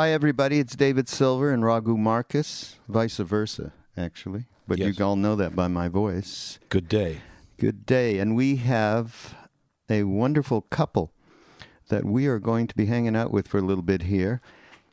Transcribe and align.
Hi, 0.00 0.12
everybody. 0.12 0.58
It's 0.58 0.76
David 0.76 1.10
Silver 1.10 1.50
and 1.52 1.62
Raghu 1.62 1.98
Markus, 1.98 2.76
vice 2.88 3.18
versa, 3.18 3.74
actually. 3.98 4.46
But 4.66 4.78
Yes. 4.78 4.98
you 4.98 5.04
all 5.04 5.14
know 5.14 5.36
that 5.36 5.54
by 5.54 5.68
my 5.68 5.88
voice. 5.88 6.58
Good 6.70 6.88
day. 6.88 7.20
Good 7.58 7.84
day. 7.84 8.18
And 8.18 8.34
we 8.34 8.56
have 8.56 9.34
a 9.90 10.04
wonderful 10.04 10.62
couple 10.62 11.12
that 11.90 12.06
we 12.06 12.26
are 12.28 12.38
going 12.38 12.66
to 12.68 12.74
be 12.74 12.86
hanging 12.86 13.14
out 13.14 13.30
with 13.30 13.46
for 13.46 13.58
a 13.58 13.60
little 13.60 13.82
bit 13.82 14.04
here 14.04 14.40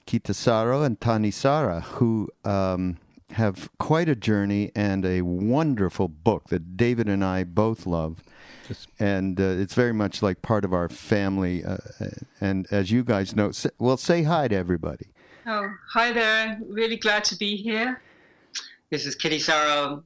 Kittisaro 0.06 0.86
and 0.86 1.00
Thanissara, 1.00 1.84
who 1.84 2.28
um, 2.44 2.98
have 3.32 3.70
quite 3.78 4.10
a 4.10 4.16
journey 4.16 4.72
and 4.76 5.06
a 5.06 5.22
wonderful 5.22 6.08
book 6.08 6.46
that 6.50 6.78
David 6.78 7.08
and 7.10 7.24
I 7.24 7.44
both 7.44 7.86
love. 7.86 8.24
Just- 8.68 8.88
and 9.00 9.40
uh, 9.40 9.44
it's 9.44 9.74
very 9.74 9.94
much 9.94 10.22
like 10.22 10.42
part 10.42 10.66
of 10.66 10.74
our 10.74 10.90
family. 10.90 11.64
Uh, 11.64 11.78
and 12.42 12.68
as 12.72 12.92
you 12.92 13.04
guys 13.04 13.36
know, 13.36 13.50
s 13.50 13.68
well, 13.80 13.98
say 13.98 14.24
hi 14.24 14.48
to 14.48 14.56
everybody. 14.56 15.08
Oh, 15.46 15.70
hi 15.94 16.12
there. 16.12 16.60
Really 16.68 16.98
glad 16.98 17.24
to 17.26 17.38
be 17.38 17.56
here. 17.56 18.02
This 18.90 19.06
is 19.06 19.16
Kittisaro. 19.16 20.04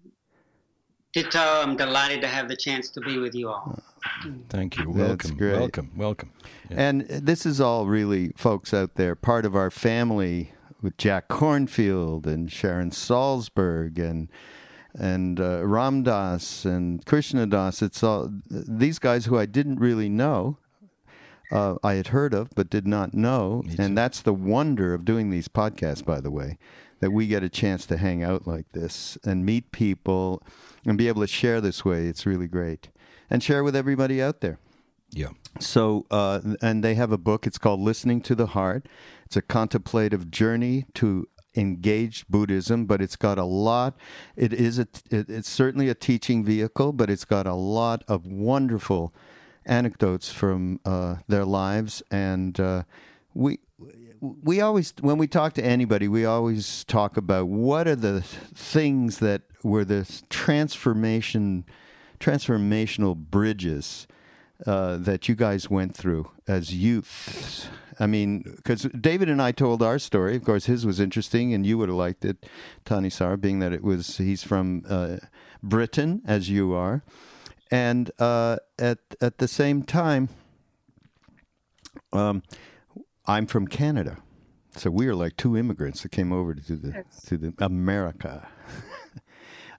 Ditto, 1.13 1.39
I'm 1.39 1.75
delighted 1.75 2.21
to 2.21 2.27
have 2.27 2.47
the 2.47 2.55
chance 2.55 2.89
to 2.91 3.01
be 3.01 3.17
with 3.17 3.35
you 3.35 3.49
all. 3.49 3.77
Thank 4.49 4.77
you. 4.77 4.89
Welcome. 4.89 5.35
great. 5.35 5.59
Welcome. 5.59 5.91
Welcome. 5.95 6.31
Yeah. 6.69 6.77
And 6.81 7.01
this 7.01 7.45
is 7.45 7.59
all 7.59 7.85
really, 7.85 8.29
folks 8.37 8.73
out 8.73 8.95
there, 8.95 9.13
part 9.15 9.45
of 9.45 9.53
our 9.55 9.69
family 9.69 10.53
with 10.81 10.97
Jack 10.97 11.27
Kornfield 11.27 12.25
and 12.25 12.51
Sharon 12.51 12.91
Salzberg 12.91 13.99
and 13.99 14.29
and 14.93 15.39
uh, 15.39 15.65
Ram 15.65 16.03
Dass 16.03 16.65
and 16.65 17.05
Krishna 17.05 17.45
Das. 17.47 17.81
It's 17.81 18.03
all 18.03 18.29
these 18.49 18.99
guys 18.99 19.25
who 19.25 19.37
I 19.37 19.45
didn't 19.45 19.79
really 19.79 20.09
know. 20.09 20.57
Uh, 21.49 21.75
I 21.83 21.93
had 21.95 22.07
heard 22.07 22.33
of, 22.33 22.49
but 22.55 22.69
did 22.69 22.87
not 22.87 23.13
know, 23.13 23.61
and 23.77 23.97
that's 23.97 24.21
the 24.21 24.33
wonder 24.33 24.93
of 24.93 25.03
doing 25.03 25.29
these 25.31 25.49
podcasts. 25.49 26.03
By 26.03 26.21
the 26.21 26.31
way, 26.31 26.57
that 27.01 27.11
we 27.11 27.27
get 27.27 27.43
a 27.43 27.49
chance 27.49 27.85
to 27.87 27.97
hang 27.97 28.23
out 28.23 28.47
like 28.47 28.71
this 28.71 29.17
and 29.25 29.45
meet 29.45 29.71
people 29.73 30.41
and 30.85 30.97
be 30.97 31.09
able 31.09 31.21
to 31.21 31.27
share 31.27 31.59
this 31.59 31.83
way. 31.83 32.05
It's 32.07 32.25
really 32.25 32.47
great, 32.47 32.87
and 33.29 33.43
share 33.43 33.63
with 33.65 33.75
everybody 33.75 34.21
out 34.21 34.39
there. 34.41 34.59
yeah. 35.11 35.29
So, 35.59 36.05
uh, 36.09 36.39
and 36.61 36.83
they 36.83 36.95
have 36.95 37.11
a 37.11 37.17
book. 37.17 37.45
It's 37.45 37.57
called 37.57 37.81
Listening 37.81 38.21
to 38.21 38.35
the 38.35 38.47
Heart. 38.47 38.87
It's 39.25 39.35
a 39.35 39.41
contemplative 39.41 40.31
journey 40.31 40.85
to 40.95 41.27
engaged 41.55 42.27
Buddhism, 42.29 42.85
but 42.85 43.01
it's 43.01 43.15
got 43.15 43.37
a 43.37 43.43
lot. 43.43 43.97
It 44.35 44.53
is 44.53 44.79
a. 44.79 44.87
It, 45.09 45.29
it's 45.29 45.49
certainly 45.49 45.89
a 45.89 45.95
teaching 45.95 46.43
vehicle, 46.43 46.93
but 46.93 47.09
it's 47.09 47.25
got 47.25 47.45
a 47.47 47.53
lot 47.53 48.03
of 48.07 48.25
wonderful 48.25 49.13
anecdotes 49.65 50.31
from 50.31 50.79
uh, 50.85 51.17
their 51.27 51.45
lives, 51.45 52.03
and 52.11 52.59
uh, 52.59 52.83
we. 53.33 53.59
We 54.19 54.61
always, 54.61 54.93
when 55.01 55.17
we 55.17 55.25
talk 55.25 55.53
to 55.53 55.65
anybody, 55.65 56.07
we 56.07 56.25
always 56.25 56.83
talk 56.83 57.17
about 57.17 57.47
what 57.47 57.87
are 57.87 57.95
the 57.95 58.21
things 58.21 59.17
that 59.17 59.41
were 59.63 59.83
the 59.83 60.07
transformation, 60.29 61.65
transformational 62.19 63.15
bridges 63.15 64.05
uh, 64.65 64.97
that 64.97 65.27
you 65.27 65.35
guys 65.35 65.69
went 65.69 65.95
through 65.95 66.29
as 66.47 66.73
youths. 66.73 67.67
I 67.99 68.07
mean, 68.07 68.43
because 68.55 68.83
David 68.99 69.29
and 69.29 69.41
I 69.41 69.51
told 69.51 69.83
our 69.83 69.99
story. 69.99 70.35
Of 70.35 70.43
course, 70.43 70.65
his 70.65 70.85
was 70.85 70.99
interesting, 70.99 71.53
and 71.53 71.65
you 71.65 71.77
would 71.77 71.89
have 71.89 71.97
liked 71.97 72.25
it, 72.25 72.45
Thanissara, 72.85 73.39
being 73.39 73.59
that 73.59 73.73
it 73.73 73.83
was 73.83 74.17
he's 74.17 74.43
from 74.43 74.83
uh, 74.89 75.17
Britain, 75.61 76.21
as 76.25 76.49
you 76.49 76.73
are, 76.73 77.03
and 77.69 78.09
uh, 78.17 78.57
at 78.79 78.99
at 79.19 79.37
the 79.37 79.47
same 79.47 79.83
time, 79.83 80.29
um, 82.11 82.41
I'm 83.27 83.45
from 83.45 83.67
Canada, 83.67 84.17
so 84.75 84.89
we 84.89 85.07
are 85.07 85.15
like 85.15 85.37
two 85.37 85.55
immigrants 85.55 86.01
that 86.01 86.11
came 86.11 86.31
over 86.31 86.55
to 86.55 86.75
the 86.75 87.03
to 87.27 87.37
the 87.37 87.53
America. 87.59 88.47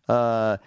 Uh, 0.08 0.58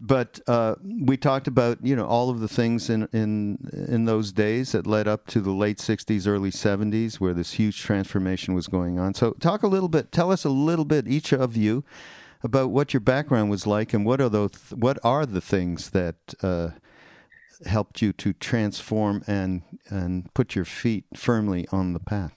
but 0.00 0.40
uh, 0.46 0.74
we 0.82 1.16
talked 1.16 1.46
about 1.46 1.78
you 1.82 1.94
know 1.94 2.06
all 2.06 2.30
of 2.30 2.40
the 2.40 2.48
things 2.48 2.90
in 2.90 3.08
in 3.12 3.70
in 3.88 4.04
those 4.04 4.32
days 4.32 4.72
that 4.72 4.86
led 4.86 5.06
up 5.06 5.26
to 5.28 5.40
the 5.40 5.52
late 5.52 5.78
'60s, 5.78 6.26
early 6.26 6.50
'70s, 6.50 7.20
where 7.20 7.34
this 7.34 7.52
huge 7.52 7.80
transformation 7.80 8.54
was 8.54 8.66
going 8.66 8.98
on. 8.98 9.14
So, 9.14 9.32
talk 9.32 9.62
a 9.62 9.68
little 9.68 9.88
bit. 9.88 10.12
Tell 10.12 10.32
us 10.32 10.44
a 10.44 10.50
little 10.50 10.84
bit, 10.84 11.06
each 11.06 11.32
of 11.32 11.56
you, 11.56 11.84
about 12.42 12.70
what 12.70 12.92
your 12.92 13.00
background 13.00 13.50
was 13.50 13.66
like, 13.66 13.92
and 13.92 14.04
what 14.04 14.20
are 14.20 14.28
those 14.28 14.52
what 14.70 14.98
are 15.04 15.26
the 15.26 15.40
things 15.40 15.90
that 15.90 16.16
uh, 16.42 16.70
helped 17.66 18.02
you 18.02 18.12
to 18.14 18.32
transform 18.32 19.22
and 19.26 19.62
and 19.88 20.32
put 20.34 20.54
your 20.54 20.64
feet 20.64 21.04
firmly 21.14 21.68
on 21.70 21.92
the 21.92 22.00
path. 22.00 22.34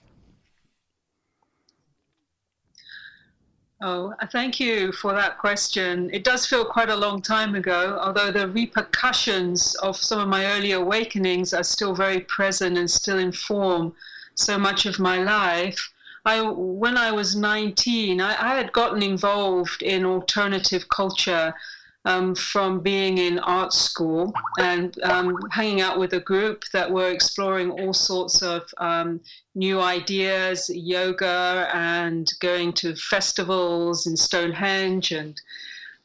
Oh, 3.80 4.12
uh, 4.18 4.26
thank 4.26 4.58
you 4.58 4.90
for 4.90 5.12
that 5.12 5.38
question. 5.38 6.10
It 6.12 6.24
does 6.24 6.44
feel 6.46 6.64
quite 6.64 6.88
a 6.88 6.96
long 6.96 7.22
time 7.22 7.54
ago, 7.54 7.96
although 8.02 8.32
the 8.32 8.48
repercussions 8.48 9.76
of 9.76 9.96
some 9.96 10.18
of 10.18 10.26
my 10.26 10.46
early 10.46 10.72
awakenings 10.72 11.54
are 11.54 11.62
still 11.62 11.94
very 11.94 12.20
present 12.20 12.76
and 12.76 12.90
still 12.90 13.18
inform 13.18 13.94
so 14.34 14.58
much 14.58 14.84
of 14.84 14.98
my 14.98 15.18
life. 15.18 15.92
I, 16.24 16.40
when 16.40 16.96
I 16.96 17.12
was 17.12 17.36
19, 17.36 18.20
I, 18.20 18.30
I 18.30 18.56
had 18.56 18.72
gotten 18.72 19.00
involved 19.00 19.82
in 19.82 20.04
alternative 20.04 20.88
culture 20.88 21.54
um, 22.04 22.34
from 22.34 22.80
being 22.80 23.18
in 23.18 23.38
art 23.40 23.72
school 23.72 24.32
and 24.58 25.00
um, 25.02 25.36
hanging 25.50 25.80
out 25.80 25.98
with 25.98 26.12
a 26.12 26.20
group 26.20 26.64
that 26.72 26.90
were 26.90 27.10
exploring 27.10 27.70
all 27.70 27.92
sorts 27.92 28.42
of 28.42 28.62
um, 28.78 29.20
new 29.54 29.80
ideas, 29.80 30.70
yoga, 30.72 31.68
and 31.74 32.32
going 32.40 32.72
to 32.72 32.94
festivals 32.96 34.06
in 34.06 34.16
Stonehenge, 34.16 35.12
and 35.12 35.40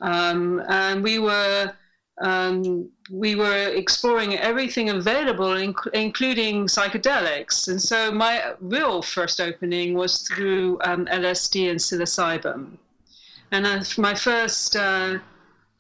um, 0.02 0.62
and 0.68 1.04
we 1.04 1.20
were 1.20 1.74
um, 2.22 2.90
we 3.10 3.36
were 3.36 3.70
exploring 3.70 4.38
everything 4.38 4.90
available, 4.90 5.56
inc- 5.56 5.94
including 5.94 6.68
psychedelics. 6.68 7.68
And 7.68 7.82
so 7.82 8.12
my 8.12 8.54
real 8.60 9.02
first 9.02 9.42
opening 9.42 9.94
was 9.96 10.22
through 10.22 10.80
um, 10.84 11.06
LSD 11.08 11.70
and 11.72 11.80
psilocybin. 11.80 12.78
And 13.52 13.98
my 13.98 14.16
first 14.16 14.76
uh, 14.76 15.20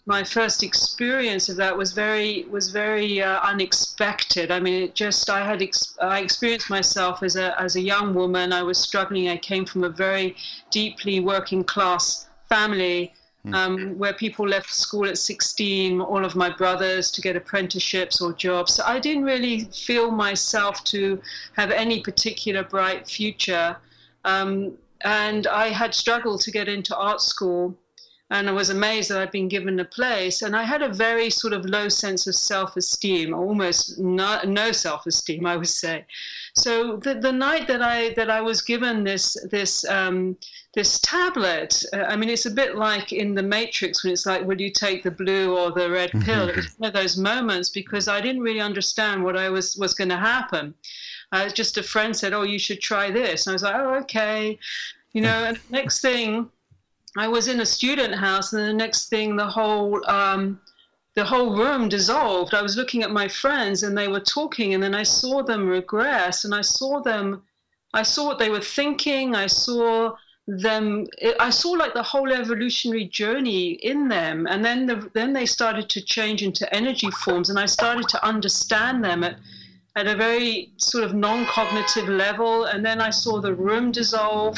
my 0.05 0.23
first 0.23 0.63
experience 0.63 1.47
of 1.47 1.55
that 1.57 1.77
was 1.77 1.93
very 1.93 2.45
was 2.49 2.69
very 2.69 3.21
uh, 3.21 3.39
unexpected. 3.41 4.51
I 4.51 4.59
mean, 4.59 4.83
it 4.83 4.95
just 4.95 5.29
I 5.29 5.45
had 5.45 5.61
ex- 5.61 5.97
I 6.01 6.19
experienced 6.19 6.69
myself 6.69 7.23
as 7.23 7.37
a 7.37 7.59
as 7.59 7.77
a 7.77 7.81
young 7.81 8.13
woman. 8.13 8.51
I 8.51 8.63
was 8.63 8.77
struggling. 8.77 9.29
I 9.29 9.37
came 9.37 9.65
from 9.65 9.85
a 9.85 9.89
very 9.89 10.35
deeply 10.71 11.19
working 11.19 11.63
class 11.63 12.27
family. 12.49 13.13
Um, 13.51 13.97
where 13.97 14.13
people 14.13 14.47
left 14.47 14.73
school 14.73 15.05
at 15.05 15.17
16, 15.17 15.99
all 15.99 16.23
of 16.23 16.33
my 16.33 16.49
brothers 16.49 17.11
to 17.11 17.19
get 17.19 17.35
apprenticeships 17.35 18.21
or 18.21 18.31
jobs. 18.31 18.75
So 18.75 18.83
I 18.85 18.99
didn't 18.99 19.25
really 19.25 19.65
feel 19.65 20.11
myself 20.11 20.81
to 20.85 21.21
have 21.57 21.69
any 21.69 21.99
particular 21.99 22.63
bright 22.63 23.05
future. 23.05 23.75
Um, 24.23 24.77
and 25.03 25.47
I 25.47 25.67
had 25.67 25.93
struggled 25.93 26.39
to 26.43 26.51
get 26.51 26.69
into 26.69 26.95
art 26.95 27.19
school. 27.19 27.77
And 28.33 28.49
I 28.49 28.51
was 28.51 28.71
amazed 28.71 29.11
that 29.11 29.21
I'd 29.21 29.31
been 29.31 29.47
given 29.47 29.79
a 29.79 29.85
place. 29.85 30.41
And 30.41 30.55
I 30.55 30.63
had 30.63 30.81
a 30.81 30.91
very 30.91 31.29
sort 31.29 31.53
of 31.53 31.65
low 31.65 31.87
sense 31.87 32.25
of 32.25 32.33
self 32.33 32.75
esteem, 32.75 33.31
almost 33.31 33.99
not, 33.99 34.47
no 34.47 34.71
self 34.71 35.05
esteem, 35.05 35.45
I 35.45 35.55
would 35.55 35.67
say. 35.67 36.03
So 36.55 36.97
the, 36.97 37.13
the 37.13 37.31
night 37.31 37.67
that 37.67 37.83
I 37.83 38.09
that 38.15 38.31
I 38.31 38.41
was 38.41 38.61
given 38.63 39.03
this 39.03 39.37
this 39.51 39.87
um, 39.87 40.35
this 40.73 40.99
tablet, 41.01 41.83
uh, 41.93 42.05
I 42.09 42.15
mean, 42.15 42.29
it's 42.29 42.47
a 42.47 42.51
bit 42.51 42.75
like 42.75 43.13
in 43.13 43.35
the 43.35 43.43
Matrix 43.43 44.03
when 44.03 44.13
it's 44.13 44.25
like, 44.25 44.43
will 44.43 44.59
you 44.59 44.71
take 44.71 45.03
the 45.03 45.11
blue 45.11 45.55
or 45.55 45.71
the 45.71 45.91
red 45.91 46.09
pill? 46.23 46.49
it's 46.49 46.73
one 46.79 46.87
of 46.87 46.93
those 46.95 47.17
moments 47.17 47.69
because 47.69 48.07
I 48.07 48.19
didn't 48.19 48.41
really 48.41 48.61
understand 48.61 49.23
what 49.23 49.37
I 49.37 49.49
was 49.49 49.77
was 49.77 49.93
going 49.93 50.09
to 50.09 50.17
happen. 50.17 50.73
Uh, 51.31 51.49
just 51.49 51.77
a 51.77 51.83
friend 51.83 52.15
said, 52.15 52.33
"Oh, 52.33 52.43
you 52.43 52.57
should 52.57 52.81
try 52.81 53.11
this," 53.11 53.45
and 53.45 53.51
I 53.51 53.55
was 53.55 53.63
like, 53.63 53.75
"Oh, 53.75 53.93
okay," 54.01 54.57
you 55.11 55.21
know. 55.21 55.43
and 55.43 55.59
next 55.69 56.01
thing 56.01 56.49
I 57.17 57.27
was 57.27 57.47
in 57.47 57.61
a 57.61 57.65
student 57.65 58.15
house, 58.15 58.53
and 58.53 58.67
the 58.67 58.73
next 58.73 59.09
thing, 59.09 59.35
the 59.35 59.47
whole 59.47 60.01
um, 60.09 60.59
the 61.15 61.23
whole 61.23 61.55
room 61.55 61.89
dissolved. 61.89 62.55
I 62.55 62.63
was 62.63 62.75
looking 62.75 63.03
at 63.03 63.11
my 63.11 63.27
friends, 63.27 63.83
and 63.83 63.95
they 63.95 64.07
were 64.07 64.19
talking, 64.19 64.73
and 64.73 64.81
then 64.81 64.95
I 64.95 65.03
saw 65.03 65.43
them 65.43 65.67
regress, 65.67 66.43
and 66.43 66.55
I 66.55 66.61
saw 66.61 67.01
them. 67.01 67.43
I 67.93 68.01
saw 68.01 68.25
what 68.25 68.39
they 68.39 68.49
were 68.49 68.61
thinking. 68.61 69.35
I 69.35 69.45
saw 69.45 70.15
them. 70.47 71.05
I 71.39 71.51
saw 71.51 71.71
like 71.71 71.93
the 71.93 72.01
whole 72.01 72.31
evolutionary 72.31 73.05
journey 73.05 73.73
in 73.73 74.07
them, 74.07 74.47
and 74.47 74.65
then 74.65 74.87
the, 74.87 75.11
then 75.13 75.33
they 75.33 75.45
started 75.45 75.89
to 75.89 76.01
change 76.01 76.41
into 76.41 76.73
energy 76.73 77.11
forms, 77.23 77.51
and 77.51 77.59
I 77.59 77.67
started 77.67 78.09
to 78.09 78.25
understand 78.25 79.03
them 79.03 79.23
at 79.23 79.37
at 79.95 80.07
a 80.07 80.15
very 80.15 80.71
sort 80.77 81.03
of 81.03 81.13
non-cognitive 81.13 82.09
level, 82.09 82.63
and 82.63 82.83
then 82.83 82.99
I 82.99 83.11
saw 83.11 83.39
the 83.39 83.53
room 83.53 83.91
dissolve 83.91 84.57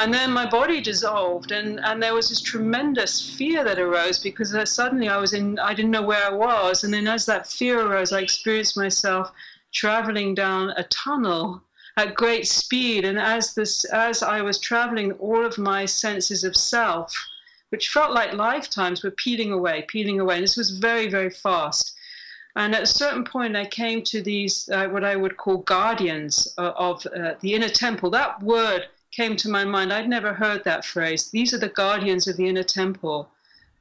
and 0.00 0.14
then 0.14 0.32
my 0.32 0.48
body 0.48 0.80
dissolved 0.80 1.52
and, 1.52 1.78
and 1.80 2.02
there 2.02 2.14
was 2.14 2.30
this 2.30 2.40
tremendous 2.40 3.36
fear 3.36 3.62
that 3.62 3.78
arose 3.78 4.18
because 4.18 4.54
suddenly 4.70 5.08
i 5.10 5.18
was 5.18 5.34
in 5.34 5.58
i 5.58 5.74
didn't 5.74 5.90
know 5.90 6.00
where 6.00 6.24
i 6.24 6.32
was. 6.32 6.84
And 6.84 6.94
then 6.94 7.06
as 7.06 7.26
that 7.26 7.46
fear 7.46 7.80
arose 7.80 8.10
i 8.10 8.20
experienced 8.20 8.78
myself 8.78 9.30
traveling 9.74 10.34
down 10.34 10.70
a 10.70 10.84
tunnel 10.84 11.62
at 11.98 12.14
great 12.14 12.46
speed. 12.46 13.04
And 13.04 13.18
as 13.18 13.54
this 13.54 13.84
as 13.84 14.22
i 14.22 14.40
was 14.40 14.58
traveling 14.58 15.12
all 15.12 15.44
of 15.44 15.58
my 15.58 15.84
senses 15.84 16.44
of 16.44 16.56
self 16.56 17.14
which 17.68 17.90
felt 17.90 18.12
like 18.12 18.32
lifetimes 18.32 19.02
were 19.02 19.10
peeling 19.10 19.52
away 19.52 19.84
peeling 19.86 20.18
away. 20.18 20.36
And 20.36 20.44
this 20.44 20.56
was 20.56 20.70
very 20.70 21.10
very 21.10 21.30
fast. 21.30 21.94
And 22.56 22.74
at 22.74 22.82
a 22.82 22.96
certain 23.02 23.24
point, 23.24 23.54
I 23.54 23.64
came 23.64 24.02
to 24.04 24.20
these, 24.20 24.68
uh, 24.70 24.88
what 24.88 25.04
I 25.04 25.14
would 25.14 25.36
call 25.36 25.58
guardians 25.58 26.52
uh, 26.58 26.72
of 26.76 27.06
uh, 27.06 27.34
the 27.40 27.54
inner 27.54 27.68
temple. 27.68 28.10
That 28.10 28.42
word 28.42 28.88
came 29.12 29.36
to 29.36 29.48
my 29.48 29.64
mind. 29.64 29.92
I'd 29.92 30.08
never 30.08 30.32
heard 30.32 30.64
that 30.64 30.84
phrase. 30.84 31.30
These 31.30 31.52
are 31.54 31.58
the 31.58 31.68
guardians 31.68 32.28
of 32.28 32.36
the 32.36 32.48
inner 32.48 32.62
temple. 32.62 33.30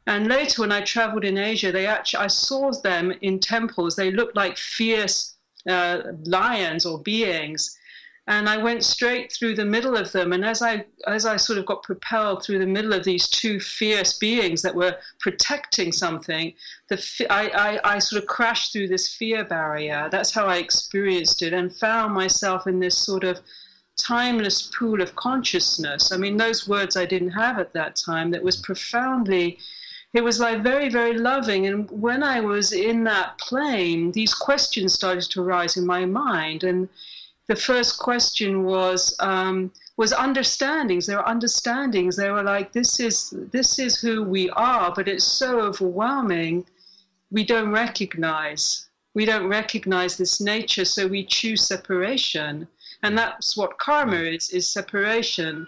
And 0.07 0.27
later, 0.27 0.61
when 0.61 0.71
I 0.71 0.81
traveled 0.81 1.23
in 1.23 1.37
Asia, 1.37 1.71
they 1.71 1.85
actually 1.85 2.23
I 2.23 2.27
saw 2.27 2.71
them 2.71 3.13
in 3.21 3.39
temples. 3.39 3.95
They 3.95 4.11
looked 4.11 4.35
like 4.35 4.57
fierce 4.57 5.35
uh, 5.69 6.01
lions 6.23 6.85
or 6.85 6.99
beings, 6.99 7.77
and 8.25 8.49
I 8.49 8.57
went 8.57 8.83
straight 8.83 9.31
through 9.31 9.55
the 9.55 9.65
middle 9.65 9.95
of 9.95 10.11
them. 10.11 10.33
And 10.33 10.43
as 10.43 10.63
I 10.63 10.85
as 11.05 11.27
I 11.27 11.37
sort 11.37 11.59
of 11.59 11.67
got 11.67 11.83
propelled 11.83 12.43
through 12.43 12.57
the 12.57 12.65
middle 12.65 12.93
of 12.93 13.03
these 13.03 13.27
two 13.27 13.59
fierce 13.59 14.17
beings 14.17 14.63
that 14.63 14.73
were 14.73 14.97
protecting 15.19 15.91
something, 15.91 16.53
the 16.89 17.27
I, 17.29 17.49
I, 17.83 17.95
I 17.95 17.99
sort 17.99 18.23
of 18.23 18.27
crashed 18.27 18.73
through 18.73 18.87
this 18.87 19.13
fear 19.13 19.43
barrier. 19.43 20.09
That's 20.11 20.31
how 20.31 20.47
I 20.47 20.57
experienced 20.57 21.43
it, 21.43 21.53
and 21.53 21.75
found 21.75 22.15
myself 22.15 22.65
in 22.65 22.79
this 22.79 22.97
sort 22.97 23.23
of 23.23 23.41
timeless 23.99 24.71
pool 24.77 25.01
of 25.01 25.15
consciousness. 25.15 26.11
I 26.11 26.17
mean, 26.17 26.37
those 26.37 26.67
words 26.67 26.95
I 26.97 27.05
didn't 27.05 27.31
have 27.31 27.59
at 27.59 27.73
that 27.73 27.95
time, 27.95 28.31
that 28.31 28.43
was 28.43 28.57
profoundly, 28.57 29.59
it 30.13 30.23
was 30.23 30.39
like 30.39 30.63
very, 30.63 30.89
very 30.89 31.17
loving. 31.17 31.67
And 31.67 31.89
when 31.91 32.23
I 32.23 32.39
was 32.39 32.71
in 32.71 33.03
that 33.03 33.37
plane, 33.37 34.11
these 34.11 34.33
questions 34.33 34.93
started 34.93 35.29
to 35.31 35.41
arise 35.41 35.77
in 35.77 35.85
my 35.85 36.05
mind. 36.05 36.63
And 36.63 36.89
the 37.47 37.55
first 37.55 37.99
question 37.99 38.63
was, 38.63 39.15
um, 39.19 39.71
was 39.99 40.13
understandings. 40.13 41.05
There 41.05 41.17
were 41.17 41.27
understandings. 41.27 42.15
They 42.15 42.31
were 42.31 42.41
like, 42.41 42.71
this 42.71 43.01
is 43.01 43.33
this 43.51 43.79
is 43.79 43.99
who 43.99 44.23
we 44.23 44.49
are, 44.51 44.93
but 44.95 45.09
it's 45.09 45.25
so 45.25 45.59
overwhelming. 45.59 46.65
We 47.31 47.43
don't 47.43 47.71
recognize. 47.71 48.87
We 49.13 49.25
don't 49.25 49.47
recognize 49.47 50.15
this 50.15 50.39
nature, 50.39 50.85
so 50.85 51.05
we 51.05 51.25
choose 51.25 51.67
separation 51.67 52.65
and 53.03 53.17
that's 53.17 53.55
what 53.55 53.77
karma 53.77 54.17
is 54.17 54.49
is 54.49 54.67
separation. 54.67 55.65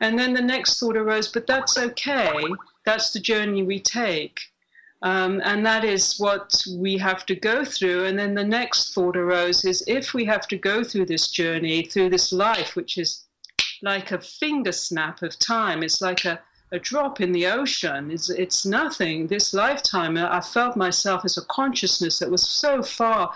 And 0.00 0.16
then 0.18 0.32
the 0.32 0.42
next 0.42 0.78
thought 0.78 0.96
arose 0.96 1.28
but 1.28 1.46
that's 1.46 1.76
okay. 1.76 2.42
That's 2.84 3.12
the 3.12 3.20
journey 3.20 3.62
we 3.62 3.80
take. 3.80 4.40
Um, 5.02 5.40
and 5.44 5.64
that 5.64 5.84
is 5.84 6.18
what 6.18 6.52
we 6.76 6.98
have 6.98 7.24
to 7.26 7.36
go 7.36 7.64
through. 7.64 8.06
And 8.06 8.18
then 8.18 8.34
the 8.34 8.44
next 8.44 8.94
thought 8.94 9.16
arose 9.16 9.64
is 9.64 9.84
if 9.86 10.12
we 10.12 10.24
have 10.24 10.48
to 10.48 10.56
go 10.56 10.82
through 10.82 11.06
this 11.06 11.30
journey 11.30 11.84
through 11.84 12.10
this 12.10 12.32
life 12.32 12.76
which 12.76 12.98
is 12.98 13.24
like 13.82 14.10
a 14.10 14.20
finger 14.20 14.72
snap 14.72 15.22
of 15.22 15.38
time 15.38 15.84
it's 15.84 16.00
like 16.00 16.24
a, 16.24 16.40
a 16.72 16.80
drop 16.80 17.20
in 17.20 17.30
the 17.30 17.46
ocean 17.46 18.10
it's, 18.10 18.28
it's 18.30 18.66
nothing. 18.66 19.26
This 19.26 19.54
lifetime 19.54 20.16
i 20.16 20.40
felt 20.40 20.76
myself 20.76 21.24
as 21.24 21.38
a 21.38 21.44
consciousness 21.46 22.18
that 22.18 22.30
was 22.30 22.48
so 22.48 22.82
far 22.82 23.32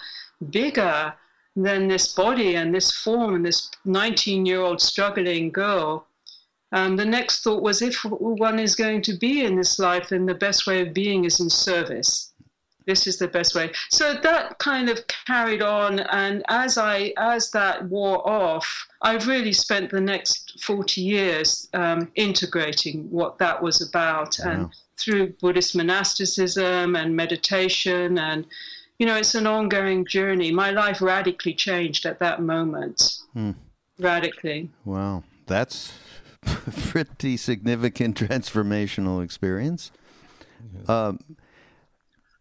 bigger 0.50 1.14
than 1.54 1.88
this 1.88 2.12
body 2.12 2.56
and 2.56 2.74
this 2.74 2.90
form 2.90 3.34
and 3.34 3.44
this 3.46 3.70
19 3.84 4.46
year 4.46 4.60
old 4.60 4.80
struggling 4.80 5.50
girl. 5.50 6.06
Um, 6.72 6.96
the 6.96 7.04
next 7.04 7.42
thought 7.42 7.62
was 7.62 7.82
if 7.82 8.02
one 8.04 8.58
is 8.58 8.74
going 8.74 9.02
to 9.02 9.12
be 9.12 9.44
in 9.44 9.56
this 9.56 9.78
life, 9.78 10.08
then 10.08 10.24
the 10.24 10.34
best 10.34 10.66
way 10.66 10.80
of 10.80 10.94
being 10.94 11.24
is 11.24 11.38
in 11.38 11.50
service. 11.50 12.32
This 12.86 13.06
is 13.06 13.18
the 13.18 13.28
best 13.28 13.54
way. 13.54 13.70
So 13.90 14.14
that 14.14 14.58
kind 14.58 14.88
of 14.88 15.06
carried 15.06 15.62
on, 15.62 16.00
and 16.00 16.42
as 16.48 16.78
I 16.78 17.12
as 17.16 17.50
that 17.52 17.88
wore 17.88 18.26
off, 18.28 18.88
I 19.02 19.14
really 19.18 19.52
spent 19.52 19.90
the 19.90 20.00
next 20.00 20.60
forty 20.60 21.00
years 21.00 21.68
um, 21.74 22.10
integrating 22.16 23.08
what 23.10 23.38
that 23.38 23.62
was 23.62 23.86
about, 23.88 24.36
wow. 24.40 24.50
and 24.50 24.70
through 24.98 25.34
Buddhist 25.40 25.76
monasticism 25.76 26.96
and 26.96 27.14
meditation 27.14 28.18
and 28.18 28.46
you 29.02 29.06
know, 29.06 29.16
it's 29.16 29.34
an 29.34 29.48
ongoing 29.48 30.06
journey. 30.06 30.52
My 30.52 30.70
life 30.70 31.02
radically 31.02 31.54
changed 31.54 32.06
at 32.06 32.20
that 32.20 32.40
moment. 32.40 33.18
Hmm. 33.32 33.50
Radically. 33.98 34.70
Wow. 34.84 35.24
That's 35.46 35.92
pretty 36.44 37.36
significant 37.36 38.16
transformational 38.16 39.24
experience. 39.24 39.90
Um, 40.86 41.18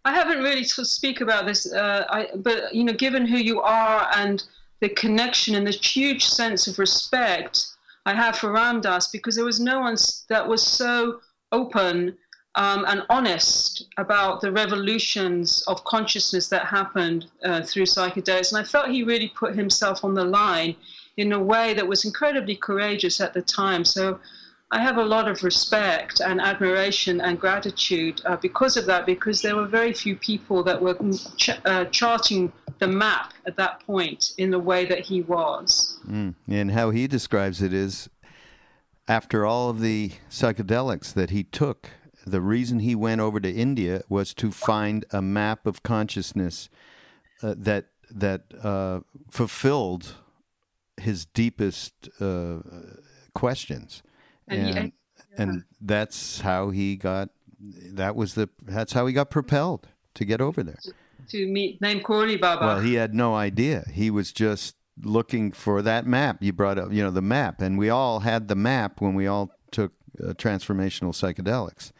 I 0.05 0.13
haven't 0.13 0.43
really 0.43 0.63
to 0.63 0.85
speak 0.85 1.21
about 1.21 1.47
this, 1.47 1.73
uh, 1.73 2.05
I, 2.07 2.27
but 2.35 2.75
you 2.75 2.83
know, 2.83 2.93
given 2.93 3.25
who 3.25 3.37
you 3.37 3.61
are 3.61 4.07
and 4.15 4.43
the 4.81 4.89
connection 4.89 5.55
and 5.55 5.65
the 5.65 5.71
huge 5.71 6.27
sense 6.27 6.67
of 6.67 6.77
respect 6.77 7.65
I 8.05 8.13
have 8.13 8.37
for 8.37 8.51
Ram 8.51 8.81
Dass, 8.81 9.07
because 9.07 9.35
there 9.35 9.45
was 9.45 9.59
no 9.59 9.79
one 9.79 9.95
that 10.29 10.47
was 10.47 10.61
so 10.61 11.21
open 11.51 12.15
um, 12.55 12.85
and 12.87 13.03
honest 13.09 13.85
about 13.97 14.41
the 14.41 14.51
revolutions 14.51 15.63
of 15.67 15.83
consciousness 15.85 16.47
that 16.49 16.65
happened 16.65 17.27
uh, 17.43 17.61
through 17.61 17.83
psychedelics. 17.83 18.51
And 18.51 18.59
I 18.59 18.63
felt 18.63 18.89
he 18.89 19.03
really 19.03 19.29
put 19.29 19.55
himself 19.55 20.03
on 20.03 20.13
the 20.13 20.25
line 20.25 20.75
in 21.17 21.31
a 21.31 21.39
way 21.39 21.73
that 21.73 21.87
was 21.87 22.05
incredibly 22.05 22.55
courageous 22.55 23.21
at 23.21 23.33
the 23.33 23.41
time. 23.41 23.85
So 23.85 24.19
I 24.71 24.81
have 24.81 24.97
a 24.97 25.03
lot 25.03 25.27
of 25.27 25.43
respect 25.43 26.21
and 26.21 26.39
admiration 26.41 27.21
and 27.21 27.39
gratitude 27.39 28.21
uh, 28.25 28.37
because 28.37 28.77
of 28.77 28.85
that, 28.85 29.05
because 29.05 29.41
there 29.41 29.55
were 29.55 29.67
very 29.67 29.93
few 29.93 30.15
people 30.15 30.63
that 30.63 30.81
were 30.81 30.97
ch- 31.37 31.59
uh, 31.65 31.85
charting 31.85 32.51
the 32.79 32.87
map 32.87 33.33
at 33.45 33.55
that 33.57 33.85
point 33.85 34.33
in 34.37 34.49
the 34.49 34.59
way 34.59 34.85
that 34.85 34.99
he 34.99 35.21
was. 35.21 35.99
Mm. 36.09 36.35
And 36.47 36.71
how 36.71 36.89
he 36.89 37.07
describes 37.07 37.61
it 37.61 37.73
is 37.73 38.09
after 39.07 39.45
all 39.45 39.69
of 39.69 39.81
the 39.81 40.11
psychedelics 40.29 41.13
that 41.13 41.31
he 41.31 41.43
took 41.43 41.89
the 42.25 42.41
reason 42.41 42.79
he 42.79 42.95
went 42.95 43.21
over 43.21 43.39
to 43.39 43.51
India 43.51 44.03
was 44.09 44.33
to 44.35 44.51
find 44.51 45.05
a 45.11 45.21
map 45.21 45.65
of 45.65 45.83
consciousness 45.83 46.69
uh, 47.41 47.55
that 47.57 47.87
that 48.09 48.43
uh, 48.61 48.99
fulfilled 49.29 50.15
his 50.97 51.25
deepest 51.25 52.09
uh, 52.19 52.57
questions, 53.33 54.03
and 54.47 54.77
and, 54.77 54.91
and 55.37 55.63
that's 55.79 56.41
how 56.41 56.69
he 56.69 56.95
got. 56.95 57.29
That 57.59 58.15
was 58.15 58.35
the. 58.35 58.49
That's 58.61 58.93
how 58.93 59.05
he 59.05 59.13
got 59.13 59.29
propelled 59.29 59.87
to 60.15 60.25
get 60.25 60.41
over 60.41 60.63
there. 60.63 60.79
To 61.29 61.47
meet 61.47 61.81
Neem 61.81 62.01
Karoli 62.01 62.39
Baba. 62.39 62.65
Well, 62.65 62.79
he 62.81 62.95
had 62.95 63.13
no 63.13 63.35
idea. 63.35 63.85
He 63.91 64.09
was 64.09 64.31
just 64.31 64.75
looking 65.01 65.51
for 65.51 65.81
that 65.81 66.05
map. 66.05 66.37
You 66.41 66.53
brought 66.53 66.77
up, 66.77 66.91
you 66.91 67.03
know, 67.03 67.11
the 67.11 67.21
map, 67.21 67.61
and 67.61 67.77
we 67.77 67.89
all 67.89 68.21
had 68.21 68.47
the 68.47 68.55
map 68.55 68.99
when 69.01 69.13
we 69.13 69.27
all 69.27 69.51
uh, 70.19 70.33
transformational 70.33 71.13
psychedelics. 71.13 71.91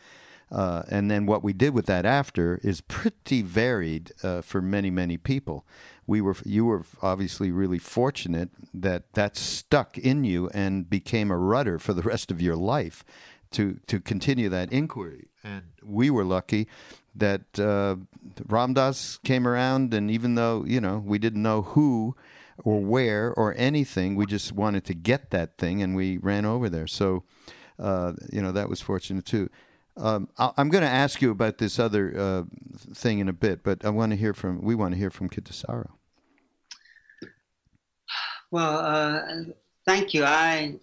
Uh, 0.52 0.84
and 0.90 1.10
then 1.10 1.26
what 1.26 1.44
we 1.44 1.54
did 1.54 1.74
with 1.74 1.86
that 1.86 2.06
after 2.06 2.60
is 2.62 2.82
pretty 2.82 3.42
varied 3.42 4.12
uh, 4.22 4.42
for 4.42 4.62
many, 4.62 4.90
many 4.90 5.18
people. 5.18 5.66
We 6.06 6.20
were, 6.20 6.36
you 6.44 6.66
were 6.66 6.84
obviously 7.02 7.52
really 7.52 7.80
fortunate 7.80 8.50
that 8.74 9.14
that 9.14 9.38
stuck 9.38 9.98
in 9.98 10.26
you 10.26 10.50
and 10.54 10.90
became 10.90 11.32
a 11.32 11.38
rudder 11.38 11.80
for 11.80 11.94
the 11.94 12.02
rest 12.02 12.32
of 12.32 12.42
your 12.42 12.58
life 12.58 13.06
to 13.52 13.80
to 13.88 14.00
continue 14.02 14.50
that 14.50 14.72
inquiry. 14.74 15.28
And 15.44 15.64
we 15.84 16.10
were 16.10 16.26
lucky 16.26 16.68
that 17.16 17.60
uh, 17.60 17.96
Ram 18.48 18.74
Dass 18.74 19.20
came 19.24 19.48
around, 19.48 19.94
and 19.94 20.10
even 20.12 20.36
though 20.36 20.66
you 20.66 20.82
know 20.82 21.02
we 21.06 21.18
didn't 21.18 21.42
know 21.42 21.62
who 21.62 22.16
or 22.64 22.80
where 22.82 23.34
or 23.34 23.56
anything, 23.58 24.16
we 24.16 24.26
just 24.26 24.52
wanted 24.52 24.84
to 24.86 24.94
get 24.94 25.30
that 25.30 25.58
thing, 25.58 25.82
and 25.82 25.96
we 25.96 26.18
ran 26.18 26.46
over 26.46 26.70
there. 26.70 26.88
So 26.88 27.24
uh, 27.82 28.14
you 28.32 28.42
know 28.42 28.52
that 28.52 28.70
was 28.70 28.80
fortunate 28.82 29.26
too. 29.26 29.50
Um, 29.98 30.30
I- 30.38 30.52
I'm 30.58 30.70
going 30.70 30.84
to 30.84 30.90
ask 30.90 31.22
you 31.22 31.32
about 31.32 31.58
this 31.58 31.78
other 31.80 32.14
uh, 32.18 32.44
thing 32.94 33.20
in 33.20 33.28
a 33.28 33.34
bit, 33.34 33.64
but 33.64 33.84
I 33.84 33.90
want 33.90 34.12
to 34.12 34.16
hear 34.16 34.34
from 34.34 34.62
we 34.62 34.76
want 34.76 34.94
to 34.94 34.98
hear 34.98 35.10
from 35.10 35.30
Kittisaro. 35.30 35.90
Well, 38.52 38.78
uh, 38.80 39.22
thank 39.86 40.14
you. 40.14 40.24
I 40.26 40.76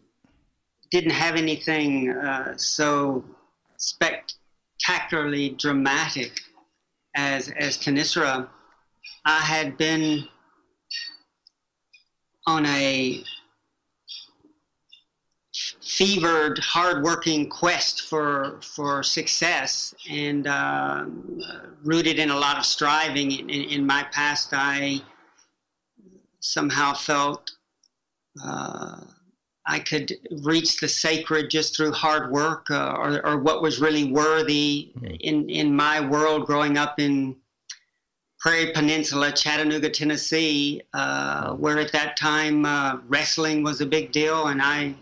didn't 0.91 1.11
have 1.13 1.37
anything 1.37 2.11
uh, 2.11 2.57
so 2.57 3.25
spectacularly 3.77 5.51
dramatic 5.51 6.41
as 7.15 7.51
as 7.59 7.77
Thanissara. 7.79 8.49
I 9.25 9.41
had 9.41 9.77
been 9.77 10.27
on 12.47 12.65
a 12.67 13.23
fevered, 15.99 16.59
hardworking 16.61 17.49
quest 17.49 18.03
for 18.03 18.61
for 18.63 19.03
success, 19.03 19.93
and 20.09 20.47
uh, 20.47 21.05
rooted 21.83 22.21
in 22.21 22.31
a 22.31 22.39
lot 22.39 22.57
of 22.57 22.65
striving. 22.65 23.33
In, 23.33 23.51
in 23.51 23.85
my 23.85 24.05
past, 24.13 24.51
I 24.53 25.03
somehow 26.39 26.95
felt 26.95 27.51
uh, 28.45 29.01
I 29.67 29.81
could 29.81 30.13
reach 30.43 30.79
the 30.79 30.87
sacred 30.87 31.51
just 31.51 31.77
through 31.77 31.93
hard 31.93 32.31
work, 32.31 32.71
uh, 32.71 32.95
or, 32.97 33.27
or 33.27 33.39
what 33.39 33.61
was 33.61 33.81
really 33.81 34.05
worthy 34.05 34.93
in 35.19 35.51
in 35.51 35.75
my 35.75 36.01
world 36.01 36.47
growing 36.47 36.79
up 36.79 37.01
in 37.01 37.35
Prairie 38.39 38.71
Peninsula, 38.73 39.33
Chattanooga, 39.33 39.91
Tennessee, 39.91 40.81
uh, 40.95 41.55
where 41.55 41.79
at 41.81 41.91
that 41.91 42.17
time 42.17 42.65
uh, 42.65 42.99
wrestling 43.09 43.65
was 43.65 43.81
a 43.81 43.87
big 43.87 44.13
deal, 44.13 44.47
and 44.47 44.63
I, 44.63 44.95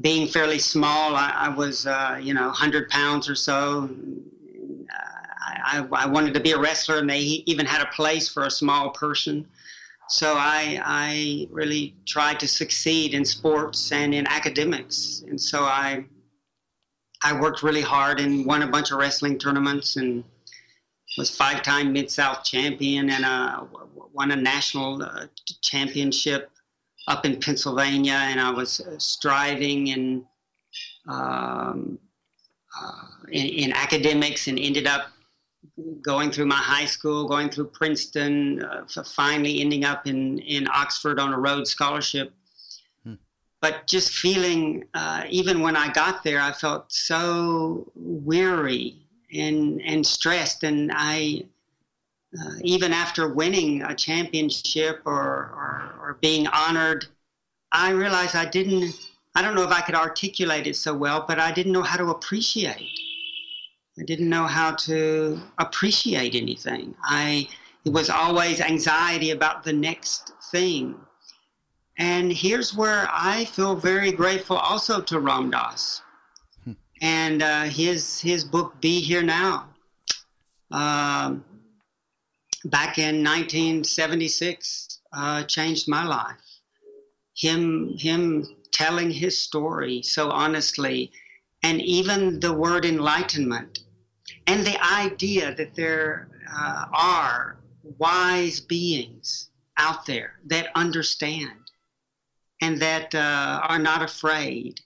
being 0.00 0.28
fairly 0.28 0.58
small, 0.58 1.14
I, 1.14 1.32
I 1.34 1.48
was 1.48 1.86
uh, 1.86 2.18
you 2.20 2.34
know 2.34 2.46
100 2.46 2.88
pounds 2.88 3.28
or 3.28 3.34
so. 3.34 3.90
I, 5.40 5.78
I, 5.78 6.04
I 6.04 6.06
wanted 6.06 6.34
to 6.34 6.40
be 6.40 6.52
a 6.52 6.58
wrestler, 6.58 6.98
and 6.98 7.08
they 7.08 7.20
even 7.20 7.66
had 7.66 7.82
a 7.82 7.86
place 7.86 8.28
for 8.28 8.44
a 8.44 8.50
small 8.50 8.90
person. 8.90 9.46
So 10.08 10.34
I, 10.34 10.80
I 10.84 11.48
really 11.50 11.96
tried 12.06 12.38
to 12.40 12.48
succeed 12.48 13.12
in 13.12 13.24
sports 13.24 13.90
and 13.90 14.14
in 14.14 14.26
academics, 14.28 15.24
and 15.26 15.40
so 15.40 15.62
I, 15.62 16.04
I 17.24 17.40
worked 17.40 17.62
really 17.62 17.82
hard 17.82 18.20
and 18.20 18.46
won 18.46 18.62
a 18.62 18.68
bunch 18.68 18.92
of 18.92 18.98
wrestling 18.98 19.38
tournaments 19.38 19.96
and 19.96 20.22
was 21.18 21.34
five-time 21.34 21.92
Mid 21.92 22.10
South 22.10 22.44
champion 22.44 23.10
and 23.10 23.24
uh, 23.24 23.64
won 24.12 24.30
a 24.30 24.36
national 24.36 25.02
uh, 25.02 25.26
championship 25.62 26.50
up 27.06 27.24
in 27.24 27.38
Pennsylvania. 27.40 28.14
And 28.14 28.40
I 28.40 28.50
was 28.50 28.80
striving 28.98 29.88
in, 29.88 30.24
um, 31.08 31.98
uh, 32.80 33.06
in 33.30 33.46
in 33.46 33.72
academics 33.72 34.48
and 34.48 34.58
ended 34.58 34.86
up 34.86 35.08
going 36.02 36.30
through 36.30 36.46
my 36.46 36.56
high 36.56 36.84
school, 36.84 37.26
going 37.28 37.48
through 37.48 37.66
Princeton, 37.66 38.62
uh, 38.64 39.02
finally 39.04 39.60
ending 39.60 39.84
up 39.84 40.06
in 40.06 40.38
in 40.40 40.68
Oxford 40.68 41.18
on 41.18 41.32
a 41.32 41.38
Rhodes 41.38 41.70
Scholarship. 41.70 42.32
But 43.62 43.86
just 43.86 44.12
feeling, 44.12 44.84
uh, 44.94 45.24
even 45.30 45.60
when 45.60 45.76
I 45.76 45.90
got 45.90 46.22
there, 46.22 46.40
I 46.40 46.52
felt 46.52 46.92
so 46.92 47.90
weary 47.94 49.06
and 49.32 49.80
and 49.82 50.06
stressed 50.06 50.62
and 50.62 50.90
i 50.94 51.42
uh, 52.40 52.52
even 52.62 52.92
after 52.92 53.28
winning 53.32 53.82
a 53.82 53.94
championship 53.94 55.00
or, 55.04 55.14
or, 55.14 55.94
or 56.00 56.18
being 56.20 56.46
honored 56.48 57.06
i 57.72 57.90
realized 57.90 58.34
i 58.34 58.44
didn't 58.44 58.94
i 59.34 59.42
don't 59.42 59.54
know 59.54 59.62
if 59.62 59.70
i 59.70 59.80
could 59.80 59.94
articulate 59.94 60.66
it 60.66 60.76
so 60.76 60.94
well 60.94 61.24
but 61.26 61.38
i 61.38 61.52
didn't 61.52 61.72
know 61.72 61.82
how 61.82 61.96
to 61.96 62.10
appreciate. 62.10 62.90
I 63.98 64.02
didn't 64.02 64.28
know 64.28 64.46
how 64.46 64.72
to 64.72 65.40
appreciate 65.58 66.34
anything. 66.34 66.94
I 67.02 67.48
it 67.84 67.92
was 67.92 68.10
always 68.10 68.60
anxiety 68.60 69.30
about 69.30 69.62
the 69.62 69.72
next 69.72 70.32
thing. 70.50 70.96
And 71.98 72.30
here's 72.32 72.74
where 72.74 73.08
i 73.10 73.46
feel 73.46 73.74
very 73.74 74.12
grateful 74.12 74.56
also 74.56 75.00
to 75.00 75.20
ram 75.20 75.50
dass. 75.50 76.02
And 77.00 77.42
uh, 77.42 77.64
his 77.64 78.20
his 78.20 78.44
book 78.44 78.80
"Be 78.80 79.00
Here 79.00 79.22
Now." 79.22 79.68
Um, 80.70 81.44
back 82.68 82.98
in 82.98 83.22
1976, 83.24 85.00
uh, 85.12 85.42
changed 85.44 85.88
my 85.88 86.04
life. 86.04 86.36
Him 87.34 87.96
him 87.98 88.46
telling 88.72 89.10
his 89.10 89.38
story 89.38 90.02
so 90.02 90.30
honestly, 90.30 91.12
and 91.62 91.80
even 91.82 92.40
the 92.40 92.52
word 92.52 92.84
enlightenment, 92.84 93.80
and 94.46 94.66
the 94.66 94.82
idea 94.82 95.54
that 95.54 95.74
there 95.74 96.28
uh, 96.50 96.86
are 96.92 97.58
wise 97.98 98.60
beings 98.60 99.50
out 99.78 100.06
there 100.06 100.40
that 100.46 100.70
understand 100.74 101.70
and 102.62 102.80
that 102.80 103.14
uh, 103.14 103.60
are 103.62 103.78
not 103.78 104.02
afraid 104.02 104.80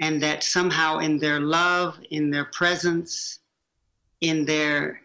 and 0.00 0.22
that 0.22 0.42
somehow 0.42 0.98
in 0.98 1.18
their 1.18 1.40
love, 1.40 1.98
in 2.10 2.30
their 2.30 2.44
presence, 2.46 3.38
in 4.20 4.44
their 4.44 5.00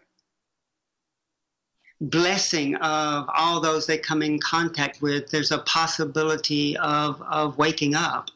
blessing 2.00 2.74
of 2.76 3.28
all 3.34 3.60
those 3.60 3.86
they 3.86 3.98
come 3.98 4.22
in 4.22 4.38
contact 4.38 5.02
with, 5.02 5.30
there's 5.30 5.52
a 5.52 5.58
possibility 5.58 6.76
of, 6.78 7.20
of 7.22 7.58
waking 7.58 7.94
up. 7.94 8.30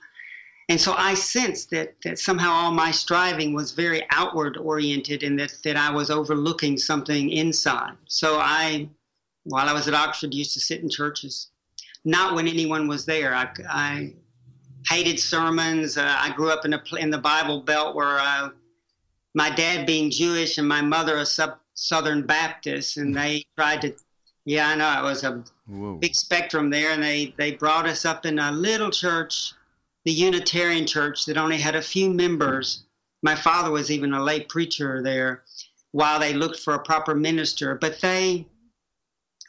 And 0.69 0.81
so 0.81 0.95
I 0.97 1.15
sensed 1.15 1.71
that, 1.71 1.95
that 2.05 2.19
somehow 2.19 2.51
all 2.51 2.71
my 2.73 2.91
striving 2.91 3.53
was 3.53 3.73
very 3.73 4.03
outward 4.11 4.57
oriented 4.57 5.23
and 5.23 5.39
that, 5.39 5.55
that 5.65 5.77
I 5.77 5.91
was 5.91 6.11
overlooking 6.11 6.79
something 6.79 7.31
inside. 7.31 7.93
So 8.07 8.39
I, 8.39 8.89
while 9.45 9.69
I 9.69 9.75
was 9.75 9.89
at 9.89 9.95
Oxford, 9.95 10.33
used 10.33 10.55
to 10.55 10.61
sit 10.61 10.81
in 10.81 10.89
churches. 10.89 11.49
Not 12.07 12.35
when 12.35 12.49
anyone 12.49 12.89
was 12.89 13.05
there. 13.05 13.35
I, 13.35 13.49
I 13.69 14.13
hated 14.89 15.19
sermons. 15.19 15.99
Uh, 15.99 16.17
I 16.19 16.33
grew 16.35 16.51
up 16.51 16.65
in, 16.65 16.75
a, 16.75 16.83
in 16.99 17.11
the 17.11 17.19
Bible 17.19 17.61
Belt 17.61 17.95
where 17.95 18.19
uh, 18.19 18.51
my 19.35 19.51
dad 19.51 19.87
being 19.87 20.11
Jewish 20.11 20.57
and 20.57 20.69
my 20.69 20.81
mother 20.81 21.19
a 21.19 21.27
sub, 21.27 21.59
Southern 21.75 22.23
Baptist, 22.23 22.97
and 22.97 23.15
they 23.15 23.45
tried 23.57 23.83
to. 23.83 23.95
Yeah, 24.45 24.69
I 24.69 24.75
know 24.75 25.01
it 25.01 25.03
was 25.03 25.25
a 25.25 25.43
Whoa. 25.67 25.97
big 25.97 26.15
spectrum 26.15 26.71
there, 26.71 26.93
and 26.93 27.03
they 27.03 27.35
they 27.37 27.53
brought 27.53 27.87
us 27.87 28.05
up 28.05 28.27
in 28.27 28.39
a 28.39 28.53
little 28.53 28.91
church, 28.91 29.53
the 30.05 30.13
Unitarian 30.13 30.87
Church 30.87 31.25
that 31.27 31.37
only 31.37 31.59
had 31.59 31.75
a 31.75 31.83
few 31.83 32.11
members. 32.11 32.85
My 33.23 33.35
father 33.35 33.71
was 33.71 33.91
even 33.91 34.13
a 34.13 34.23
lay 34.23 34.41
preacher 34.41 35.03
there, 35.03 35.45
while 35.93 36.21
they 36.21 36.35
looked 36.35 36.61
for 36.61 36.75
a 36.75 36.83
proper 36.83 37.15
minister. 37.15 37.75
But 37.75 38.01
they 38.01 38.47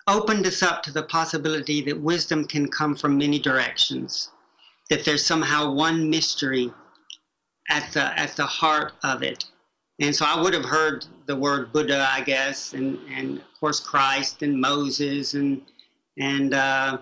opened 0.08 0.46
us 0.46 0.62
up 0.64 0.84
to 0.84 0.92
the 0.92 1.04
possibility 1.04 1.82
that 1.82 2.00
wisdom 2.00 2.46
can 2.46 2.70
come 2.70 2.96
from 2.96 3.18
many 3.18 3.40
directions 3.40 4.30
that 4.90 5.04
there's 5.06 5.26
somehow 5.26 5.72
one 5.72 6.10
mystery 6.10 6.72
at 7.70 7.92
the 7.94 8.20
at 8.20 8.36
the 8.36 8.46
heart 8.46 8.94
of 9.04 9.24
it. 9.24 9.46
And 10.00 10.14
so 10.14 10.26
I 10.26 10.42
would 10.42 10.54
have 10.54 10.66
heard 10.66 11.06
the 11.26 11.36
word 11.36 11.72
Buddha, 11.72 12.08
I 12.12 12.22
guess, 12.22 12.74
and, 12.74 13.00
and 13.10 13.38
of 13.38 13.60
course 13.60 13.80
Christ 13.80 14.42
and 14.42 14.60
Moses 14.60 15.34
and 15.36 15.62
and 16.18 16.54
uh, 16.54 16.98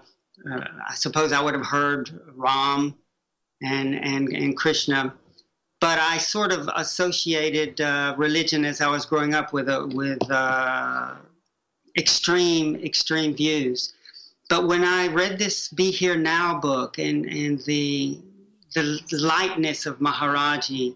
uh, 0.51 0.65
I 0.89 0.93
suppose 0.95 1.31
I 1.31 1.41
would 1.41 1.53
have 1.53 1.65
heard 1.65 2.11
Ram 2.35 2.95
and 3.63 3.95
and 3.95 4.29
and 4.29 4.55
Krishna, 4.55 5.13
but 5.79 5.97
I 5.99 6.17
sort 6.17 6.51
of 6.51 6.69
associated 6.75 7.81
uh, 7.81 8.15
religion 8.17 8.63
as 8.63 8.79
I 8.79 8.87
was 8.87 9.05
growing 9.05 9.33
up 9.33 9.53
with 9.53 9.69
a, 9.69 9.87
with 9.87 10.29
uh, 10.29 11.15
extreme 11.97 12.75
extreme 12.75 13.33
views. 13.35 13.93
But 14.49 14.67
when 14.67 14.83
I 14.83 15.07
read 15.07 15.39
this 15.39 15.69
Be 15.69 15.89
Here 15.89 16.17
Now 16.17 16.59
book 16.59 16.99
and, 16.99 17.25
and 17.25 17.59
the, 17.61 18.19
the 18.75 18.99
lightness 19.11 19.85
of 19.85 19.99
Maharaji 19.99 20.95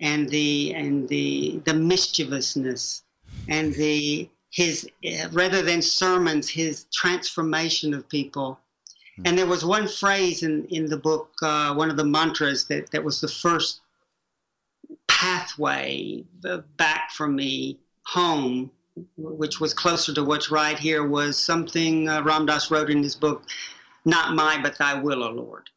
and 0.00 0.28
the, 0.28 0.74
and 0.74 1.08
the, 1.08 1.60
the 1.64 1.74
mischievousness 1.74 3.02
and 3.48 3.74
the, 3.74 4.28
his, 4.50 4.88
rather 5.32 5.62
than 5.62 5.82
sermons, 5.82 6.48
his 6.48 6.86
transformation 6.92 7.94
of 7.94 8.08
people. 8.08 8.58
And 9.24 9.36
there 9.36 9.46
was 9.46 9.64
one 9.64 9.86
phrase 9.86 10.42
in, 10.42 10.64
in 10.66 10.86
the 10.86 10.96
book, 10.96 11.30
uh, 11.42 11.74
one 11.74 11.90
of 11.90 11.96
the 11.96 12.04
mantras 12.04 12.64
that, 12.66 12.90
that 12.90 13.04
was 13.04 13.20
the 13.20 13.28
first 13.28 13.80
pathway 15.08 16.24
back 16.76 17.10
for 17.10 17.28
me 17.28 17.78
home 18.06 18.70
which 19.16 19.60
was 19.60 19.74
closer 19.74 20.12
to 20.14 20.24
what's 20.24 20.50
right 20.50 20.78
here, 20.78 21.06
was 21.06 21.38
something 21.38 22.08
uh, 22.08 22.22
Ram 22.22 22.46
Dass 22.46 22.70
wrote 22.70 22.90
in 22.90 23.02
his 23.02 23.16
book, 23.16 23.44
Not 24.04 24.34
my, 24.34 24.60
but 24.60 24.78
thy 24.78 24.94
will, 24.94 25.22
O 25.22 25.30
Lord. 25.30 25.70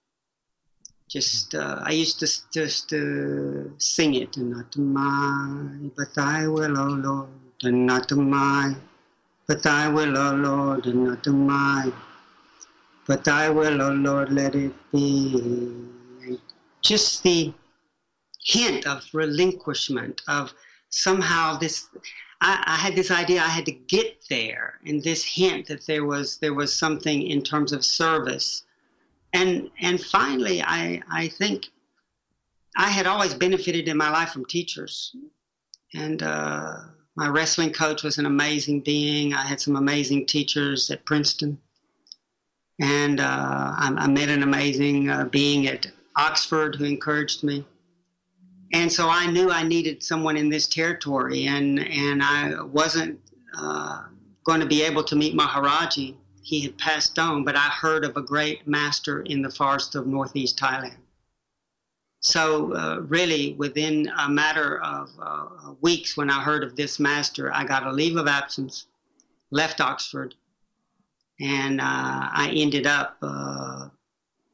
Just 1.08 1.54
uh, 1.54 1.80
I 1.84 1.92
used 1.92 2.20
to 2.20 2.28
just 2.52 2.94
uh, 2.94 3.78
sing 3.78 4.16
it, 4.16 4.38
not 4.38 4.76
mine, 4.78 5.92
but 5.96 6.14
Thy 6.16 6.48
will, 6.48 6.78
O 6.78 6.88
Lord, 6.88 7.30
and 7.62 7.86
not 7.86 8.12
mine, 8.12 8.82
but 9.48 9.62
Thy 9.64 9.90
will, 9.90 10.18
O 10.18 10.36
Lord, 10.36 10.86
and 10.86 11.04
not 11.06 11.28
mine, 11.28 11.94
but 13.06 13.24
Thy 13.24 13.50
will, 13.50 13.82
O 13.82 13.92
Lord, 13.92 14.32
let 14.32 14.56
it 14.56 14.74
be. 14.92 15.88
Just 16.82 17.24
the 17.24 17.54
hint 18.44 18.86
of 18.86 19.06
relinquishment 19.14 20.22
of 20.28 20.54
somehow 20.90 21.58
this 21.58 21.88
I, 22.44 22.62
I, 22.68 22.76
had 22.76 22.96
this 22.96 23.10
idea 23.10 23.42
I 23.42 23.48
had 23.48 23.66
to 23.68 23.72
get 23.72 24.26
there, 24.30 24.80
and 24.86 25.02
this 25.02 25.24
hint 25.24 25.68
that 25.68 25.86
there 25.86 26.04
was 26.04 26.38
there 26.38 26.54
was 26.54 26.74
something 26.74 27.24
in 27.24 27.42
terms 27.42 27.72
of 27.72 27.86
service, 27.86 28.64
and 29.34 29.70
and 29.80 30.02
finally, 30.02 30.62
I 30.62 31.02
I 31.12 31.28
think 31.28 31.70
I 32.78 32.90
had 32.90 33.08
always 33.08 33.34
benefited 33.34 33.88
in 33.88 33.98
my 33.98 34.10
life 34.10 34.30
from 34.30 34.46
teachers, 34.46 35.16
and 35.94 36.24
uh, 36.24 36.76
my 37.16 37.28
wrestling 37.28 37.72
coach 37.72 38.04
was 38.04 38.18
an 38.18 38.26
amazing 38.26 38.82
being. 38.82 39.34
I 39.34 39.46
had 39.46 39.60
some 39.60 39.76
amazing 39.76 40.26
teachers 40.26 40.90
at 40.90 41.06
Princeton, 41.06 41.60
and 42.80 43.20
uh, 43.20 43.74
I, 43.78 43.94
I, 43.98 44.08
met 44.08 44.30
an 44.30 44.44
amazing 44.44 45.10
uh, 45.10 45.26
being 45.26 45.68
at 45.68 45.88
Oxford 46.16 46.76
who 46.76 46.86
encouraged 46.86 47.44
me 47.44 47.66
and 48.74 48.92
so 48.92 49.08
I 49.08 49.28
knew 49.28 49.52
I 49.52 49.64
needed 49.64 50.04
someone 50.04 50.36
in 50.36 50.50
this 50.50 50.68
territory, 50.68 51.46
and 51.46 51.80
and 51.80 52.22
I 52.24 52.62
wasn't 52.64 53.20
uh, 53.58 54.06
going 54.46 54.60
to 54.60 54.66
be 54.66 54.82
able 54.82 55.04
to 55.04 55.16
meet 55.16 55.36
Maharaji. 55.36 56.16
He 56.44 56.62
had 56.62 56.78
passed 56.78 57.18
on, 57.18 57.44
but 57.44 57.56
I 57.56 57.70
heard 57.70 58.04
of 58.04 58.18
a 58.18 58.22
great 58.22 58.68
master 58.68 59.22
in 59.22 59.42
the 59.42 59.50
forest 59.50 59.96
of 59.96 60.06
northeast 60.06 60.60
Thailand. 60.60 60.98
So 62.20 62.74
uh, 62.74 63.00
really, 63.02 63.54
within 63.54 64.10
a 64.18 64.30
matter 64.30 64.82
of 64.82 65.10
uh, 65.22 65.74
weeks, 65.82 66.16
when 66.16 66.30
I 66.30 66.42
heard 66.42 66.64
of 66.64 66.76
this 66.76 67.00
master, 67.00 67.54
I 67.54 67.66
got 67.66 67.86
a 67.86 67.92
leave 67.92 68.16
of 68.16 68.28
absence, 68.28 68.88
left 69.52 69.82
Oxford, 69.82 70.36
and 71.40 71.82
uh, 71.82 71.84
I 71.84 72.54
ended 72.56 72.88
up 72.88 73.18
uh, 73.22 73.90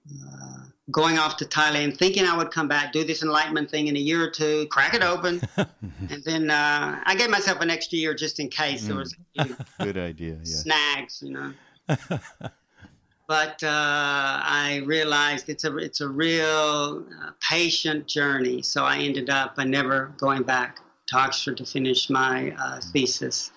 uh, 0.09 0.59
going 0.89 1.19
off 1.19 1.37
to 1.37 1.45
Thailand, 1.45 1.97
thinking 1.97 2.25
I 2.25 2.35
would 2.35 2.49
come 2.49 2.67
back, 2.67 2.91
do 2.91 3.03
this 3.03 3.21
enlightenment 3.21 3.69
thing 3.69 3.87
in 3.87 3.95
a 3.95 3.99
year 3.99 4.23
or 4.23 4.31
two, 4.31 4.67
crack 4.71 4.95
it 4.95 5.03
open, 5.03 5.41
and 5.57 6.23
then 6.23 6.49
uh, 6.49 7.01
I 7.03 7.15
gave 7.15 7.29
myself 7.29 7.61
an 7.61 7.69
extra 7.69 7.99
year 7.99 8.15
just 8.15 8.39
in 8.39 8.49
case 8.49 8.87
there 8.87 8.95
was 8.95 9.15
good 9.79 9.97
idea, 9.97 10.37
yeah. 10.43 10.43
snags, 10.43 11.21
you 11.21 11.31
know. 11.31 11.53
But 13.27 13.63
uh, 13.63 14.41
I 14.43 14.81
realized 14.85 15.49
it's 15.49 15.63
a 15.63 15.77
it's 15.77 16.01
a 16.01 16.07
real 16.07 17.05
uh, 17.21 17.31
patient 17.41 18.07
journey. 18.07 18.61
So 18.61 18.83
I 18.83 18.97
ended 18.97 19.29
up 19.29 19.55
I 19.57 19.65
never 19.65 20.13
going 20.17 20.43
back 20.43 20.79
to 21.07 21.17
Oxford 21.17 21.57
to 21.57 21.65
finish 21.65 22.09
my 22.09 22.55
uh, 22.59 22.79
thesis. 22.93 23.51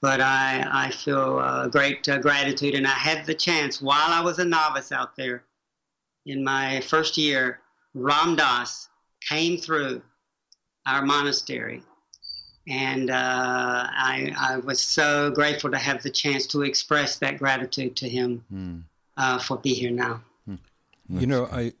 But 0.00 0.20
I 0.20 0.66
I 0.70 0.90
feel 0.90 1.38
uh, 1.38 1.68
great 1.68 2.08
uh, 2.08 2.18
gratitude, 2.18 2.74
and 2.74 2.86
I 2.86 2.90
had 2.90 3.26
the 3.26 3.34
chance 3.34 3.80
while 3.80 4.10
I 4.10 4.20
was 4.20 4.38
a 4.38 4.44
novice 4.44 4.92
out 4.92 5.16
there 5.16 5.44
in 6.26 6.44
my 6.44 6.80
first 6.80 7.18
year, 7.18 7.60
Ram 7.94 8.36
Dass 8.36 8.88
came 9.28 9.58
through 9.58 10.02
our 10.86 11.04
monastery. 11.04 11.82
And 12.68 13.10
uh, 13.10 13.14
I, 13.16 14.32
I, 14.38 14.56
was 14.58 14.80
so 14.80 15.32
grateful 15.32 15.70
to 15.72 15.78
have 15.78 16.00
the 16.02 16.10
chance 16.10 16.46
to 16.48 16.62
express 16.62 17.18
that 17.18 17.38
gratitude 17.38 17.96
to 17.96 18.08
him 18.08 18.44
mm. 18.52 18.82
uh, 19.16 19.40
for 19.40 19.56
be 19.56 19.74
here 19.74 19.90
now. 19.90 20.20
Mm. 20.48 20.58
You 21.08 21.26
know, 21.26 21.48
I 21.50 21.72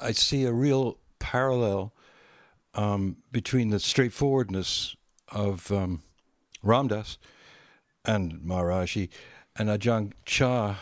I 0.00 0.10
see 0.10 0.44
a 0.44 0.52
real 0.52 0.98
parallel 1.20 1.92
um, 2.74 3.16
between 3.30 3.70
the 3.70 3.78
straightforwardness 3.78 4.96
of 5.28 5.70
um, 5.70 6.02
Ram 6.62 6.88
Dass 6.88 7.18
and 8.04 8.40
Maharaji 8.40 9.08
and 9.56 9.68
Ajahn 9.68 10.12
Chah, 10.24 10.76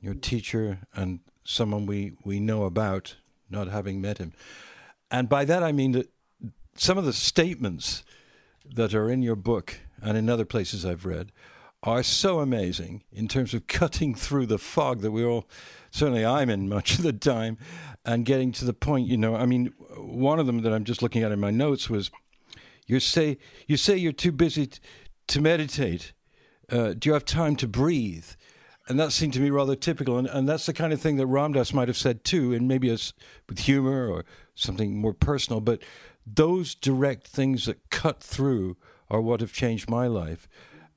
your 0.00 0.14
teacher 0.14 0.78
and 0.94 1.20
someone 1.44 1.86
we, 1.86 2.12
we 2.24 2.40
know 2.40 2.64
about, 2.64 3.16
not 3.48 3.68
having 3.68 4.00
met 4.00 4.18
him. 4.18 4.32
And 5.10 5.28
by 5.28 5.44
that 5.46 5.62
I 5.62 5.72
mean 5.72 5.92
that 5.92 6.10
some 6.74 6.98
of 6.98 7.04
the 7.04 7.12
statements 7.12 8.04
that 8.74 8.94
are 8.94 9.10
in 9.10 9.22
your 9.22 9.36
book 9.36 9.80
and 10.02 10.16
in 10.16 10.28
other 10.28 10.44
places 10.44 10.84
I've 10.84 11.06
read 11.06 11.32
are 11.82 12.02
so 12.02 12.40
amazing 12.40 13.02
in 13.12 13.28
terms 13.28 13.54
of 13.54 13.66
cutting 13.66 14.14
through 14.14 14.46
the 14.46 14.58
fog 14.58 15.00
that 15.00 15.12
we 15.12 15.24
all, 15.24 15.46
certainly 15.90 16.24
I'm 16.24 16.50
in 16.50 16.68
much 16.68 16.98
of 16.98 17.02
the 17.02 17.12
time, 17.12 17.56
and 18.04 18.24
getting 18.24 18.52
to 18.52 18.64
the 18.64 18.72
point. 18.72 19.06
You 19.06 19.16
know, 19.16 19.36
I 19.36 19.46
mean, 19.46 19.72
one 19.96 20.38
of 20.38 20.46
them 20.46 20.62
that 20.62 20.72
I'm 20.72 20.84
just 20.84 21.02
looking 21.02 21.22
at 21.22 21.32
in 21.32 21.40
my 21.40 21.50
notes 21.50 21.88
was, 21.88 22.10
you 22.86 23.00
say 23.00 23.38
you 23.66 23.76
say 23.76 23.96
you're 23.96 24.12
too 24.12 24.32
busy 24.32 24.66
t- 24.66 24.80
to 25.28 25.40
meditate. 25.40 26.12
Uh, 26.70 26.94
do 26.94 27.08
you 27.08 27.12
have 27.12 27.24
time 27.24 27.54
to 27.56 27.68
breathe? 27.68 28.30
and 28.88 28.98
that 28.98 29.12
seemed 29.12 29.34
to 29.34 29.40
me 29.40 29.50
rather 29.50 29.76
typical. 29.76 30.18
And, 30.18 30.26
and 30.26 30.48
that's 30.48 30.66
the 30.66 30.72
kind 30.72 30.92
of 30.92 31.00
thing 31.00 31.16
that 31.16 31.26
Ram 31.26 31.52
Dass 31.52 31.74
might 31.74 31.88
have 31.88 31.96
said 31.96 32.24
too, 32.24 32.54
and 32.54 32.66
maybe 32.66 32.88
as 32.90 33.12
with 33.48 33.60
humor 33.60 34.08
or 34.08 34.24
something 34.54 34.96
more 34.96 35.12
personal. 35.12 35.60
But 35.60 35.82
those 36.34 36.74
direct 36.74 37.26
things 37.26 37.66
that 37.66 37.90
cut 37.90 38.22
through 38.22 38.76
are 39.10 39.20
what 39.20 39.40
have 39.40 39.52
changed 39.52 39.88
my 39.88 40.06
life. 40.06 40.48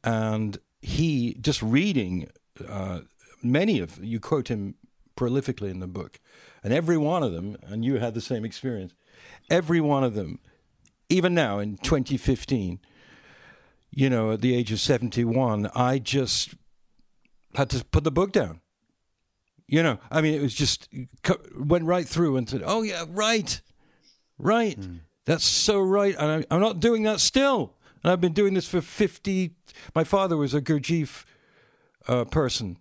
And 0.03 0.57
he, 0.81 1.35
just 1.39 1.61
reading 1.61 2.29
uh, 2.67 3.01
many 3.43 3.79
of, 3.79 4.03
you 4.03 4.19
quote 4.19 4.47
him 4.47 4.75
prolifically 5.15 5.69
in 5.69 5.79
the 5.79 5.87
book, 5.87 6.19
and 6.63 6.73
every 6.73 6.97
one 6.97 7.23
of 7.23 7.31
them, 7.31 7.57
and 7.63 7.85
you 7.85 7.97
had 7.97 8.13
the 8.13 8.21
same 8.21 8.45
experience, 8.45 8.93
every 9.49 9.81
one 9.81 10.03
of 10.03 10.13
them, 10.13 10.39
even 11.09 11.33
now 11.33 11.59
in 11.59 11.77
2015, 11.77 12.79
you 13.91 14.09
know, 14.09 14.31
at 14.31 14.41
the 14.41 14.55
age 14.55 14.71
of 14.71 14.79
71, 14.79 15.69
I 15.75 15.99
just 15.99 16.55
had 17.55 17.69
to 17.71 17.83
put 17.85 18.03
the 18.03 18.11
book 18.11 18.31
down. 18.31 18.61
You 19.67 19.83
know, 19.83 19.99
I 20.09 20.21
mean, 20.21 20.33
it 20.33 20.41
was 20.41 20.53
just 20.53 20.89
went 21.57 21.85
right 21.85 22.07
through 22.07 22.35
and 22.35 22.49
said, 22.49 22.61
"Oh 22.65 22.81
yeah, 22.81 23.05
right, 23.07 23.61
right. 24.37 24.77
Mm. 24.77 24.99
That's 25.25 25.45
so 25.45 25.79
right." 25.79 26.15
And 26.17 26.45
I, 26.49 26.55
am 26.55 26.61
not 26.61 26.79
doing 26.79 27.03
that 27.03 27.19
still. 27.19 27.75
And 28.03 28.11
I've 28.11 28.21
been 28.21 28.33
doing 28.33 28.53
this 28.53 28.67
for 28.67 28.81
fifty. 28.81 29.55
My 29.95 30.03
father 30.03 30.37
was 30.37 30.53
a 30.53 30.61
Gurdjieff 30.61 31.25
uh, 32.07 32.25
person, 32.25 32.77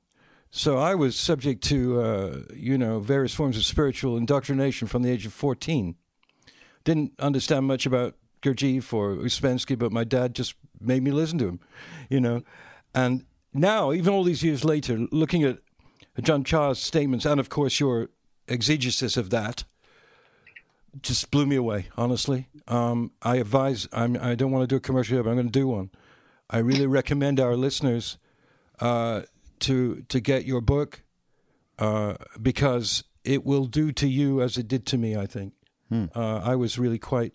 so 0.51 0.79
I 0.79 0.95
was 0.95 1.17
subject 1.17 1.63
to 1.65 2.01
uh, 2.01 2.39
you 2.55 2.79
know 2.79 3.01
various 3.01 3.35
forms 3.35 3.57
of 3.57 3.65
spiritual 3.65 4.17
indoctrination 4.17 4.89
from 4.89 5.03
the 5.03 5.11
age 5.11 5.27
of 5.27 5.33
fourteen. 5.33 5.97
Didn't 6.85 7.13
understand 7.19 7.67
much 7.67 7.85
about 7.85 8.17
Gurdjieff 8.43 8.93
or 8.93 9.17
Ouspensky, 9.17 9.79
but 9.79 9.93
my 9.93 10.05
dad 10.05 10.35
just 10.35 10.55
made 10.81 11.03
me 11.03 11.11
listen 11.11 11.39
to 11.39 11.49
him, 11.49 11.61
you 12.09 12.21
know, 12.21 12.43
and 12.95 13.27
now, 13.53 13.93
even 13.93 14.13
all 14.13 14.25
these 14.25 14.43
years 14.43 14.65
later, 14.65 15.07
looking 15.11 15.43
at 15.43 15.59
Ajahn 16.19 16.45
Chah's 16.45 16.79
statements 16.79 17.25
and, 17.25 17.41
of 17.41 17.49
course, 17.49 17.81
your 17.81 18.11
exegesis 18.47 19.17
of 19.17 19.31
that, 19.31 19.65
just 21.03 21.31
blew 21.31 21.47
me 21.47 21.57
away. 21.57 21.89
Honestly, 21.97 22.49
um, 22.69 23.13
I 23.23 23.37
advise. 23.37 23.89
I'm, 23.93 24.17
I 24.21 24.35
do 24.35 24.47
not 24.47 24.53
want 24.53 24.63
to 24.63 24.67
do 24.67 24.77
a 24.77 24.81
commercial 24.81 25.17
here, 25.17 25.23
but 25.23 25.31
I'm 25.31 25.37
going 25.37 25.47
to 25.47 25.53
do 25.53 25.69
one. 25.69 25.91
I 26.49 26.59
really 26.59 26.87
recommend 26.87 27.39
our 27.39 27.57
listeners 27.57 28.19
uh, 28.81 29.23
to 29.61 30.03
to 30.09 30.21
get 30.21 30.45
your 30.45 30.61
book 30.61 31.03
uh, 31.79 32.15
because 32.41 33.05
it 33.25 33.45
will 33.45 33.67
do 33.67 33.93
to 33.93 34.09
you 34.09 34.41
as 34.41 34.57
it 34.57 34.67
did 34.69 34.87
to 34.87 34.99
me. 34.99 35.17
I 35.17 35.27
think 35.27 35.55
hmm. 35.89 36.07
uh, 36.15 36.39
I 36.39 36.57
was 36.57 36.79
really 36.79 36.99
quite 36.99 37.33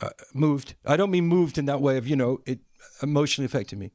uh, 0.00 0.10
moved. 0.32 0.74
I 0.86 0.96
don't 0.96 1.10
mean 1.10 1.26
moved 1.26 1.58
in 1.58 1.66
that 1.66 1.80
way 1.80 1.98
of 1.98 2.08
you 2.08 2.16
know 2.16 2.40
it 2.46 2.60
emotionally 3.02 3.46
affected 3.46 3.78
me 3.78 3.92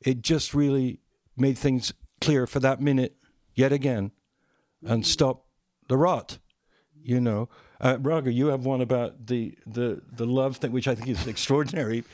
it 0.00 0.22
just 0.22 0.54
really 0.54 1.00
made 1.36 1.58
things 1.58 1.92
clear 2.20 2.46
for 2.46 2.60
that 2.60 2.80
minute 2.80 3.16
yet 3.54 3.72
again 3.72 4.12
and 4.84 5.06
stop 5.06 5.46
the 5.88 5.96
rot, 5.96 6.38
you 7.02 7.20
know. 7.20 7.48
Uh, 7.80 7.96
Raghu, 8.00 8.30
you 8.30 8.48
have 8.48 8.66
one 8.66 8.82
about 8.82 9.26
the, 9.26 9.54
the, 9.66 10.02
the 10.12 10.26
love 10.26 10.58
thing, 10.58 10.70
which 10.72 10.86
I 10.86 10.94
think 10.94 11.08
is 11.08 11.26
extraordinary. 11.26 12.04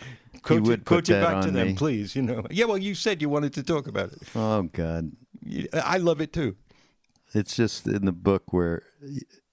quote 0.42 0.58
you 0.58 0.70
would 0.70 0.84
quote 0.84 1.08
it 1.10 1.20
back 1.20 1.42
to 1.42 1.48
me. 1.48 1.52
them, 1.52 1.74
please. 1.74 2.14
You 2.14 2.22
know, 2.22 2.46
yeah. 2.50 2.66
Well, 2.66 2.78
you 2.78 2.94
said 2.94 3.20
you 3.20 3.28
wanted 3.28 3.52
to 3.54 3.62
talk 3.62 3.88
about 3.88 4.12
it. 4.12 4.22
Oh 4.34 4.62
God, 4.62 5.12
I 5.72 5.98
love 5.98 6.20
it 6.20 6.32
too. 6.32 6.56
It's 7.34 7.56
just 7.56 7.86
in 7.86 8.04
the 8.04 8.12
book 8.12 8.52
where 8.52 8.82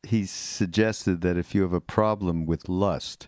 he 0.03 0.25
suggested 0.25 1.21
that 1.21 1.37
if 1.37 1.55
you 1.55 1.63
have 1.63 1.73
a 1.73 1.81
problem 1.81 2.45
with 2.45 2.69
lust, 2.69 3.27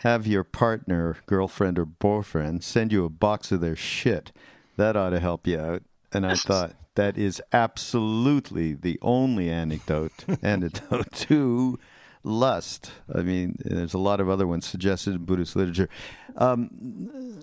have 0.00 0.26
your 0.26 0.44
partner, 0.44 1.16
girlfriend, 1.26 1.78
or 1.78 1.84
boyfriend 1.84 2.64
send 2.64 2.92
you 2.92 3.04
a 3.04 3.08
box 3.08 3.52
of 3.52 3.60
their 3.60 3.76
shit. 3.76 4.32
That 4.76 4.96
ought 4.96 5.10
to 5.10 5.20
help 5.20 5.46
you 5.46 5.58
out. 5.58 5.82
And 6.12 6.26
I 6.26 6.34
thought 6.48 6.74
that 6.94 7.16
is 7.18 7.40
absolutely 7.52 8.74
the 8.74 8.98
only 9.02 9.50
anecdote 9.50 10.24
antidote 10.42 11.12
to 11.12 11.78
lust. 12.24 12.90
I 13.14 13.22
mean, 13.22 13.56
there's 13.64 13.94
a 13.94 13.98
lot 13.98 14.20
of 14.20 14.28
other 14.28 14.46
ones 14.46 14.66
suggested 14.66 15.14
in 15.14 15.24
Buddhist 15.24 15.54
literature. 15.56 15.88
Um, 16.36 17.42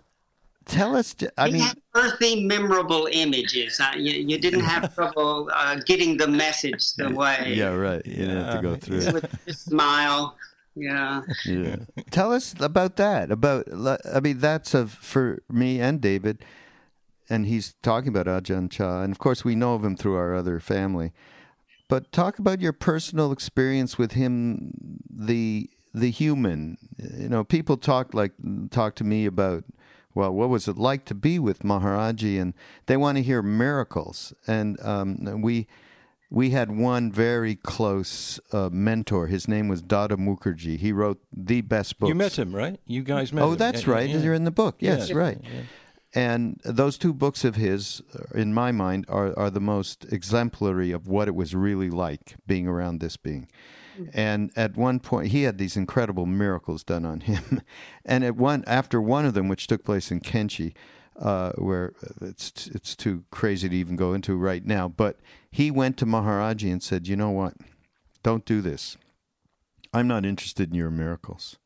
tell 0.65 0.95
us. 0.95 1.15
I 1.38 1.47
he 1.47 1.54
mean, 1.54 1.62
had 1.62 1.78
earthy, 1.95 2.45
memorable 2.45 3.08
images. 3.12 3.80
Uh, 3.80 3.91
you, 3.95 4.12
you 4.13 4.38
didn't 4.38 4.62
have 4.62 4.93
trouble 4.95 5.49
uh, 5.54 5.75
getting 5.86 6.17
the 6.17 6.28
message 6.28 6.93
the 6.95 7.10
way. 7.10 7.54
yeah, 7.56 7.69
right. 7.69 8.06
You 8.06 8.15
didn't 8.15 8.43
have 8.43 8.56
to 8.56 8.62
go 8.62 8.75
through 8.75 8.99
He 9.01 9.08
it. 9.08 9.32
just 9.47 9.65
smile. 9.65 10.38
Yeah. 10.75 11.21
Yeah. 11.45 11.78
Tell 12.12 12.34
us 12.34 12.54
about 12.60 12.97
that. 12.97 13.32
About 13.32 13.67
I 14.13 14.19
mean, 14.19 14.39
that's 14.39 14.73
of 14.73 14.91
for 14.91 15.41
me 15.49 15.80
and 15.80 16.01
David, 16.01 16.43
and 17.30 17.46
he's 17.48 17.76
talking 17.82 18.10
about 18.10 18.26
Ajahn 18.28 18.70
Chah, 18.70 19.02
and 19.02 19.12
of 19.12 19.20
course 19.20 19.44
we 19.46 19.56
know 19.56 19.76
of 19.76 19.84
him 19.84 19.96
through 19.96 20.16
our 20.16 20.36
other 20.36 20.60
family. 20.60 21.12
But 21.88 22.12
talk 22.12 22.40
about 22.40 22.62
your 22.62 22.74
personal 22.74 23.32
experience 23.32 23.98
with 23.98 24.14
him, 24.14 25.00
the 25.10 25.70
the 25.94 26.10
human. 26.12 26.78
You 26.98 27.30
know, 27.30 27.44
people 27.44 27.78
talk 27.78 28.14
like 28.14 28.34
talk 28.72 28.96
to 28.96 29.04
me 29.04 29.26
about. 29.26 29.64
Well, 30.16 30.32
what 30.34 30.48
was 30.48 30.70
it 30.70 30.78
like 30.78 31.04
to 31.08 31.14
be 31.14 31.40
with 31.40 31.60
Maharaji? 31.60 32.40
And 32.42 32.54
they 32.86 32.96
want 32.96 33.18
to 33.18 33.22
hear 33.22 33.42
miracles. 33.42 34.34
And 34.48 34.80
um, 34.82 35.42
we 35.42 35.68
we 36.32 36.52
had 36.52 36.72
one 36.72 37.12
very 37.12 37.56
close 37.58 38.40
uh, 38.54 38.70
mentor. 38.72 39.28
His 39.28 39.50
name 39.50 39.68
was 39.68 39.82
Dada 39.82 40.16
Mukherjee. 40.16 40.78
He 40.80 40.94
wrote 40.94 41.20
the 41.36 41.60
best 41.60 42.00
books. 42.00 42.08
You 42.08 42.16
met 42.16 42.40
him, 42.40 42.56
right? 42.56 42.80
You 42.86 43.04
guys 43.04 43.34
met 43.34 43.44
Oh, 43.44 43.52
him. 43.52 43.58
that's 43.58 43.86
yeah, 43.86 43.92
right. 43.94 44.10
yeah. 44.10 44.20
You're 44.20 44.34
in 44.34 44.46
the 44.46 44.52
book. 44.52 44.78
Yes, 44.80 45.10
Yeah. 45.10 45.16
right. 45.18 45.38
And 46.15 46.62
those 46.63 46.97
two 46.97 47.13
books 47.13 47.43
of 47.43 47.56
his, 47.58 48.01
uh, 48.17 48.39
in 48.39 48.54
my 48.54 48.71
mind, 48.71 49.06
are, 49.10 49.38
are 49.38 49.49
the 49.49 49.60
most 49.60 50.06
exemplary 50.12 50.91
of 50.91 51.08
what 51.08 51.28
it 51.28 51.36
was 51.36 51.54
really 51.54 51.89
like 51.89 52.38
being 52.47 52.67
around 52.67 53.01
this 53.01 53.17
being. 53.17 53.49
And 54.13 54.51
at 54.56 54.78
one 54.78 54.99
point, 54.99 55.32
he 55.32 55.43
had 55.43 55.58
these 55.58 55.78
incredible 55.78 56.25
miracles 56.25 56.84
done 56.84 57.06
on 57.06 57.21
him. 57.21 57.62
and 58.06 58.23
at 58.23 58.36
one, 58.36 58.63
after 58.65 59.01
one 59.01 59.25
of 59.25 59.34
them, 59.34 59.49
which 59.49 59.67
took 59.67 59.84
place 59.84 60.10
in 60.10 60.21
Kainchi, 60.21 60.73
uh, 61.19 61.54
where 61.54 61.93
it's 62.21 62.67
it's 62.67 62.95
too 62.95 63.23
crazy 63.32 63.69
to 63.69 63.75
even 63.75 63.95
go 63.95 64.13
into 64.13 64.36
right 64.36 64.65
now, 64.65 64.89
but 64.89 65.19
he 65.49 65.71
went 65.71 65.97
to 65.97 66.06
Maharaji 66.06 66.69
and 66.69 66.84
said, 66.84 67.08
"You 67.08 67.15
know 67.15 67.30
what? 67.30 67.54
Don't 68.21 68.43
do 68.43 68.62
this. 68.62 68.97
I'm 69.93 70.08
not 70.08 70.25
interested 70.25 70.69
in 70.69 70.75
your 70.75 70.91
miracles. 70.91 71.58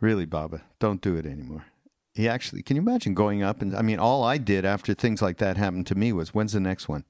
Really, 0.00 0.24
Baba, 0.24 0.62
don't 0.78 1.00
do 1.00 1.16
it 1.16 1.26
anymore." 1.26 1.64
He 2.14 2.28
actually, 2.28 2.62
can 2.62 2.76
you 2.76 2.82
imagine 2.82 3.12
going 3.14 3.42
up 3.42 3.60
and 3.60 3.74
I 3.76 3.82
mean, 3.82 3.98
all 3.98 4.22
I 4.22 4.38
did 4.38 4.64
after 4.64 4.94
things 4.94 5.20
like 5.20 5.38
that 5.38 5.56
happened 5.56 5.86
to 5.88 5.94
me 5.96 6.12
was, 6.12 6.32
"When's 6.32 6.52
the 6.52 6.60
next 6.60 6.88
one? 6.88 7.04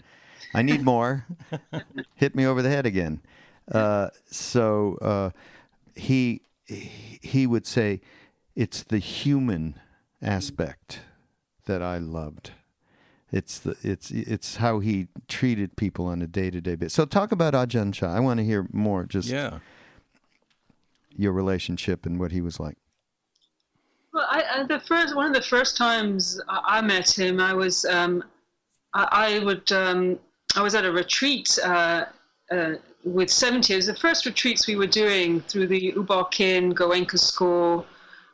I 0.55 0.62
need 0.62 0.83
more. 0.95 1.27
Hit 2.14 2.35
me 2.35 2.47
over 2.47 2.62
the 2.62 2.71
head 2.71 2.87
again." 2.87 3.21
Uh, 3.71 4.09
so 4.31 4.97
uh, 5.03 5.31
he 5.95 6.40
he 6.67 7.47
would 7.47 7.67
say, 7.67 8.01
"It's 8.57 8.83
the 8.83 8.99
human 8.99 9.79
aspect 10.23 11.01
that 11.67 11.83
I 11.83 11.99
loved." 11.99 12.53
It's 13.31 13.59
the 13.59 13.77
it's 13.83 14.11
it's 14.11 14.57
how 14.57 14.79
he 14.79 15.09
treated 15.29 15.77
people 15.77 16.07
on 16.07 16.23
a 16.23 16.27
day 16.27 16.51
to 16.51 16.61
day 16.62 16.77
basis. 16.77 16.95
So 16.95 17.05
talk 17.05 17.31
about 17.33 17.53
Ajahn 17.53 17.93
Chah. 17.93 18.07
I 18.14 18.21
want 18.21 18.38
to 18.38 18.45
hear 18.45 18.67
more. 18.73 19.05
Just 19.05 19.29
Yeah. 19.29 19.59
your 21.17 21.33
relationship 21.33 22.07
and 22.07 22.19
what 22.19 22.33
he 22.33 22.40
was 22.40 22.59
like. 22.59 22.77
I, 24.35 24.61
I, 24.61 24.62
the 24.64 24.81
first 24.81 25.14
one 25.14 25.27
of 25.27 25.35
the 25.35 25.42
first 25.42 25.77
times 25.77 26.40
I, 26.49 26.81
met 26.81 27.09
him, 27.16 27.38
I 27.40 27.55
was 27.55 27.85
um, 27.85 28.25
I, 28.92 29.38
would 29.38 29.70
um, 29.70 30.18
I 30.57 30.62
was 30.62 30.75
at 30.75 30.85
a 30.85 30.90
retreat 30.90 31.57
uh, 31.64 32.07
uh, 32.51 32.75
with 33.05 33.31
70. 33.31 33.73
It 33.73 33.77
was 33.77 33.87
the 33.87 33.94
first 33.94 34.27
retreats 34.27 34.66
we 34.66 34.75
were 34.75 34.88
doing 34.88 35.40
through 35.42 35.68
the 35.68 35.85
U 35.94 36.03
Ba 36.03 36.25
Khin 36.33 36.75
Goenka 36.75 37.18
School. 37.18 37.87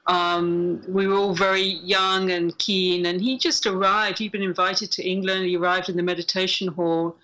Um, 0.07 0.83
we 0.89 1.07
were 1.07 1.17
all 1.17 1.35
very 1.35 1.69
young 1.97 2.31
and 2.31 2.57
keen, 2.57 3.05
and 3.05 3.21
he 3.21 3.37
just 3.37 3.67
arrived. 3.67 4.19
He'd 4.19 4.33
been 4.33 4.43
invited 4.43 4.91
to 4.93 5.07
England. 5.07 5.45
He 5.45 5.57
arrived 5.57 5.91
in 5.91 5.97
the 5.97 6.03
meditation 6.03 6.69
hall, 6.69 7.15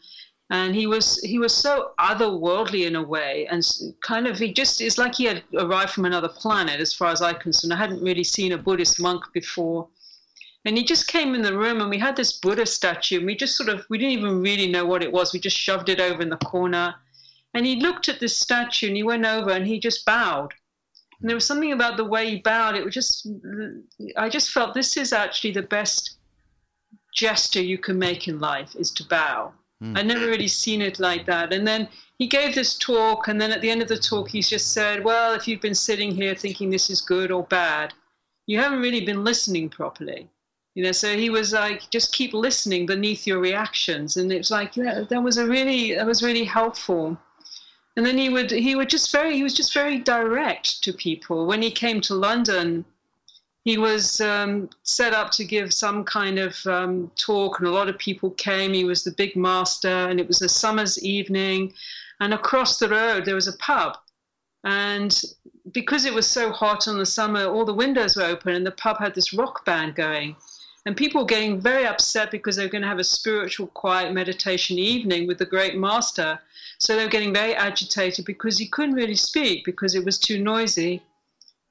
and 0.51 0.75
he 0.75 0.87
was 0.87 1.21
he 1.23 1.39
was 1.39 1.53
so 1.53 1.93
otherworldly 1.99 2.87
in 2.87 2.97
a 2.97 3.03
way, 3.03 3.47
and 3.51 3.67
kind 4.03 4.27
of 4.27 4.39
he 4.39 4.53
just 4.53 4.81
it's 4.81 4.99
like 4.99 5.15
he 5.17 5.25
had 5.25 5.43
arrived 5.55 5.91
from 5.91 6.05
another 6.05 6.29
planet, 6.29 6.81
as 6.81 6.93
far 6.93 7.11
as 7.11 7.21
i'm 7.21 7.37
concerned. 7.37 7.73
I 7.73 7.77
hadn't 7.77 8.03
really 8.03 8.25
seen 8.25 8.53
a 8.53 8.59
Buddhist 8.59 9.01
monk 9.01 9.25
before, 9.33 9.89
and 10.65 10.79
he 10.79 10.85
just 10.85 11.09
came 11.09 11.35
in 11.35 11.43
the 11.43 11.57
room, 11.57 11.81
and 11.81 11.91
we 11.91 11.99
had 11.99 12.17
this 12.17 12.39
Buddha 12.39 12.65
statue, 12.65 13.19
and 13.19 13.27
we 13.27 13.35
just 13.35 13.57
sort 13.57 13.69
of 13.69 13.85
we 13.91 13.99
didn't 13.99 14.19
even 14.19 14.41
really 14.41 14.69
know 14.69 14.87
what 14.87 15.03
it 15.03 15.13
was. 15.13 15.33
We 15.33 15.41
just 15.41 15.59
shoved 15.59 15.89
it 15.89 16.01
over 16.01 16.23
in 16.23 16.31
the 16.31 16.37
corner, 16.37 16.95
and 17.55 17.67
he 17.67 17.81
looked 17.81 18.09
at 18.09 18.21
this 18.21 18.39
statue, 18.39 18.87
and 18.87 18.97
he 18.97 19.03
went 19.03 19.27
over, 19.27 19.51
and 19.51 19.67
he 19.67 19.81
just 19.81 20.05
bowed. 20.05 20.55
And 21.21 21.29
there 21.29 21.37
was 21.37 21.47
something 21.47 21.73
about 21.73 21.97
the 21.97 22.05
way 22.05 22.31
he 22.31 22.39
bowed. 22.39 22.77
It 22.77 22.85
was 22.85 22.95
just, 22.95 23.27
I 24.17 24.29
just 24.29 24.51
felt 24.51 24.75
this 24.75 24.97
is 24.97 25.13
actually 25.13 25.53
the 25.53 25.63
best 25.63 26.19
gesture 27.15 27.63
you 27.63 27.79
can 27.79 27.99
make 27.99 28.29
in 28.29 28.39
life 28.39 28.77
is 28.77 28.91
to 28.93 29.05
bow. 29.05 29.53
Hmm. 29.81 29.97
I 29.97 30.03
never 30.03 30.27
really 30.27 30.49
seen 30.49 30.81
it 30.81 30.99
like 30.99 31.27
that. 31.27 31.53
And 31.53 31.67
then 31.67 31.89
he 32.19 32.27
gave 32.27 32.55
this 32.55 32.79
talk, 32.79 33.29
and 33.29 33.41
then 33.41 33.53
at 33.53 33.61
the 33.61 33.71
end 33.71 33.83
of 33.83 33.89
the 33.89 33.99
talk, 33.99 34.31
he 34.31 34.41
just 34.41 34.73
said, 34.73 35.05
Well, 35.05 35.35
if 35.35 35.47
you've 35.47 35.61
been 35.61 35.75
sitting 35.75 36.11
here 36.11 36.35
thinking 36.35 36.71
this 36.71 36.89
is 36.89 37.01
good 37.01 37.31
or 37.31 37.45
bad, 37.45 37.93
you 38.47 38.59
haven't 38.59 38.81
really 38.81 39.05
been 39.05 39.25
listening 39.25 39.69
properly. 39.69 40.29
You 40.75 40.85
know, 40.85 40.93
so 40.93 41.17
he 41.17 41.31
was 41.31 41.55
like, 41.55 41.89
just 41.91 42.13
keep 42.13 42.35
listening 42.35 42.85
beneath 42.85 43.27
your 43.27 43.39
reactions. 43.39 44.19
And 44.19 44.31
it's 44.31 44.51
like, 44.51 44.77
yeah, 44.77 45.05
that 45.09 45.23
was 45.23 45.39
a 45.39 45.47
really, 45.47 45.95
that 45.95 46.07
was 46.07 46.23
really 46.23 46.45
helpful. 46.45 47.17
And 47.97 48.05
then 48.05 48.19
he 48.19 48.29
would, 48.29 48.51
he 48.51 48.77
would 48.77 48.91
just 48.91 49.11
very, 49.11 49.37
he 49.37 49.43
was 49.43 49.55
just 49.55 49.73
very 49.73 49.99
direct 49.99 50.83
to 50.85 50.93
people. 50.93 51.47
When 51.47 51.63
he 51.63 51.71
came 51.71 52.03
to 52.03 52.15
London, 52.15 52.85
he 53.67 53.79
was 53.79 54.21
um, 54.21 54.71
set 54.85 55.13
up 55.13 55.33
to 55.33 55.45
give 55.45 55.75
some 55.75 56.05
kind 56.05 56.39
of 56.39 56.65
um, 56.69 57.11
talk, 57.17 57.59
and 57.59 57.67
a 57.67 57.73
lot 57.73 57.89
of 57.89 57.99
people 57.99 58.31
came. 58.31 58.73
He 58.73 58.85
was 58.85 59.03
the 59.03 59.11
big 59.11 59.35
master, 59.35 59.89
and 59.89 60.21
it 60.21 60.29
was 60.29 60.41
a 60.41 60.49
summer's 60.49 61.03
evening. 61.03 61.73
And 62.21 62.33
across 62.33 62.79
the 62.79 62.89
road, 62.89 63.25
there 63.25 63.35
was 63.35 63.49
a 63.49 63.57
pub. 63.57 63.99
And 64.63 65.21
because 65.73 66.05
it 66.05 66.15
was 66.15 66.29
so 66.29 66.53
hot 66.53 66.87
in 66.87 66.97
the 66.97 67.05
summer, 67.05 67.47
all 67.47 67.65
the 67.65 67.75
windows 67.75 68.15
were 68.15 68.23
open, 68.23 68.55
and 68.55 68.65
the 68.65 68.71
pub 68.71 69.01
had 69.01 69.17
this 69.17 69.35
rock 69.35 69.65
band 69.65 69.97
going. 69.97 70.37
And 70.85 70.97
people 70.97 71.23
were 71.23 71.27
getting 71.27 71.61
very 71.61 71.87
upset 71.87 72.31
because 72.31 72.55
they 72.55 72.65
were 72.65 72.71
going 72.71 72.83
to 72.83 72.89
have 72.89 73.01
a 73.01 73.05
spiritual, 73.19 73.67
quiet 73.67 74.13
meditation 74.13 74.79
evening 74.79 75.27
with 75.27 75.39
the 75.39 75.45
great 75.45 75.77
master. 75.77 76.39
So 76.79 76.95
they 76.95 77.03
were 77.03 77.11
getting 77.11 77.35
very 77.35 77.57
agitated 77.57 78.27
because 78.27 78.59
he 78.59 78.69
couldn't 78.69 78.95
really 78.95 79.17
speak 79.17 79.65
because 79.65 79.97
it 79.97 80.05
was 80.05 80.21
too 80.21 80.41
noisy. 80.41 81.03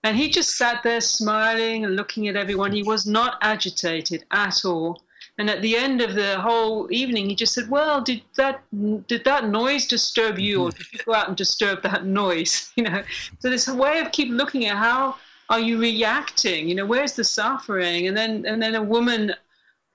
And 0.05 0.15
he 0.15 0.29
just 0.29 0.55
sat 0.55 0.83
there 0.83 1.01
smiling 1.01 1.83
and 1.83 1.95
looking 1.95 2.27
at 2.27 2.35
everyone. 2.35 2.71
He 2.71 2.83
was 2.83 3.07
not 3.07 3.39
agitated 3.41 4.23
at 4.29 4.63
all. 4.63 5.01
And 5.39 5.49
at 5.49 5.63
the 5.63 5.75
end 5.75 5.99
of 5.99 6.13
the 6.13 6.39
whole 6.39 6.87
evening, 6.91 7.27
he 7.27 7.35
just 7.35 7.55
said, 7.55 7.71
"Well, 7.71 8.01
did 8.01 8.21
that 8.35 8.61
did 9.07 9.23
that 9.25 9.49
noise 9.49 9.87
disturb 9.87 10.37
you, 10.37 10.61
or 10.61 10.69
did 10.69 10.93
you 10.93 10.99
go 10.99 11.15
out 11.15 11.27
and 11.29 11.35
disturb 11.35 11.81
that 11.81 12.05
noise?" 12.05 12.71
You 12.75 12.83
know. 12.83 13.01
So 13.39 13.49
this 13.49 13.67
way 13.67 13.99
of 13.99 14.11
keep 14.11 14.29
looking 14.29 14.65
at 14.67 14.77
how 14.77 15.15
are 15.49 15.59
you 15.59 15.79
reacting? 15.79 16.69
You 16.69 16.75
know, 16.75 16.85
where's 16.85 17.15
the 17.15 17.23
suffering? 17.23 18.07
And 18.07 18.15
then 18.15 18.45
and 18.45 18.61
then 18.61 18.75
a 18.75 18.83
woman, 18.83 19.33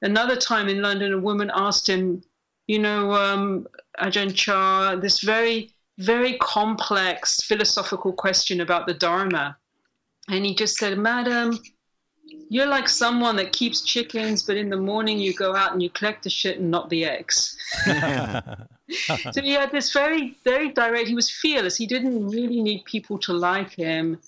another 0.02 0.34
time 0.34 0.68
in 0.68 0.82
London, 0.82 1.12
a 1.12 1.18
woman 1.18 1.52
asked 1.54 1.88
him, 1.88 2.24
you 2.66 2.80
know, 2.80 3.12
um, 3.12 3.68
Ajahn 4.00 4.34
Chah, 4.34 4.96
this 4.96 5.20
very 5.20 5.70
very 5.98 6.36
complex 6.38 7.40
philosophical 7.44 8.12
question 8.12 8.60
about 8.60 8.88
the 8.88 8.94
Dharma. 8.94 9.56
And 10.30 10.46
he 10.46 10.54
just 10.54 10.76
said, 10.76 10.96
Madam, 10.96 11.58
you're 12.48 12.66
like 12.66 12.88
someone 12.88 13.36
that 13.36 13.52
keeps 13.52 13.82
chickens, 13.82 14.42
but 14.42 14.56
in 14.56 14.70
the 14.70 14.76
morning 14.76 15.18
you 15.18 15.34
go 15.34 15.54
out 15.54 15.72
and 15.72 15.82
you 15.82 15.90
collect 15.90 16.22
the 16.22 16.30
shit 16.30 16.58
and 16.58 16.70
not 16.70 16.88
the 16.88 17.04
eggs. 17.04 17.56
so 17.84 19.42
he 19.42 19.52
had 19.52 19.72
this 19.72 19.92
very, 19.92 20.36
very 20.44 20.70
direct, 20.70 21.08
he 21.08 21.14
was 21.14 21.30
fearless. 21.30 21.76
He 21.76 21.86
didn't 21.86 22.28
really 22.28 22.62
need 22.62 22.84
people 22.84 23.18
to 23.18 23.32
like 23.32 23.70
him. 23.70 24.20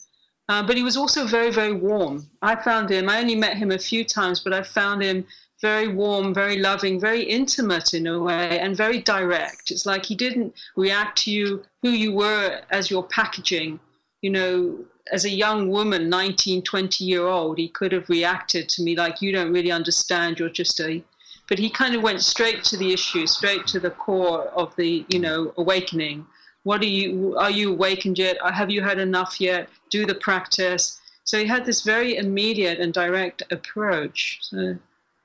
Uh, 0.49 0.63
but 0.63 0.77
he 0.77 0.83
was 0.83 0.97
also 0.97 1.25
very, 1.25 1.51
very 1.51 1.73
warm. 1.73 2.27
I 2.43 2.57
found 2.57 2.91
him, 2.91 3.09
I 3.09 3.21
only 3.21 3.37
met 3.37 3.57
him 3.57 3.71
a 3.71 3.79
few 3.79 4.05
times, 4.05 4.41
but 4.41 4.53
I 4.53 4.63
found 4.63 5.03
him 5.03 5.25
very 5.61 5.87
warm, 5.87 6.35
very 6.35 6.59
loving, 6.59 6.99
very 7.01 7.23
intimate 7.23 7.95
in 7.95 8.09
a 8.09 8.19
way, 8.19 8.59
and 8.59 8.77
very 8.77 9.01
direct. 9.01 9.71
It's 9.71 9.87
like 9.87 10.05
he 10.05 10.17
didn't 10.17 10.53
react 10.77 11.23
to 11.23 11.31
you, 11.31 11.65
who 11.83 11.91
you 11.91 12.13
were 12.13 12.61
as 12.71 12.91
your 12.91 13.05
packaging. 13.05 13.79
You 14.21 14.31
know, 14.31 14.85
as 15.11 15.25
a 15.25 15.31
young 15.31 15.69
woman, 15.69 16.09
19, 16.09 16.63
20 16.63 17.05
year 17.05 17.27
old, 17.27 17.59
he 17.59 17.69
could 17.69 17.93
have 17.93 18.09
reacted 18.09 18.69
to 18.71 18.83
me 18.83 18.95
like, 18.95 19.21
you 19.21 19.33
don't 19.33 19.53
really 19.53 19.73
understand, 19.73 20.39
you're 20.39 20.49
just 20.49 20.81
a. 20.81 21.03
But 21.49 21.59
he 21.59 21.69
kind 21.69 21.95
of 21.95 22.03
went 22.03 22.23
straight 22.23 22.63
to 22.65 22.77
the 22.77 22.93
issue, 22.93 23.27
straight 23.27 23.67
to 23.69 23.81
the 23.81 23.91
core 23.91 24.45
of 24.49 24.75
the, 24.77 25.05
you 25.09 25.19
know, 25.19 25.53
awakening. 25.57 26.27
What 26.63 26.81
are 26.83 26.87
you, 26.87 27.37
are 27.37 27.51
you 27.51 27.73
awakened 27.73 28.19
yet? 28.19 28.37
Have 28.55 28.71
you 28.71 28.81
had 28.81 28.99
enough 28.99 29.41
yet? 29.41 29.69
Do 29.91 30.07
the 30.07 30.15
practice. 30.15 31.01
So 31.25 31.39
he 31.39 31.47
had 31.47 31.65
this 31.65 31.83
very 31.83 32.17
immediate 32.17 32.79
and 32.79 32.93
direct 32.93 33.43
approach. 33.51 34.39
So, 34.43 34.77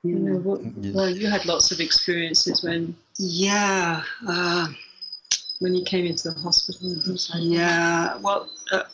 you 0.02 0.18
know, 0.18 0.38
what, 0.38 0.60
well, 0.94 1.08
you 1.08 1.28
had 1.28 1.46
lots 1.46 1.70
of 1.70 1.80
experiences 1.80 2.62
when 2.62 2.96
Yeah. 3.18 4.02
Uh, 4.26 4.68
when 5.60 5.74
you 5.74 5.84
came 5.84 6.06
into 6.06 6.30
the 6.30 6.38
hospital 6.40 6.88
and 6.88 7.02
things 7.02 7.30
like 7.30 7.42
yeah. 7.42 8.16
Well, 8.18 8.48
uh, 8.72 8.84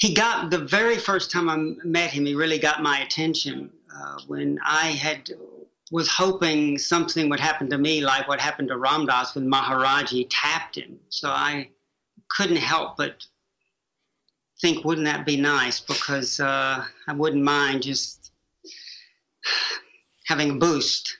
he 0.00 0.14
got 0.14 0.50
the 0.50 0.58
very 0.58 0.96
first 0.96 1.30
time 1.30 1.48
I 1.48 1.56
met 1.86 2.10
him, 2.10 2.24
he 2.24 2.34
really 2.34 2.58
got 2.58 2.82
my 2.82 3.00
attention. 3.00 3.70
uh, 3.94 4.18
when 4.26 4.58
I 4.64 4.86
had 4.88 5.30
was 5.90 6.08
hoping 6.08 6.78
something 6.78 7.28
would 7.28 7.40
happen 7.40 7.68
to 7.68 7.76
me 7.76 8.00
like 8.00 8.28
what 8.28 8.40
happened 8.40 8.68
to 8.68 8.78
Ram 8.78 9.06
Dass 9.06 9.34
when 9.34 9.50
Maharaji 9.50 10.26
tapped 10.30 10.76
him. 10.76 10.98
So 11.08 11.28
I 11.28 11.68
couldn't 12.30 12.56
help 12.56 12.96
but 12.96 13.26
think, 14.60 14.84
wouldn't 14.84 15.06
that 15.06 15.26
be 15.26 15.36
nice? 15.36 15.80
Because 15.80 16.38
uh, 16.38 16.84
I 17.08 17.12
wouldn't 17.12 17.42
mind 17.42 17.82
just 17.82 18.30
having 20.26 20.50
a 20.50 20.54
boost. 20.54 21.18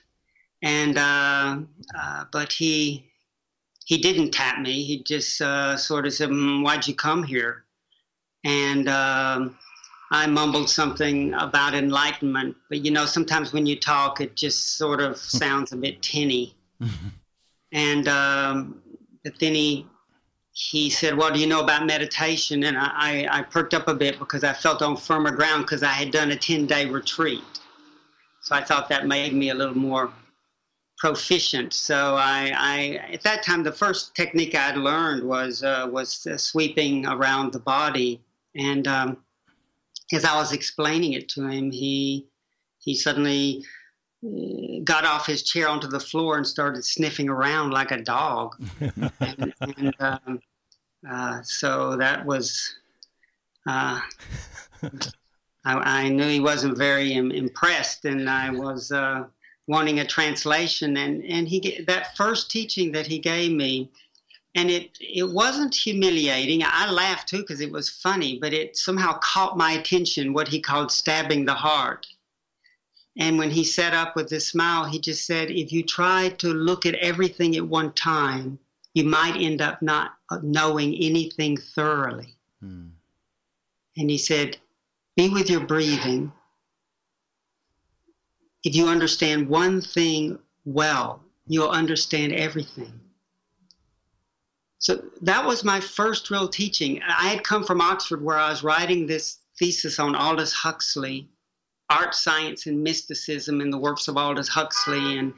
And 0.63 0.97
uh, 0.97 1.59
uh, 1.99 2.25
but 2.31 2.53
he 2.53 3.05
he 3.85 3.97
didn't 3.97 4.31
tap 4.31 4.59
me. 4.59 4.83
He 4.83 5.03
just 5.03 5.41
uh, 5.41 5.75
sort 5.75 6.05
of 6.05 6.13
said, 6.13 6.29
mm, 6.29 6.63
"Why'd 6.63 6.87
you 6.87 6.95
come 6.95 7.23
here?" 7.23 7.65
And 8.43 8.89
um, 8.89 9.57
I 10.11 10.27
mumbled 10.27 10.69
something 10.69 11.33
about 11.35 11.73
enlightenment. 11.73 12.55
But 12.69 12.83
you 12.83 12.91
know, 12.91 13.05
sometimes 13.05 13.53
when 13.53 13.65
you 13.65 13.79
talk, 13.79 14.21
it 14.21 14.35
just 14.35 14.77
sort 14.77 15.01
of 15.01 15.17
sounds 15.41 15.71
a 15.71 15.77
bit 15.77 16.01
tinny. 16.01 16.55
and 17.71 18.07
um, 18.07 18.81
but 19.23 19.39
then 19.39 19.55
he 19.55 19.85
he 20.53 20.89
said, 20.89 21.15
"Well, 21.15 21.31
do 21.31 21.39
you 21.39 21.47
know 21.47 21.61
about 21.61 21.85
meditation?" 21.85 22.63
And 22.63 22.77
I, 22.77 22.89
I, 22.93 23.39
I 23.39 23.41
perked 23.43 23.73
up 23.73 23.87
a 23.87 23.93
bit 23.93 24.19
because 24.19 24.43
I 24.43 24.53
felt 24.53 24.81
on 24.81 24.97
firmer 24.97 25.31
ground 25.31 25.63
because 25.63 25.83
I 25.83 25.91
had 25.91 26.11
done 26.11 26.31
a 26.31 26.35
ten 26.35 26.65
day 26.65 26.85
retreat. 26.85 27.43
So 28.41 28.55
I 28.55 28.63
thought 28.63 28.89
that 28.89 29.05
made 29.05 29.33
me 29.33 29.49
a 29.49 29.53
little 29.53 29.77
more 29.77 30.11
proficient. 30.97 31.73
So 31.73 32.15
I, 32.15 32.53
I 32.55 33.13
at 33.13 33.23
that 33.23 33.43
time, 33.43 33.63
the 33.63 33.71
first 33.71 34.15
technique 34.15 34.55
I'd 34.55 34.77
learned 34.77 35.23
was 35.23 35.63
uh, 35.63 35.87
was 35.91 36.27
uh, 36.27 36.37
sweeping 36.37 37.05
around 37.05 37.53
the 37.53 37.59
body. 37.59 38.21
And 38.55 38.87
um, 38.87 39.17
as 40.13 40.25
I 40.25 40.35
was 40.35 40.51
explaining 40.51 41.13
it 41.13 41.29
to 41.29 41.47
him, 41.47 41.71
he 41.71 42.27
he 42.79 42.95
suddenly 42.95 43.63
uh, 44.25 44.79
got 44.83 45.05
off 45.05 45.25
his 45.25 45.43
chair 45.43 45.67
onto 45.67 45.87
the 45.87 45.99
floor 45.99 46.37
and 46.37 46.45
started 46.45 46.83
sniffing 46.83 47.29
around 47.29 47.71
like 47.71 47.91
a 47.91 48.01
dog. 48.01 48.55
and, 49.19 49.53
and 49.77 49.95
um, 49.99 50.39
uh, 51.09 51.41
so 51.43 51.95
that 51.97 52.25
was, 52.25 52.75
uh, 53.67 53.99
I, 54.83 54.89
I, 55.65 56.09
knew 56.09 56.27
he 56.27 56.39
wasn't 56.39 56.77
very 56.77 57.13
Im- 57.13 57.31
impressed, 57.31 58.05
and 58.05 58.29
I 58.29 58.49
was 58.49 58.91
uh, 58.91 59.25
wanting 59.67 59.99
a 59.99 60.05
translation. 60.05 60.97
And, 60.97 61.23
and 61.23 61.47
he 61.47 61.83
that 61.87 62.15
first 62.17 62.51
teaching 62.51 62.91
that 62.93 63.07
he 63.07 63.19
gave 63.19 63.51
me, 63.51 63.91
and 64.55 64.69
it 64.69 64.97
it 64.99 65.29
wasn't 65.29 65.73
humiliating. 65.73 66.61
I 66.65 66.89
laughed 66.91 67.29
too 67.29 67.39
because 67.39 67.61
it 67.61 67.71
was 67.71 67.89
funny, 67.89 68.37
but 68.39 68.53
it 68.53 68.77
somehow 68.77 69.17
caught 69.19 69.57
my 69.57 69.73
attention. 69.73 70.33
What 70.33 70.47
he 70.47 70.59
called 70.59 70.91
stabbing 70.91 71.45
the 71.45 71.53
heart 71.53 72.07
and 73.17 73.37
when 73.37 73.51
he 73.51 73.63
sat 73.63 73.93
up 73.93 74.15
with 74.15 74.29
this 74.29 74.47
smile, 74.47 74.85
he 74.85 74.99
just 74.99 75.25
said, 75.25 75.51
if 75.51 75.71
you 75.71 75.83
try 75.83 76.29
to 76.37 76.53
look 76.53 76.85
at 76.85 76.95
everything 76.95 77.55
at 77.55 77.67
one 77.67 77.91
time, 77.93 78.57
you 78.93 79.03
might 79.03 79.35
end 79.35 79.61
up 79.61 79.81
not 79.81 80.13
knowing 80.41 80.95
anything 80.95 81.57
thoroughly. 81.57 82.35
Hmm. 82.61 82.87
And 83.97 84.09
he 84.09 84.17
said, 84.17 84.57
be 85.17 85.27
with 85.29 85.49
your 85.49 85.59
breathing. 85.59 86.31
If 88.63 88.75
you 88.75 88.87
understand 88.87 89.49
one 89.49 89.81
thing 89.81 90.39
well, 90.63 91.21
you'll 91.47 91.69
understand 91.69 92.31
everything. 92.33 93.00
So 94.81 95.03
that 95.21 95.45
was 95.45 95.63
my 95.63 95.79
first 95.79 96.29
real 96.29 96.47
teaching. 96.47 97.01
I 97.03 97.29
had 97.29 97.43
come 97.43 97.63
from 97.63 97.81
Oxford 97.81 98.21
where 98.21 98.37
I 98.37 98.49
was 98.49 98.63
writing 98.63 99.05
this 99.05 99.37
thesis 99.57 99.99
on 99.99 100.15
Aldous 100.15 100.51
Huxley 100.51 101.29
art, 101.91 102.15
science, 102.15 102.65
and 102.65 102.81
mysticism 102.81 103.61
in 103.61 103.69
the 103.69 103.77
works 103.77 104.07
of 104.07 104.17
Aldous 104.17 104.47
Huxley. 104.47 105.17
And 105.17 105.33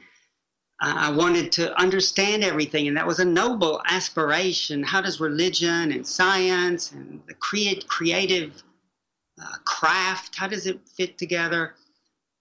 I 0.80 1.10
wanted 1.10 1.50
to 1.52 1.78
understand 1.80 2.44
everything, 2.44 2.88
and 2.88 2.96
that 2.96 3.06
was 3.06 3.18
a 3.18 3.24
noble 3.24 3.82
aspiration. 3.86 4.82
How 4.82 5.00
does 5.00 5.20
religion 5.20 5.92
and 5.92 6.06
science 6.06 6.92
and 6.92 7.20
the 7.26 7.34
create, 7.34 7.86
creative 7.88 8.62
uh, 9.40 9.56
craft, 9.64 10.36
how 10.36 10.46
does 10.46 10.66
it 10.66 10.80
fit 10.88 11.18
together? 11.18 11.74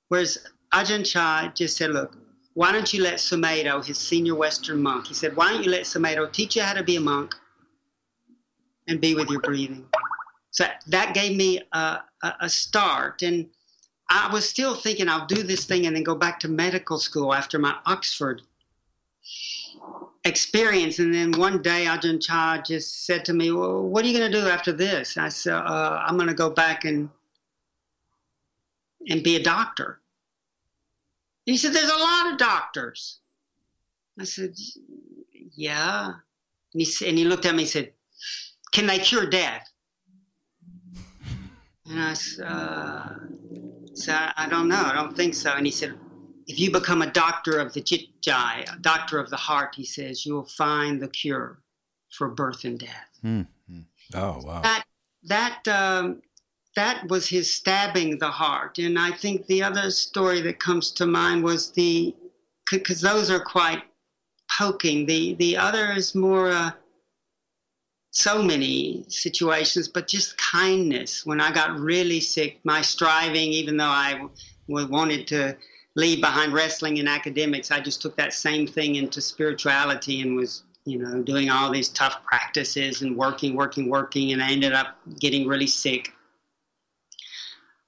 Whereas 0.09 0.37
Ajahn 0.73 1.05
Chah 1.05 1.51
just 1.55 1.77
said, 1.77 1.91
look, 1.91 2.15
why 2.55 2.71
don't 2.71 2.93
you 2.93 3.01
let 3.01 3.15
Sumedho, 3.15 3.83
his 3.83 3.97
senior 3.97 4.35
Western 4.35 4.81
monk, 4.81 5.07
he 5.07 5.13
said, 5.13 5.35
why 5.35 5.51
don't 5.51 5.63
you 5.63 5.71
let 5.71 5.83
Sumedho 5.83 6.31
teach 6.31 6.55
you 6.55 6.61
how 6.61 6.73
to 6.73 6.83
be 6.83 6.95
a 6.97 7.01
monk 7.01 7.33
and 8.87 9.01
be 9.01 9.15
with 9.15 9.29
your 9.29 9.41
breathing? 9.41 9.85
So 10.51 10.65
that 10.87 11.15
gave 11.15 11.35
me 11.35 11.61
a, 11.71 12.01
a, 12.21 12.33
a 12.41 12.49
start. 12.49 13.23
And 13.23 13.49
I 14.09 14.31
was 14.31 14.47
still 14.47 14.75
thinking 14.75 15.09
I'll 15.09 15.25
do 15.25 15.41
this 15.41 15.65
thing 15.65 15.87
and 15.87 15.95
then 15.95 16.03
go 16.03 16.13
back 16.13 16.39
to 16.41 16.47
medical 16.47 16.99
school 16.99 17.33
after 17.33 17.57
my 17.57 17.75
Oxford 17.87 18.43
experience. 20.25 20.99
And 20.99 21.11
then 21.11 21.31
one 21.31 21.61
day 21.63 21.85
Ajahn 21.85 22.21
Chah 22.21 22.61
just 22.63 23.07
said 23.07 23.25
to 23.25 23.33
me, 23.33 23.51
well, 23.51 23.81
what 23.81 24.05
are 24.05 24.07
you 24.07 24.17
going 24.17 24.31
to 24.31 24.41
do 24.41 24.47
after 24.47 24.71
this? 24.71 25.17
I 25.17 25.29
said, 25.29 25.53
uh, 25.53 26.03
I'm 26.05 26.17
going 26.17 26.29
to 26.29 26.35
go 26.35 26.51
back 26.51 26.85
and, 26.85 27.09
and 29.09 29.23
be 29.23 29.37
a 29.37 29.43
doctor. 29.43 29.99
He 31.45 31.57
said, 31.57 31.73
there's 31.73 31.91
a 31.91 31.97
lot 31.97 32.31
of 32.31 32.37
doctors. 32.37 33.19
I 34.19 34.23
said, 34.23 34.55
yeah. 35.55 36.13
And 36.73 36.81
he, 36.81 37.07
and 37.07 37.17
he 37.17 37.25
looked 37.25 37.45
at 37.45 37.55
me 37.55 37.63
and 37.63 37.69
said, 37.69 37.93
can 38.71 38.87
they 38.87 38.99
cure 38.99 39.25
death? 39.25 39.69
And 41.89 42.01
I 42.01 42.13
said, 42.13 42.45
uh, 42.45 43.09
so 43.93 44.13
I 44.13 44.47
don't 44.49 44.67
know. 44.67 44.81
I 44.81 44.93
don't 44.93 45.15
think 45.15 45.33
so. 45.33 45.53
And 45.53 45.65
he 45.65 45.71
said, 45.71 45.93
if 46.47 46.59
you 46.59 46.71
become 46.71 47.01
a 47.01 47.11
doctor 47.11 47.59
of 47.59 47.73
the 47.73 47.81
chit 47.81 48.21
jai, 48.21 48.65
a 48.73 48.79
doctor 48.79 49.19
of 49.19 49.29
the 49.29 49.37
heart, 49.37 49.75
he 49.75 49.85
says, 49.85 50.25
you 50.25 50.33
will 50.33 50.45
find 50.45 51.01
the 51.01 51.07
cure 51.07 51.61
for 52.09 52.29
birth 52.29 52.63
and 52.63 52.79
death. 52.79 53.19
Mm-hmm. 53.23 53.81
Oh, 54.15 54.41
wow. 54.43 54.61
That, 54.61 54.85
that, 55.23 55.67
um, 55.67 56.21
that 56.75 57.07
was 57.09 57.27
his 57.27 57.53
stabbing 57.53 58.17
the 58.17 58.31
heart. 58.31 58.79
And 58.79 58.97
I 58.97 59.11
think 59.11 59.45
the 59.45 59.63
other 59.63 59.91
story 59.91 60.41
that 60.41 60.59
comes 60.59 60.91
to 60.91 61.05
mind 61.05 61.43
was 61.43 61.71
the, 61.71 62.15
because 62.71 63.01
those 63.01 63.29
are 63.29 63.39
quite 63.39 63.83
poking. 64.57 65.05
The, 65.05 65.35
the 65.35 65.57
other 65.57 65.91
is 65.91 66.15
more, 66.15 66.49
uh, 66.49 66.71
so 68.13 68.43
many 68.43 69.05
situations, 69.09 69.87
but 69.87 70.07
just 70.07 70.37
kindness. 70.37 71.25
When 71.25 71.41
I 71.41 71.51
got 71.51 71.79
really 71.79 72.19
sick, 72.19 72.59
my 72.63 72.81
striving, 72.81 73.51
even 73.51 73.75
though 73.75 73.85
I 73.85 74.27
wanted 74.67 75.25
to 75.27 75.57
leave 75.95 76.21
behind 76.21 76.53
wrestling 76.53 76.99
and 76.99 77.09
academics, 77.09 77.71
I 77.71 77.79
just 77.79 78.01
took 78.03 78.15
that 78.17 78.33
same 78.33 78.67
thing 78.67 78.95
into 78.95 79.19
spirituality 79.19 80.21
and 80.21 80.35
was, 80.35 80.63
you 80.85 80.99
know, 80.99 81.23
doing 81.23 81.49
all 81.49 81.71
these 81.71 81.89
tough 81.89 82.23
practices 82.23 83.01
and 83.01 83.17
working, 83.17 83.55
working, 83.55 83.89
working, 83.89 84.31
and 84.31 84.43
I 84.43 84.51
ended 84.51 84.73
up 84.73 84.95
getting 85.19 85.47
really 85.47 85.67
sick. 85.67 86.11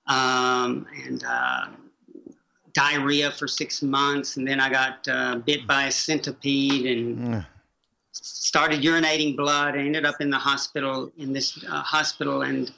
Um, 0.07 0.85
and 1.05 1.23
uh, 1.27 1.65
diarrhea 2.73 3.31
for 3.31 3.47
six 3.47 3.81
months, 3.81 4.37
and 4.37 4.47
then 4.47 4.59
I 4.59 4.69
got 4.69 5.07
uh, 5.07 5.37
bit 5.37 5.65
by 5.65 5.85
a 5.85 5.91
centipede 5.91 6.85
and 6.85 7.45
started 8.11 8.81
urinating 8.81 9.35
blood. 9.35 9.75
I 9.75 9.79
ended 9.79 10.05
up 10.05 10.21
in 10.21 10.29
the 10.29 10.37
hospital 10.37 11.11
in 11.17 11.33
this 11.33 11.57
uh, 11.65 11.81
hospital, 11.81 12.43
and 12.43 12.71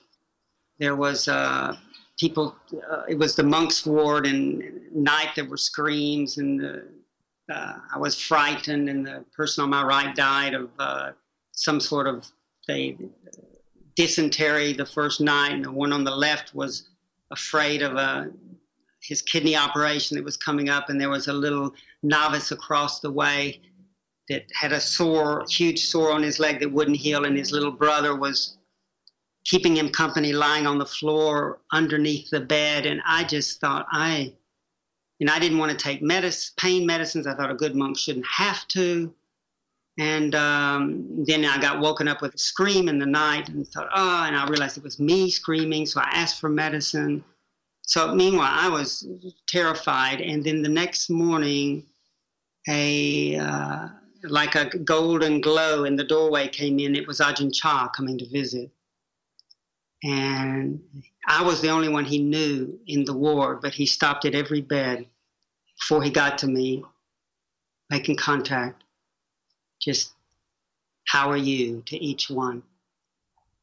there 0.79 0.95
was 0.95 1.27
uh, 1.27 1.75
people. 2.19 2.55
Uh, 2.89 3.03
it 3.09 3.17
was 3.17 3.35
the 3.35 3.43
monks' 3.43 3.85
ward, 3.85 4.25
and 4.27 4.63
night 4.93 5.29
there 5.35 5.45
were 5.45 5.57
screams, 5.57 6.37
and 6.37 6.59
the, 6.59 6.87
uh, 7.51 7.79
I 7.93 7.97
was 7.97 8.19
frightened, 8.19 8.89
and 8.89 9.05
the 9.05 9.25
person 9.35 9.63
on 9.63 9.71
my 9.71 9.83
right 9.83 10.15
died 10.15 10.53
of 10.53 10.69
uh, 10.79 11.11
some 11.51 11.79
sort 11.79 12.07
of 12.07 12.27
they 12.67 12.97
dysentery 13.95 14.73
the 14.73 14.85
first 14.85 15.21
night, 15.21 15.53
and 15.53 15.65
the 15.65 15.71
one 15.71 15.91
on 15.91 16.03
the 16.03 16.15
left 16.15 16.53
was 16.53 16.89
afraid 17.31 17.81
of 17.81 17.93
a 17.93 17.97
uh, 17.97 18.25
his 19.01 19.21
kidney 19.21 19.55
operation 19.55 20.17
that 20.17 20.23
was 20.23 20.35
coming 20.35 20.69
up, 20.69 20.89
and 20.89 20.99
there 20.99 21.09
was 21.09 21.27
a 21.27 21.33
little 21.33 21.73
novice 22.03 22.51
across 22.51 22.99
the 22.99 23.11
way 23.11 23.61
that 24.27 24.45
had 24.53 24.73
a 24.73 24.79
sore, 24.79 25.45
huge 25.49 25.85
sore 25.85 26.11
on 26.11 26.21
his 26.21 26.39
leg 26.39 26.59
that 26.59 26.71
wouldn't 26.71 26.97
heal, 26.97 27.23
and 27.25 27.37
his 27.37 27.51
little 27.51 27.71
brother 27.71 28.15
was 28.15 28.57
keeping 29.45 29.77
him 29.77 29.89
company 29.89 30.33
lying 30.33 30.67
on 30.67 30.77
the 30.77 30.85
floor 30.85 31.59
underneath 31.71 32.29
the 32.29 32.39
bed. 32.39 32.85
And 32.85 33.01
I 33.05 33.23
just 33.23 33.61
thought, 33.61 33.87
I, 33.91 34.33
and 35.21 35.29
I 35.29 35.39
didn't 35.39 35.57
want 35.57 35.71
to 35.71 35.77
take 35.77 36.01
medicine, 36.01 36.53
pain 36.57 36.85
medicines. 36.85 37.25
I 37.25 37.33
thought 37.33 37.51
a 37.51 37.55
good 37.55 37.75
monk 37.75 37.97
shouldn't 37.97 38.27
have 38.27 38.67
to. 38.69 39.13
And 39.99 40.35
um, 40.35 41.23
then 41.25 41.43
I 41.43 41.59
got 41.59 41.79
woken 41.79 42.07
up 42.07 42.21
with 42.21 42.35
a 42.35 42.37
scream 42.37 42.87
in 42.87 42.99
the 42.99 43.05
night 43.05 43.49
and 43.49 43.67
thought, 43.67 43.89
oh, 43.95 44.23
and 44.25 44.35
I 44.35 44.47
realized 44.47 44.77
it 44.77 44.83
was 44.83 44.99
me 44.99 45.29
screaming. 45.29 45.87
So 45.87 45.99
I 45.99 46.09
asked 46.13 46.39
for 46.39 46.49
medicine. 46.49 47.23
So 47.81 48.13
meanwhile, 48.13 48.51
I 48.51 48.69
was 48.69 49.07
terrified. 49.47 50.21
And 50.21 50.43
then 50.43 50.61
the 50.61 50.69
next 50.69 51.09
morning, 51.09 51.87
a 52.67 53.37
uh, 53.37 53.87
like 54.23 54.55
a 54.55 54.65
golden 54.79 55.41
glow 55.41 55.85
in 55.85 55.95
the 55.95 56.03
doorway 56.03 56.47
came 56.47 56.79
in. 56.79 56.95
It 56.95 57.07
was 57.07 57.19
Ajahn 57.19 57.51
Chah 57.53 57.87
coming 57.89 58.17
to 58.19 58.29
visit. 58.29 58.69
And 60.03 60.79
I 61.27 61.41
was 61.41 61.61
the 61.61 61.69
only 61.69 61.89
one 61.89 62.05
he 62.05 62.19
knew 62.19 62.79
in 62.87 63.03
the 63.03 63.13
ward, 63.13 63.61
but 63.61 63.73
he 63.73 63.85
stopped 63.85 64.25
at 64.25 64.35
every 64.35 64.61
bed 64.61 65.07
before 65.79 66.03
he 66.03 66.09
got 66.09 66.37
to 66.39 66.47
me, 66.47 66.83
making 67.89 68.17
contact. 68.17 68.83
Just, 69.87 70.11
how 71.05 71.29
are 71.29 71.37
you 71.37 71.81
to 71.85 71.97
each 71.97 72.29
one? 72.29 72.61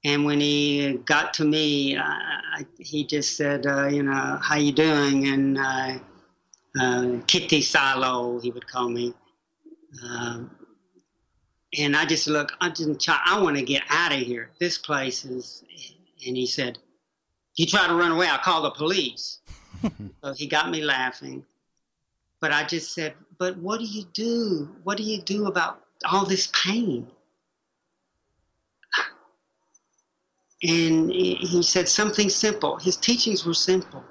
And 0.07 0.25
when 0.25 0.41
he 0.41 1.01
got 1.05 1.35
to 1.35 1.45
me, 1.45 1.99
uh, 1.99 2.63
he 2.79 3.05
just 3.05 3.37
said, 3.37 3.67
uh, 3.67 3.89
you 3.89 4.03
know, 4.03 4.39
how 4.41 4.57
you 4.57 4.73
doing? 4.73 5.29
And 5.29 5.59
uh, 5.59 5.99
uh 6.81 7.19
Kitty 7.27 7.61
Silo, 7.61 8.41
he 8.41 8.51
would 8.51 8.67
call 8.67 8.89
me. 8.89 9.13
Um, 10.03 10.51
and 11.79 11.95
I 11.95 12.07
just 12.07 12.27
look, 12.27 12.53
I 12.59 12.71
didn't 12.71 13.03
try, 13.03 13.21
I 13.23 13.39
want 13.43 13.59
to 13.59 13.63
get 13.63 13.83
out 13.91 14.13
of 14.13 14.21
here. 14.21 14.51
This 14.59 14.79
place 14.79 15.27
is, 15.27 15.63
and 16.27 16.35
he 16.39 16.47
said, 16.47 16.79
you 17.57 17.67
try 17.67 17.87
to 17.87 17.95
run 17.95 18.13
away, 18.13 18.29
I'll 18.29 18.39
call 18.39 18.63
the 18.63 18.71
police. 18.71 19.41
so 20.25 20.33
he 20.33 20.47
got 20.47 20.71
me 20.71 20.81
laughing. 20.81 21.45
But 22.41 22.53
I 22.53 22.65
just 22.65 22.95
said, 22.95 23.13
but 23.39 23.59
what 23.59 23.79
do 23.79 23.85
you 23.85 24.05
do? 24.15 24.75
What 24.85 24.97
do 24.97 25.03
you 25.03 25.21
do 25.21 25.49
about 25.49 25.84
all 26.11 26.25
this 26.25 26.51
pain? 26.53 27.07
And 30.63 31.13
he 31.13 31.63
said 31.63 31.89
something 31.89 32.31
simple. 32.31 32.79
His 32.79 32.97
teachings 32.97 33.45
were 33.45 33.55
simple. 33.55 34.03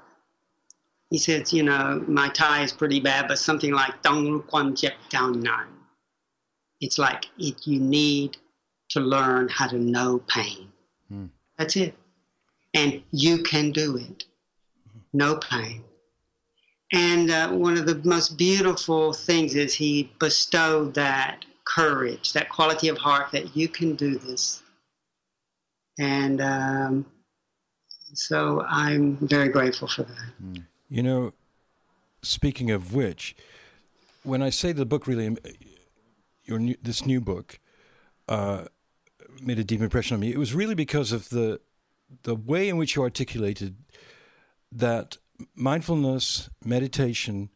He 1.10 1.18
said, 1.18 1.52
you 1.52 1.64
know, 1.64 2.04
my 2.06 2.28
Thai 2.28 2.62
is 2.62 2.72
pretty 2.72 3.00
bad, 3.00 3.26
but 3.28 3.38
something 3.38 3.72
like 3.72 4.02
Dong 4.02 4.42
Kwan 4.42 4.74
Jep 4.76 4.94
Nan. 5.12 5.66
It's 6.80 6.98
like 6.98 7.26
it, 7.38 7.66
you 7.66 7.80
need 7.80 8.36
to 8.90 9.00
learn 9.00 9.48
how 9.48 9.66
to 9.66 9.78
know 9.78 10.22
pain. 10.28 10.70
Hmm. 11.08 11.26
That's 11.58 11.76
it. 11.76 11.94
And 12.74 13.02
you 13.10 13.42
can 13.42 13.70
do 13.72 13.96
it. 13.96 14.24
No 15.12 15.36
pain. 15.36 15.84
And 16.92 17.30
uh, 17.30 17.50
one 17.50 17.76
of 17.76 17.86
the 17.86 18.00
most 18.04 18.36
beautiful 18.36 19.12
things 19.12 19.54
is 19.54 19.74
he 19.74 20.12
bestowed 20.18 20.94
that 20.94 21.44
courage, 21.64 22.32
that 22.32 22.48
quality 22.48 22.88
of 22.88 22.98
heart 22.98 23.32
that 23.32 23.56
you 23.56 23.68
can 23.68 23.94
do 23.94 24.18
this 24.18 24.62
and 25.98 26.40
um, 26.40 27.06
so 28.14 28.64
I'm 28.68 29.16
very 29.16 29.48
grateful 29.48 29.88
for 29.88 30.02
that. 30.02 30.32
Hmm. 30.38 30.54
You 30.88 31.02
know, 31.02 31.32
speaking 32.22 32.70
of 32.70 32.94
which, 32.94 33.36
when 34.22 34.42
I 34.42 34.50
say 34.50 34.72
the 34.72 34.86
book 34.86 35.06
really, 35.06 35.36
your 36.44 36.58
new, 36.58 36.76
this 36.82 37.06
new 37.06 37.20
book 37.20 37.58
uh, 38.28 38.64
made 39.40 39.58
a 39.58 39.64
deep 39.64 39.80
impression 39.80 40.14
on 40.14 40.20
me, 40.20 40.32
it 40.32 40.38
was 40.38 40.54
really 40.54 40.74
because 40.74 41.12
of 41.12 41.28
the 41.28 41.60
the 42.22 42.34
way 42.34 42.68
in 42.68 42.76
which 42.76 42.94
you 42.94 43.02
articulated 43.02 43.76
that 44.70 45.16
mindfulness 45.56 46.48
meditation 46.64 47.50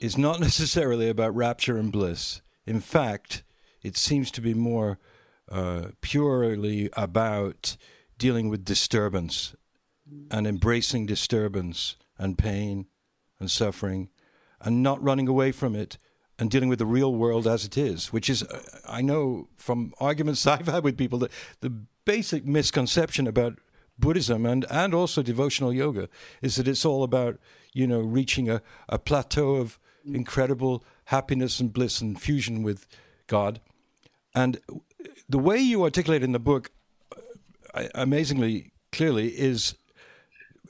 is 0.00 0.16
not 0.16 0.40
necessarily 0.40 1.08
about 1.08 1.34
rapture 1.34 1.76
and 1.76 1.90
bliss. 1.90 2.40
In 2.68 2.80
fact, 2.80 3.44
it 3.82 3.96
seems 3.96 4.30
to 4.32 4.42
be 4.42 4.52
more 4.52 4.98
uh, 5.50 5.86
purely 6.02 6.90
about 6.92 7.78
dealing 8.18 8.50
with 8.50 8.62
disturbance 8.62 9.56
and 10.30 10.46
embracing 10.46 11.06
disturbance 11.06 11.96
and 12.18 12.36
pain 12.36 12.84
and 13.40 13.50
suffering 13.50 14.10
and 14.60 14.82
not 14.82 15.02
running 15.02 15.28
away 15.28 15.50
from 15.50 15.74
it 15.74 15.96
and 16.38 16.50
dealing 16.50 16.68
with 16.68 16.78
the 16.78 16.84
real 16.84 17.14
world 17.14 17.46
as 17.46 17.64
it 17.64 17.78
is, 17.78 18.12
which 18.12 18.28
is, 18.28 18.42
uh, 18.42 18.60
I 18.86 19.00
know 19.00 19.48
from 19.56 19.94
arguments 19.98 20.46
I've 20.46 20.66
had 20.66 20.84
with 20.84 20.98
people 20.98 21.18
that 21.20 21.32
the 21.60 21.70
basic 22.04 22.44
misconception 22.44 23.26
about 23.26 23.58
Buddhism 23.98 24.44
and, 24.44 24.66
and 24.70 24.92
also 24.92 25.22
devotional 25.22 25.72
yoga 25.72 26.10
is 26.42 26.56
that 26.56 26.68
it's 26.68 26.84
all 26.84 27.02
about, 27.02 27.38
you 27.72 27.86
know, 27.86 28.00
reaching 28.00 28.50
a, 28.50 28.60
a 28.90 28.98
plateau 28.98 29.54
of 29.54 29.78
incredible 30.04 30.84
happiness 31.08 31.58
and 31.58 31.72
bliss 31.72 32.02
and 32.02 32.20
fusion 32.20 32.62
with 32.62 32.86
God. 33.28 33.60
And 34.34 34.60
the 35.26 35.38
way 35.38 35.56
you 35.56 35.82
articulate 35.82 36.22
in 36.22 36.32
the 36.32 36.38
book, 36.38 36.70
uh, 37.72 37.84
amazingly 37.94 38.72
clearly, 38.92 39.28
is 39.28 39.74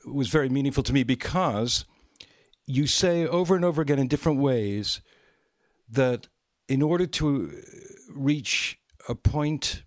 was 0.06 0.28
very 0.28 0.48
meaningful 0.48 0.84
to 0.84 0.92
me 0.92 1.02
because 1.02 1.84
you 2.66 2.86
say 2.86 3.26
over 3.26 3.56
and 3.56 3.64
over 3.64 3.82
again 3.82 3.98
in 3.98 4.06
different 4.06 4.38
ways 4.38 5.00
that 5.90 6.28
in 6.68 6.82
order 6.82 7.06
to 7.06 7.52
reach 8.08 8.78
a 9.08 9.16
point 9.16 9.82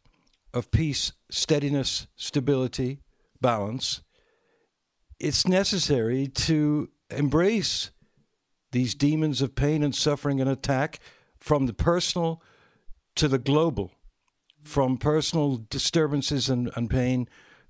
of 0.53 0.69
peace, 0.69 1.13
steadiness, 1.29 2.07
stability, 2.17 2.99
balance, 3.39 4.01
it's 5.17 5.47
necessary 5.47 6.27
to 6.27 6.89
embrace 7.09 7.91
these 8.71 8.95
demons 8.95 9.41
of 9.41 9.55
pain 9.55 9.83
and 9.83 9.93
suffering 9.93 10.39
and 10.39 10.49
attack 10.49 10.99
from 11.39 11.65
the 11.65 11.73
personal 11.73 12.41
to 13.15 13.27
the 13.27 13.39
global 13.39 13.91
from 14.63 14.97
personal 14.97 15.63
disturbances 15.69 16.49
and, 16.49 16.71
and 16.75 16.89
pain 16.89 17.27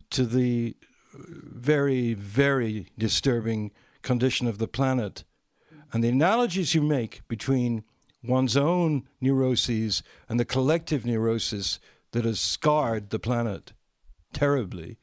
to 0.10 0.26
the 0.26 0.76
very, 1.14 2.14
very 2.14 2.88
disturbing 2.98 3.72
condition 4.02 4.48
of 4.48 4.58
the 4.58 4.68
planet. 4.68 5.24
And 5.92 6.04
the 6.04 6.10
analogies 6.10 6.74
you 6.74 6.82
make 6.82 7.28
between 7.28 7.84
one's 8.24 8.56
own 8.56 9.08
neuroses 9.20 10.04
and 10.30 10.40
the 10.40 10.46
collective 10.46 11.06
neurosis 11.06 11.80
that 12.12 12.26
has 12.26 12.40
scarred 12.40 13.10
the 13.10 13.20
planet 13.20 13.74
terribly 14.34 14.98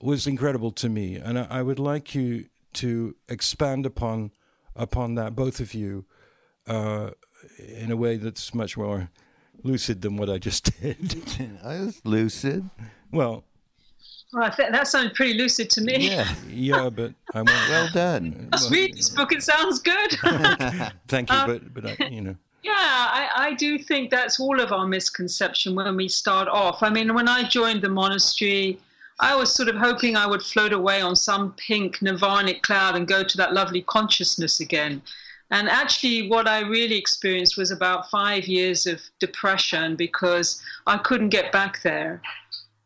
was 0.00 0.26
incredible 0.26 0.70
to 0.72 0.88
me. 0.88 1.16
And 1.16 1.38
I, 1.38 1.46
I 1.50 1.62
would 1.62 1.78
like 1.78 2.14
you 2.14 2.46
to 2.74 3.16
expand 3.28 3.86
upon 3.86 4.32
upon 4.76 5.14
that, 5.16 5.34
both 5.34 5.60
of 5.60 5.74
you, 5.74 6.04
uh, 6.66 7.10
in 7.58 7.90
a 7.90 7.96
way 7.96 8.16
that's 8.16 8.54
much 8.54 8.76
more 8.76 9.10
lucid 9.62 10.02
than 10.02 10.16
what 10.16 10.30
I 10.30 10.38
just 10.38 10.80
did. 10.80 11.16
I 11.64 11.80
was 11.80 12.00
lucid. 12.04 12.68
Well, 13.12 13.44
well, 14.32 14.42
I 14.42 14.50
think 14.50 14.72
that 14.72 14.88
sounded 14.88 15.14
pretty 15.14 15.34
lucid 15.34 15.70
to 15.70 15.80
me. 15.80 16.08
Yeah, 16.08 16.28
yeah, 16.48 16.90
but 16.90 17.12
I 17.34 17.38
went 17.38 17.68
well 17.68 17.88
done. 17.92 18.48
Let's 18.50 18.68
read 18.70 18.96
this 18.96 19.08
book. 19.08 19.32
It 19.32 19.44
sounds 19.44 19.78
good. 19.78 20.18
Thank 21.06 21.30
you, 21.30 21.36
um, 21.36 21.46
but 21.46 21.74
but 21.74 22.00
I, 22.00 22.06
you 22.08 22.20
know. 22.20 22.36
Yeah, 22.64 22.72
I, 22.74 23.28
I 23.36 23.54
do 23.54 23.78
think 23.78 24.10
that's 24.10 24.40
all 24.40 24.58
of 24.58 24.72
our 24.72 24.86
misconception 24.86 25.74
when 25.74 25.94
we 25.96 26.08
start 26.08 26.48
off. 26.48 26.82
I 26.82 26.88
mean, 26.88 27.14
when 27.14 27.28
I 27.28 27.46
joined 27.46 27.82
the 27.82 27.90
monastery, 27.90 28.80
I 29.20 29.36
was 29.36 29.54
sort 29.54 29.68
of 29.68 29.76
hoping 29.76 30.16
I 30.16 30.26
would 30.26 30.42
float 30.42 30.72
away 30.72 31.00
on 31.00 31.14
some 31.14 31.54
pink 31.56 31.98
nirvanic 32.02 32.62
cloud 32.62 32.96
and 32.96 33.06
go 33.06 33.22
to 33.22 33.36
that 33.36 33.54
lovely 33.54 33.82
consciousness 33.82 34.60
again. 34.60 35.02
And 35.50 35.68
actually, 35.68 36.28
what 36.28 36.48
I 36.48 36.60
really 36.60 36.96
experienced 36.96 37.56
was 37.56 37.70
about 37.70 38.10
five 38.10 38.46
years 38.46 38.86
of 38.86 39.00
depression 39.20 39.94
because 39.94 40.60
I 40.86 40.98
couldn't 40.98 41.28
get 41.28 41.52
back 41.52 41.82
there. 41.82 42.22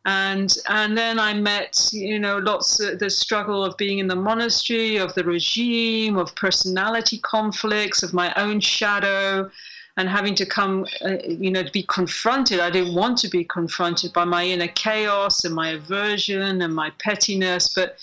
And, 0.04 0.54
and 0.68 0.96
then 0.96 1.18
I 1.18 1.34
met, 1.34 1.88
you 1.92 2.18
know, 2.18 2.38
lots 2.38 2.80
of 2.80 2.98
the 2.98 3.10
struggle 3.10 3.64
of 3.64 3.76
being 3.76 3.98
in 3.98 4.06
the 4.06 4.16
monastery, 4.16 4.96
of 4.96 5.14
the 5.14 5.24
regime, 5.24 6.16
of 6.16 6.34
personality 6.34 7.18
conflicts, 7.18 8.02
of 8.02 8.14
my 8.14 8.32
own 8.34 8.60
shadow, 8.60 9.50
and 9.98 10.08
having 10.08 10.37
to 10.37 10.46
come, 10.46 10.87
uh, 11.04 11.16
you 11.26 11.50
know, 11.50 11.64
to 11.64 11.72
be 11.72 11.82
confronted. 11.82 12.61
I 12.61 12.70
didn't 12.70 12.94
want 12.94 13.18
to 13.18 13.28
be 13.28 13.42
confronted 13.42 14.12
by 14.12 14.24
my 14.24 14.44
inner 14.44 14.68
chaos 14.68 15.44
and 15.44 15.52
my 15.52 15.70
aversion 15.70 16.62
and 16.62 16.72
my 16.72 16.90
pettiness, 17.00 17.74
but 17.74 17.98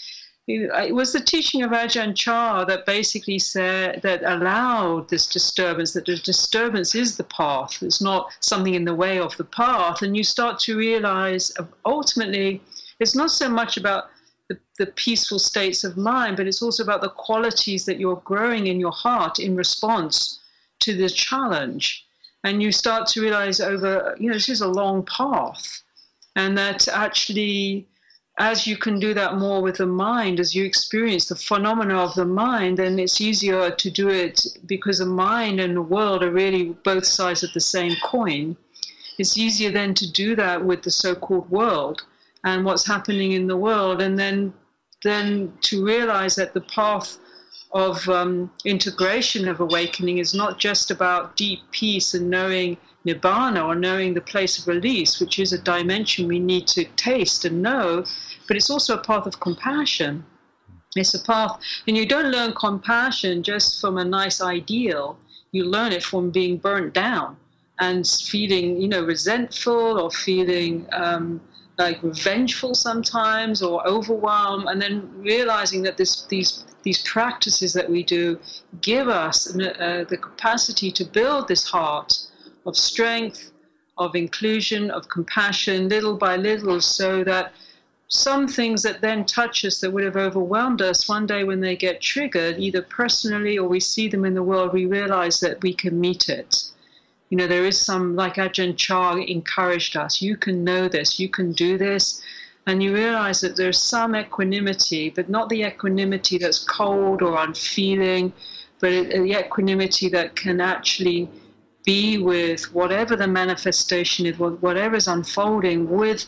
it 0.47 0.93
was 0.93 1.11
the 1.11 1.21
teaching 1.21 1.63
of 1.63 1.71
Ajahn 1.71 2.13
Chah 2.13 2.65
that 2.65 2.85
basically 2.85 3.39
said 3.39 4.01
that 4.03 4.21
allowed 4.23 5.09
this 5.09 5.25
disturbance, 5.25 5.93
that 5.93 6.05
the 6.05 6.17
disturbance 6.17 6.93
is 6.93 7.17
the 7.17 7.23
path. 7.23 7.81
It's 7.81 8.01
not 8.01 8.31
something 8.41 8.75
in 8.75 8.85
the 8.85 8.93
way 8.93 9.17
of 9.17 9.35
the 9.37 9.45
path. 9.45 10.03
And 10.03 10.15
you 10.15 10.23
start 10.23 10.59
to 10.59 10.77
realize 10.77 11.51
ultimately 11.83 12.61
it's 12.99 13.15
not 13.15 13.31
so 13.31 13.49
much 13.49 13.77
about 13.77 14.09
the, 14.49 14.59
the 14.77 14.87
peaceful 14.87 15.39
states 15.39 15.83
of 15.83 15.97
mind, 15.97 16.37
but 16.37 16.45
it's 16.45 16.61
also 16.61 16.83
about 16.83 17.01
the 17.01 17.09
qualities 17.09 17.85
that 17.85 17.99
you're 17.99 18.21
growing 18.25 18.67
in 18.67 18.79
your 18.79 18.91
heart 18.91 19.39
in 19.39 19.55
response 19.55 20.41
to 20.81 20.95
the 20.95 21.09
challenge. 21.09 22.05
And 22.43 22.61
you 22.61 22.71
start 22.71 23.07
to 23.09 23.21
realize 23.21 23.59
over, 23.59 24.15
you 24.19 24.27
know, 24.27 24.35
this 24.35 24.49
is 24.49 24.61
a 24.61 24.67
long 24.67 25.03
path. 25.05 25.81
And 26.35 26.57
that 26.57 26.87
actually 26.87 27.87
as 28.37 28.67
you 28.67 28.75
can 28.75 28.99
do 28.99 29.13
that 29.13 29.37
more 29.37 29.61
with 29.61 29.77
the 29.77 29.85
mind, 29.85 30.39
as 30.39 30.53
you 30.53 30.65
experience 30.65 31.25
the 31.25 31.35
phenomena 31.35 31.97
of 31.97 32.13
the 32.15 32.25
mind, 32.25 32.77
then 32.77 32.99
it's 32.99 33.21
easier 33.21 33.71
to 33.71 33.89
do 33.89 34.09
it 34.09 34.41
because 34.65 34.99
the 34.99 35.05
mind 35.05 35.61
and 35.61 35.75
the 35.75 35.81
world 35.81 36.21
are 36.21 36.31
really 36.31 36.75
both 36.83 37.05
sides 37.05 37.43
of 37.43 37.53
the 37.53 37.61
same 37.61 37.95
coin. 38.03 38.57
It's 39.17 39.37
easier 39.37 39.71
then 39.71 39.93
to 39.93 40.11
do 40.11 40.35
that 40.35 40.63
with 40.63 40.83
the 40.83 40.91
so 40.91 41.15
called 41.15 41.49
world 41.49 42.01
and 42.43 42.65
what's 42.65 42.85
happening 42.85 43.31
in 43.31 43.47
the 43.47 43.57
world, 43.57 44.01
and 44.01 44.19
then 44.19 44.53
then 45.03 45.53
to 45.61 45.85
realize 45.85 46.35
that 46.35 46.53
the 46.53 46.61
path 46.61 47.17
of 47.75 48.07
um, 48.07 48.49
integration 48.63 49.49
of 49.49 49.59
awakening 49.59 50.17
is 50.17 50.33
not 50.33 50.57
just 50.57 50.89
about 50.89 51.35
deep 51.35 51.59
peace 51.71 52.13
and 52.13 52.29
knowing 52.29 52.77
nibbana 53.05 53.63
or 53.63 53.75
knowing 53.75 54.13
the 54.13 54.21
place 54.21 54.57
of 54.57 54.65
release, 54.65 55.19
which 55.19 55.37
is 55.39 55.51
a 55.51 55.57
dimension 55.57 56.25
we 56.25 56.39
need 56.39 56.65
to 56.67 56.85
taste 56.95 57.43
and 57.43 57.61
know, 57.61 58.05
but 58.47 58.55
it's 58.55 58.69
also 58.69 58.95
a 58.95 59.03
path 59.03 59.25
of 59.25 59.41
compassion. 59.41 60.25
It's 60.95 61.13
a 61.13 61.21
path, 61.21 61.59
and 61.85 61.97
you 61.97 62.05
don't 62.05 62.31
learn 62.31 62.53
compassion 62.53 63.43
just 63.43 63.81
from 63.81 63.97
a 63.97 64.05
nice 64.05 64.39
ideal. 64.39 65.19
You 65.51 65.65
learn 65.65 65.91
it 65.91 66.01
from 66.01 66.31
being 66.31 66.55
burnt 66.55 66.93
down 66.93 67.35
and 67.79 68.07
feeling, 68.07 68.81
you 68.81 68.87
know, 68.87 69.03
resentful 69.03 69.99
or 69.99 70.09
feeling 70.09 70.87
um, 70.93 71.41
like 71.77 72.01
revengeful 72.01 72.73
sometimes 72.73 73.61
or 73.61 73.85
overwhelmed, 73.85 74.69
and 74.69 74.81
then 74.81 75.11
realizing 75.17 75.83
that 75.83 75.97
this, 75.97 76.25
these 76.27 76.63
these 76.85 77.01
practices 77.01 77.73
that 77.73 77.89
we 77.89 78.03
do 78.03 78.39
give 78.81 79.09
us 79.09 79.53
uh, 79.55 80.05
the 80.07 80.17
capacity 80.17 80.91
to 80.91 81.03
build 81.03 81.47
this 81.47 81.67
heart 81.67 82.13
of 82.65 82.77
strength, 82.77 83.51
of 83.97 84.15
inclusion, 84.15 84.91
of 84.91 85.09
compassion, 85.09 85.89
little 85.89 86.15
by 86.15 86.35
little, 86.37 86.79
so 86.79 87.23
that 87.23 87.53
some 88.07 88.47
things 88.47 88.83
that 88.83 89.01
then 89.01 89.25
touch 89.25 89.65
us 89.65 89.81
that 89.81 89.91
would 89.91 90.03
have 90.03 90.15
overwhelmed 90.15 90.81
us, 90.81 91.09
one 91.09 91.25
day 91.25 91.43
when 91.43 91.59
they 91.59 91.75
get 91.75 92.01
triggered, 92.01 92.59
either 92.59 92.83
personally 92.83 93.57
or 93.57 93.67
we 93.67 93.79
see 93.79 94.07
them 94.07 94.23
in 94.23 94.35
the 94.35 94.43
world, 94.43 94.71
we 94.71 94.85
realize 94.85 95.39
that 95.39 95.61
we 95.63 95.73
can 95.73 95.99
meet 95.99 96.29
it. 96.29 96.65
You 97.31 97.37
know, 97.37 97.47
there 97.47 97.65
is 97.65 97.83
some, 97.83 98.15
like 98.15 98.35
Ajahn 98.35 98.77
Chah 98.77 99.15
encouraged 99.15 99.97
us, 99.97 100.21
you 100.21 100.37
can 100.37 100.63
know 100.63 100.87
this, 100.87 101.19
you 101.19 101.29
can 101.29 101.51
do 101.51 101.79
this. 101.79 102.21
And 102.67 102.81
you 102.81 102.93
realize 102.93 103.41
that 103.41 103.55
there's 103.55 103.77
some 103.77 104.15
equanimity, 104.15 105.11
but 105.11 105.29
not 105.29 105.49
the 105.49 105.63
equanimity 105.63 106.37
that's 106.39 106.63
cold 106.63 107.21
or 107.21 107.37
unfeeling, 107.37 108.33
but 108.79 108.89
the 108.89 109.39
equanimity 109.39 110.09
that 110.09 110.35
can 110.35 110.59
actually 110.59 111.29
be 111.83 112.17
with 112.17 112.73
whatever 112.73 113.15
the 113.15 113.27
manifestation 113.27 114.25
is, 114.25 114.39
whatever 114.39 114.95
is 114.95 115.07
unfolding, 115.07 115.87
with 115.89 116.25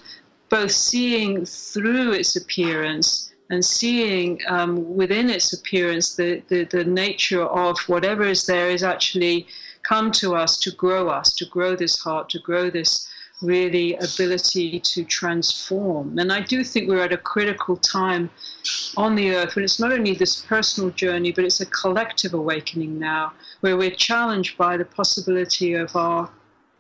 both 0.50 0.72
seeing 0.72 1.44
through 1.46 2.14
its 2.14 2.36
appearance 2.36 3.34
and 3.50 3.64
seeing 3.64 4.40
um, 4.48 4.96
within 4.96 5.30
its 5.30 5.54
appearance 5.54 6.16
the, 6.16 6.42
the, 6.50 6.66
the 6.66 6.84
nature 6.84 7.44
of 7.44 7.80
whatever 7.88 8.24
is 8.24 8.46
there 8.46 8.70
is 8.70 8.84
actually 8.84 9.48
come 9.84 10.12
to 10.12 10.36
us 10.36 10.58
to 10.58 10.72
grow 10.72 11.08
us, 11.10 11.34
to 11.34 11.46
grow 11.46 11.76
this 11.76 11.98
heart, 12.00 12.30
to 12.30 12.40
grow 12.40 12.70
this 12.70 13.08
really 13.42 13.96
ability 13.96 14.80
to 14.80 15.04
transform. 15.04 16.18
And 16.18 16.32
I 16.32 16.42
do 16.42 16.64
think 16.64 16.90
we're 16.90 17.04
at 17.04 17.14
a 17.14 17.18
critical 17.18 17.78
time 17.78 18.30
on 18.96 19.16
the 19.16 19.36
earth 19.36 19.56
when 19.56 19.64
it's 19.64 19.80
not 19.80 19.92
only 19.92 20.14
this 20.14 20.42
personal 20.42 20.90
journey, 20.92 21.32
but 21.32 21.46
it's 21.46 21.62
a 21.62 21.66
collective 21.68 22.34
awakening 22.34 22.98
now, 22.98 23.34
where 23.62 23.78
we're 23.78 23.92
challenged 23.92 24.58
by 24.58 24.76
the 24.78 24.86
possibility 24.86 25.74
of 25.74 25.96
our 25.96 26.30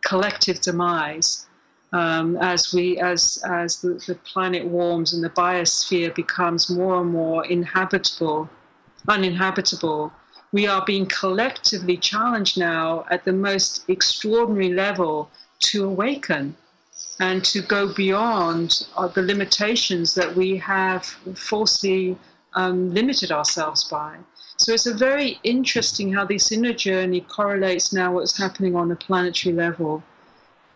collective 0.06 0.60
demise. 0.62 1.46
Um, 1.94 2.36
as 2.38 2.74
we 2.74 3.00
as 3.00 3.42
as 3.48 3.80
the, 3.80 3.94
the 4.08 4.16
planet 4.16 4.66
warms 4.66 5.14
and 5.14 5.24
the 5.24 5.30
biosphere 5.30 6.14
becomes 6.14 6.70
more 6.70 7.00
and 7.00 7.10
more 7.10 7.46
inhabitable, 7.46 8.50
uninhabitable, 9.08 10.12
we 10.52 10.68
are 10.68 10.84
being 10.86 11.06
collectively 11.06 11.96
challenged 11.96 12.58
now 12.58 13.06
at 13.10 13.24
the 13.24 13.32
most 13.32 13.90
extraordinary 13.90 14.74
level 14.74 15.30
to 15.60 15.86
awaken 15.86 16.56
and 17.20 17.44
to 17.46 17.62
go 17.62 17.94
beyond 17.94 18.88
uh, 18.96 19.08
the 19.08 19.22
limitations 19.22 20.14
that 20.16 20.36
we 20.36 20.58
have 20.58 21.06
falsely 21.36 22.18
um, 22.54 22.94
limited 22.94 23.32
ourselves 23.32 23.84
by. 23.86 24.18
So 24.58 24.74
it's 24.74 24.88
a 24.88 24.94
very 24.94 25.40
interesting 25.44 26.12
how 26.12 26.26
this 26.26 26.52
inner 26.52 26.74
journey 26.74 27.22
correlates 27.22 27.94
now 27.94 28.14
what's 28.14 28.38
happening 28.38 28.76
on 28.76 28.92
a 28.92 28.96
planetary 28.96 29.54
level. 29.54 30.04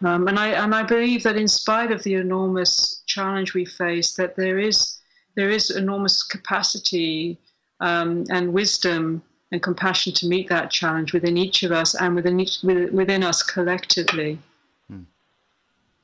Um, 0.03 0.27
and 0.27 0.37
I 0.39 0.49
and 0.49 0.73
I 0.73 0.83
believe 0.83 1.23
that 1.23 1.35
in 1.35 1.47
spite 1.47 1.91
of 1.91 2.01
the 2.03 2.15
enormous 2.15 3.03
challenge 3.05 3.53
we 3.53 3.65
face, 3.65 4.13
that 4.13 4.35
there 4.35 4.59
is 4.59 4.99
there 5.35 5.49
is 5.49 5.69
enormous 5.71 6.23
capacity 6.23 7.39
um, 7.79 8.25
and 8.29 8.53
wisdom 8.53 9.21
and 9.51 9.61
compassion 9.61 10.13
to 10.13 10.27
meet 10.27 10.47
that 10.49 10.71
challenge 10.71 11.13
within 11.13 11.37
each 11.37 11.63
of 11.63 11.71
us 11.71 11.93
and 11.95 12.15
within 12.15 12.39
each, 12.39 12.59
within 12.63 13.23
us 13.23 13.43
collectively. 13.43 14.39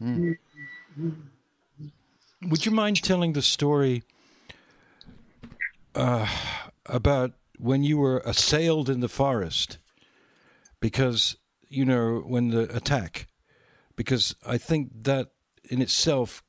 Mm. 0.01 0.37
Would 2.43 2.65
you 2.65 2.71
mind 2.71 3.01
telling 3.01 3.33
the 3.33 3.41
story 3.41 4.03
uh, 5.95 6.27
about 6.85 7.33
when 7.57 7.83
you 7.83 7.97
were 7.97 8.21
assailed 8.25 8.89
in 8.89 8.99
the 8.99 9.09
forest? 9.09 9.79
Because, 10.79 11.35
you 11.67 11.83
know, 11.83 12.19
when 12.19 12.49
the 12.49 12.75
attack, 12.75 13.27
because 13.95 14.35
I 14.45 14.57
think 14.57 14.91
that 15.03 15.31
in 15.69 15.81
itself 15.81 16.43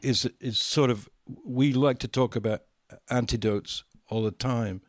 is, 0.00 0.28
is 0.40 0.58
sort 0.58 0.90
of, 0.90 1.08
we 1.44 1.72
like 1.72 1.98
to 1.98 2.08
talk 2.08 2.34
about 2.34 2.62
antidotes 3.10 3.84
all 4.08 4.22
the 4.22 4.30
time. 4.30 4.80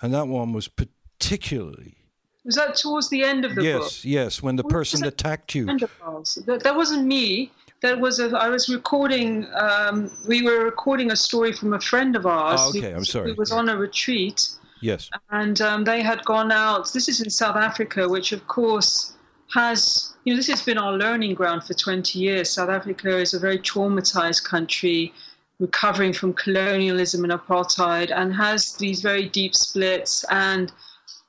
And 0.00 0.14
that 0.14 0.28
one 0.28 0.52
was 0.52 0.68
particularly 0.68 1.99
was 2.44 2.54
that 2.54 2.74
towards 2.74 3.10
the 3.10 3.22
end 3.22 3.44
of 3.44 3.54
the 3.54 3.62
yes, 3.62 3.78
book? 3.78 3.90
Yes, 3.90 4.04
yes, 4.04 4.42
when 4.42 4.56
the 4.56 4.64
person 4.64 5.04
attacked 5.04 5.54
you. 5.54 5.66
That, 5.66 6.60
that 6.62 6.74
wasn't 6.74 7.06
me. 7.06 7.52
That 7.82 7.98
was 7.98 8.20
a, 8.20 8.36
I 8.36 8.48
was 8.48 8.68
recording. 8.68 9.46
Um, 9.54 10.10
we 10.28 10.42
were 10.42 10.64
recording 10.64 11.12
a 11.12 11.16
story 11.16 11.52
from 11.52 11.74
a 11.74 11.80
friend 11.80 12.16
of 12.16 12.26
ours. 12.26 12.60
Oh, 12.62 12.68
okay, 12.70 12.90
who, 12.90 12.96
I'm 12.96 13.04
sorry. 13.04 13.30
Who 13.30 13.36
was 13.36 13.52
on 13.52 13.68
a 13.68 13.76
retreat. 13.76 14.48
Yes. 14.80 15.10
And 15.30 15.60
um, 15.60 15.84
they 15.84 16.02
had 16.02 16.24
gone 16.24 16.52
out. 16.52 16.92
This 16.92 17.08
is 17.08 17.20
in 17.20 17.30
South 17.30 17.56
Africa, 17.56 18.08
which 18.08 18.32
of 18.32 18.46
course 18.48 19.14
has 19.52 20.14
you 20.24 20.32
know 20.32 20.36
this 20.36 20.46
has 20.46 20.62
been 20.62 20.78
our 20.78 20.92
learning 20.92 21.34
ground 21.34 21.64
for 21.64 21.74
20 21.74 22.18
years. 22.18 22.50
South 22.50 22.68
Africa 22.68 23.18
is 23.18 23.34
a 23.34 23.38
very 23.38 23.58
traumatized 23.58 24.44
country 24.44 25.12
recovering 25.58 26.12
from 26.12 26.32
colonialism 26.32 27.24
and 27.24 27.32
apartheid 27.32 28.10
and 28.14 28.34
has 28.34 28.74
these 28.76 29.00
very 29.00 29.28
deep 29.28 29.54
splits 29.54 30.24
and 30.30 30.72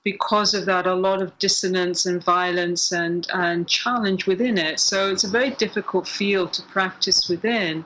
because 0.04 0.54
of 0.54 0.66
that, 0.66 0.88
a 0.88 0.94
lot 0.94 1.22
of 1.22 1.38
dissonance 1.38 2.06
and 2.06 2.24
violence 2.24 2.92
and, 2.92 3.28
and 3.34 3.68
challenge 3.68 4.26
within 4.26 4.58
it. 4.58 4.80
So 4.80 5.12
it's 5.12 5.24
a 5.24 5.30
very 5.30 5.52
difficult 5.52 6.08
field 6.08 6.54
to 6.54 6.64
practice 6.64 7.30
within. 7.30 7.86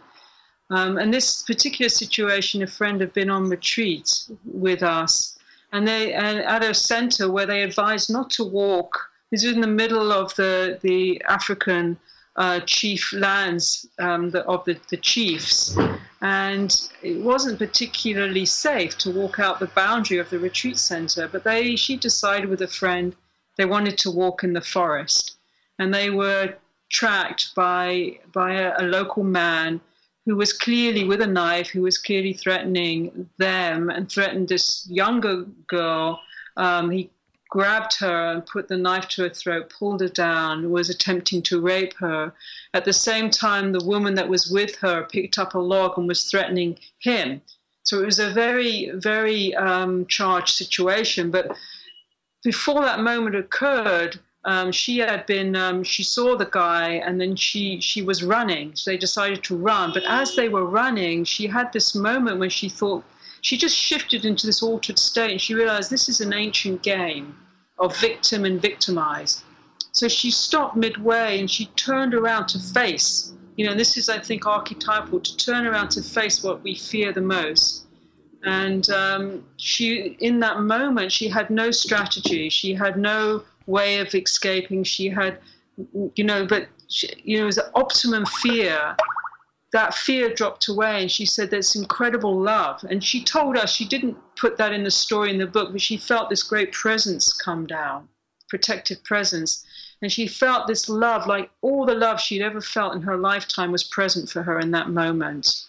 Um, 0.69 0.97
and 0.97 1.13
this 1.13 1.43
particular 1.43 1.89
situation, 1.89 2.63
a 2.63 2.67
friend 2.67 3.01
had 3.01 3.13
been 3.13 3.29
on 3.29 3.49
retreat 3.49 4.27
with 4.45 4.81
us, 4.81 5.37
and 5.71 5.87
they 5.87 6.13
and 6.13 6.39
at 6.39 6.63
a 6.63 6.73
center 6.73 7.31
where 7.31 7.45
they 7.45 7.61
advised 7.61 8.09
not 8.09 8.31
to 8.31 8.43
walk. 8.43 8.97
This 9.29 9.43
is 9.43 9.53
in 9.53 9.61
the 9.61 9.67
middle 9.67 10.11
of 10.11 10.33
the 10.35 10.79
the 10.81 11.21
African 11.27 11.97
uh, 12.35 12.61
chief 12.65 13.13
lands 13.13 13.87
um, 13.99 14.31
the, 14.31 14.43
of 14.45 14.65
the, 14.65 14.77
the 14.89 14.97
chiefs, 14.97 15.77
and 16.25 16.89
it 17.03 17.21
wasn't 17.21 17.59
particularly 17.59 18.45
safe 18.47 18.97
to 18.97 19.11
walk 19.11 19.37
out 19.37 19.59
the 19.59 19.67
boundary 19.67 20.17
of 20.17 20.27
the 20.31 20.39
retreat 20.39 20.79
center. 20.79 21.27
But 21.27 21.43
they, 21.43 21.75
she 21.75 21.97
decided 21.97 22.49
with 22.49 22.63
a 22.63 22.67
friend, 22.67 23.15
they 23.57 23.65
wanted 23.65 23.99
to 23.99 24.09
walk 24.09 24.43
in 24.43 24.53
the 24.53 24.69
forest, 24.75 25.37
and 25.77 25.93
they 25.93 26.09
were 26.09 26.55
tracked 26.89 27.53
by 27.55 28.19
by 28.33 28.53
a, 28.53 28.73
a 28.79 28.85
local 28.85 29.23
man 29.23 29.79
who 30.25 30.35
was 30.35 30.51
clearly 30.51 31.03
with 31.03 31.21
a 31.21 31.27
knife, 31.27 31.69
who 31.69 31.83
was 31.83 31.99
clearly 31.99 32.33
threatening 32.33 33.29
them 33.37 33.91
and 33.91 34.09
threatened 34.09 34.47
this 34.47 34.87
younger 34.89 35.45
girl. 35.67 36.19
Um, 36.57 36.89
he 36.89 37.11
grabbed 37.55 37.97
her 37.97 38.33
and 38.33 38.45
put 38.45 38.67
the 38.67 38.75
knife 38.75 39.07
to 39.07 39.21
her 39.21 39.29
throat, 39.29 39.69
pulled 39.69 40.01
her 40.01 40.09
down, 40.09 40.71
was 40.71 40.89
attempting 40.89 41.41
to 41.41 41.61
rape 41.61 41.93
her. 41.93 42.33
At 42.73 42.83
the 42.83 42.91
same 42.91 43.29
time, 43.29 43.71
the 43.71 43.85
woman 43.85 44.13
that 44.15 44.27
was 44.27 44.51
with 44.51 44.75
her 44.79 45.07
picked 45.09 45.39
up 45.39 45.55
a 45.55 45.59
log 45.59 45.97
and 45.97 46.05
was 46.05 46.25
threatening 46.25 46.77
him. 46.99 47.41
So 47.83 48.01
it 48.01 48.05
was 48.07 48.19
a 48.19 48.29
very, 48.31 48.91
very 48.95 49.55
um, 49.55 50.05
charged 50.07 50.49
situation. 50.49 51.31
But 51.31 51.55
before 52.43 52.81
that 52.81 52.99
moment 52.99 53.37
occurred, 53.37 54.19
um, 54.43 54.73
she 54.73 54.97
had 54.97 55.25
been 55.25 55.55
um, 55.55 55.81
she 55.81 56.03
saw 56.03 56.35
the 56.35 56.49
guy 56.51 56.95
and 57.05 57.21
then 57.21 57.37
she 57.37 57.79
she 57.79 58.01
was 58.03 58.21
running 58.21 58.75
so 58.75 58.91
they 58.91 58.97
decided 58.97 59.43
to 59.43 59.57
run 59.57 59.91
but 59.91 60.03
as 60.03 60.35
they 60.35 60.49
were 60.49 60.65
running 60.65 61.23
she 61.23 61.47
had 61.47 61.73
this 61.73 61.95
moment 61.95 62.37
when 62.37 62.51
she 62.51 62.69
thought 62.69 63.03
she 63.41 63.57
just 63.57 63.75
shifted 63.75 64.23
into 64.23 64.45
this 64.45 64.61
altered 64.61 64.99
state 64.99 65.31
and 65.31 65.41
she 65.41 65.55
realized 65.55 65.89
this 65.89 66.07
is 66.07 66.21
an 66.21 66.31
ancient 66.31 66.83
game 66.83 67.35
of 67.77 67.97
victim 67.97 68.45
and 68.45 68.61
victimized. 68.61 69.43
So 69.91 70.07
she 70.07 70.31
stopped 70.31 70.75
midway 70.75 71.39
and 71.39 71.49
she 71.49 71.67
turned 71.77 72.13
around 72.13 72.47
to 72.47 72.59
face. 72.59 73.33
You 73.55 73.65
know, 73.67 73.73
this 73.73 73.95
is, 73.95 74.09
I 74.09 74.19
think, 74.19 74.45
archetypal 74.45 75.19
to 75.19 75.37
turn 75.37 75.65
around 75.65 75.89
to 75.91 76.01
face 76.01 76.43
what 76.43 76.61
we 76.63 76.75
fear 76.75 77.13
the 77.13 77.21
most. 77.21 77.85
And 78.43 78.89
um, 78.89 79.43
she, 79.57 80.17
in 80.19 80.39
that 80.41 80.59
moment, 80.59 81.11
she 81.11 81.27
had 81.27 81.49
no 81.49 81.71
strategy. 81.71 82.49
She 82.49 82.73
had 82.73 82.97
no 82.97 83.43
way 83.65 83.99
of 83.99 84.13
escaping. 84.13 84.83
She 84.83 85.09
had, 85.09 85.39
you 86.15 86.23
know, 86.23 86.45
but 86.45 86.67
she, 86.89 87.09
you 87.23 87.37
know, 87.37 87.43
it 87.43 87.47
was 87.47 87.59
optimum 87.73 88.25
fear 88.43 88.95
that 89.75 89.93
fear 89.93 90.33
dropped 90.33 90.69
away 90.69 91.01
and 91.01 91.11
she 91.11 91.25
said 91.25 91.51
there's 91.51 91.75
incredible 91.75 92.39
love. 92.39 92.83
And 92.89 93.03
she 93.03 93.21
told 93.21 93.57
us 93.57 93.75
she 93.75 93.85
didn't 93.85 94.17
put 94.37 94.57
that 94.57 94.71
in 94.71 94.83
the 94.83 94.91
story 94.91 95.31
in 95.31 95.37
the 95.37 95.45
book 95.45 95.73
but 95.73 95.81
she 95.81 95.97
felt 95.97 96.29
this 96.29 96.43
great 96.43 96.71
presence 96.71 97.33
come 97.33 97.67
down 97.67 98.07
protective 98.47 99.03
presence. 99.03 99.65
And 100.01 100.09
she 100.11 100.27
felt 100.27 100.67
this 100.67 100.87
love 100.87 101.27
like 101.27 101.49
all 101.61 101.85
the 101.85 101.93
love 101.93 102.21
she'd 102.21 102.41
ever 102.41 102.61
felt 102.61 102.95
in 102.95 103.01
her 103.01 103.17
lifetime 103.17 103.71
was 103.71 103.83
present 103.83 104.29
for 104.29 104.43
her 104.43 104.59
in 104.59 104.71
that 104.71 104.89
moment. 104.89 105.65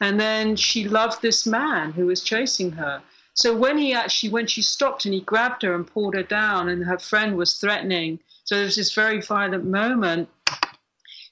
And 0.00 0.18
then 0.18 0.56
she 0.56 0.88
loved 0.88 1.22
this 1.22 1.46
man 1.46 1.92
who 1.92 2.06
was 2.06 2.22
chasing 2.22 2.72
her. 2.72 3.02
So 3.34 3.54
when 3.54 3.78
he 3.78 3.92
actually 3.92 4.30
when 4.30 4.48
she 4.48 4.62
stopped 4.62 5.04
and 5.04 5.14
he 5.14 5.20
grabbed 5.20 5.62
her 5.62 5.74
and 5.74 5.86
pulled 5.86 6.14
her 6.14 6.24
down 6.24 6.68
and 6.68 6.84
her 6.84 6.98
friend 6.98 7.36
was 7.36 7.54
threatening 7.54 8.18
so 8.44 8.56
there 8.56 8.64
was 8.64 8.76
this 8.76 8.94
very 8.94 9.20
violent 9.20 9.64
moment 9.64 10.28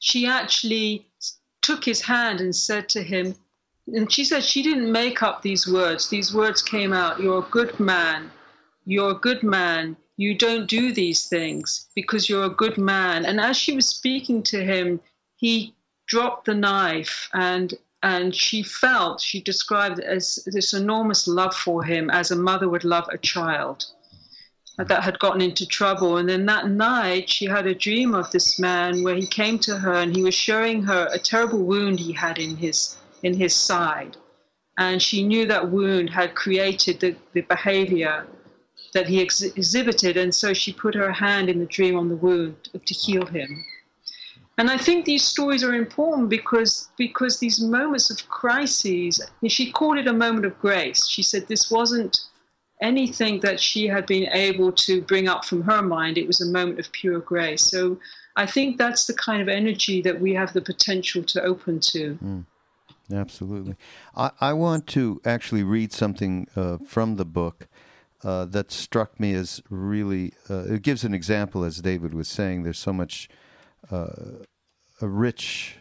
she 0.00 0.26
actually 0.26 1.06
took 1.62 1.84
his 1.84 2.02
hand 2.02 2.40
and 2.40 2.54
said 2.54 2.88
to 2.90 3.02
him, 3.02 3.34
and 3.86 4.12
she 4.12 4.24
said 4.24 4.44
she 4.44 4.62
didn't 4.62 4.92
make 4.92 5.22
up 5.22 5.42
these 5.42 5.66
words. 5.66 6.08
These 6.08 6.34
words 6.34 6.62
came 6.62 6.92
out 6.92 7.20
You're 7.20 7.40
a 7.40 7.50
good 7.50 7.78
man. 7.80 8.30
You're 8.84 9.12
a 9.12 9.14
good 9.28 9.42
man. 9.42 9.96
You 10.16 10.36
don't 10.36 10.68
do 10.68 10.92
these 10.92 11.28
things 11.28 11.88
because 11.94 12.28
you're 12.28 12.44
a 12.44 12.50
good 12.50 12.78
man. 12.78 13.24
And 13.24 13.40
as 13.40 13.56
she 13.56 13.74
was 13.74 13.88
speaking 13.88 14.42
to 14.44 14.62
him, 14.62 15.00
he 15.36 15.74
dropped 16.06 16.44
the 16.46 16.54
knife 16.54 17.28
and 17.32 17.74
and 18.02 18.34
she 18.34 18.62
felt 18.64 19.20
she 19.20 19.40
described 19.40 20.00
it 20.00 20.04
as 20.04 20.40
this 20.46 20.74
enormous 20.74 21.28
love 21.28 21.54
for 21.54 21.84
him 21.84 22.10
as 22.10 22.30
a 22.30 22.36
mother 22.36 22.68
would 22.68 22.84
love 22.84 23.08
a 23.08 23.18
child 23.18 23.86
that 24.78 25.02
had 25.02 25.18
gotten 25.18 25.42
into 25.42 25.66
trouble. 25.66 26.16
And 26.16 26.28
then 26.28 26.46
that 26.46 26.68
night, 26.68 27.28
she 27.28 27.46
had 27.46 27.66
a 27.66 27.74
dream 27.74 28.14
of 28.14 28.30
this 28.30 28.58
man 28.58 29.02
where 29.02 29.14
he 29.14 29.26
came 29.26 29.58
to 29.60 29.78
her 29.78 29.94
and 29.94 30.14
he 30.16 30.22
was 30.22 30.34
showing 30.34 30.82
her 30.84 31.08
a 31.12 31.18
terrible 31.18 31.62
wound 31.62 32.00
he 32.00 32.12
had 32.12 32.38
in 32.38 32.56
his 32.56 32.96
in 33.22 33.34
his 33.34 33.54
side, 33.54 34.16
and 34.78 35.00
she 35.00 35.22
knew 35.22 35.46
that 35.46 35.70
wound 35.70 36.10
had 36.10 36.34
created 36.34 36.98
the, 36.98 37.14
the 37.34 37.42
behavior 37.42 38.26
that 38.94 39.06
he 39.06 39.22
ex- 39.22 39.42
exhibited, 39.42 40.16
and 40.16 40.34
so 40.34 40.52
she 40.52 40.72
put 40.72 40.94
her 40.94 41.12
hand 41.12 41.48
in 41.48 41.60
the 41.60 41.66
dream 41.66 41.96
on 41.96 42.08
the 42.08 42.16
wound 42.16 42.68
to 42.84 42.94
heal 42.94 43.24
him. 43.26 43.64
And 44.58 44.70
I 44.70 44.76
think 44.76 45.04
these 45.04 45.24
stories 45.24 45.64
are 45.64 45.74
important 45.74 46.28
because 46.28 46.88
because 46.98 47.38
these 47.38 47.60
moments 47.60 48.10
of 48.10 48.28
crises, 48.28 49.20
she 49.46 49.72
called 49.72 49.98
it 49.98 50.08
a 50.08 50.12
moment 50.12 50.44
of 50.44 50.58
grace. 50.60 51.08
She 51.08 51.22
said 51.22 51.46
this 51.46 51.70
wasn't 51.70 52.20
anything 52.82 53.40
that 53.40 53.60
she 53.60 53.86
had 53.86 54.06
been 54.06 54.28
able 54.32 54.72
to 54.72 55.00
bring 55.02 55.28
up 55.28 55.44
from 55.44 55.62
her 55.62 55.80
mind, 55.82 56.18
it 56.18 56.26
was 56.26 56.40
a 56.40 56.46
moment 56.46 56.80
of 56.80 56.90
pure 56.92 57.20
grace. 57.20 57.62
So 57.62 57.98
I 58.36 58.46
think 58.46 58.76
that's 58.76 59.06
the 59.06 59.14
kind 59.14 59.40
of 59.40 59.48
energy 59.48 60.02
that 60.02 60.20
we 60.20 60.34
have 60.34 60.52
the 60.52 60.60
potential 60.60 61.22
to 61.24 61.42
open 61.42 61.80
to. 61.80 62.18
Mm, 62.22 62.44
absolutely. 63.12 63.76
I, 64.16 64.30
I, 64.40 64.52
want 64.52 64.86
to 64.88 65.20
actually 65.24 65.62
read 65.62 65.92
something 65.92 66.48
uh, 66.56 66.78
from 66.78 67.16
the 67.16 67.24
book. 67.24 67.68
Uh, 68.24 68.44
that 68.44 68.70
struck 68.70 69.18
me 69.18 69.34
as 69.34 69.60
really, 69.68 70.32
uh, 70.48 70.62
it 70.66 70.82
gives 70.82 71.02
an 71.02 71.12
example, 71.12 71.64
as 71.64 71.78
David 71.78 72.14
was 72.14 72.28
saying. 72.28 72.62
There's 72.62 72.78
so 72.78 72.92
much 72.92 73.28
uh, 73.90 74.44
rich 75.00 75.78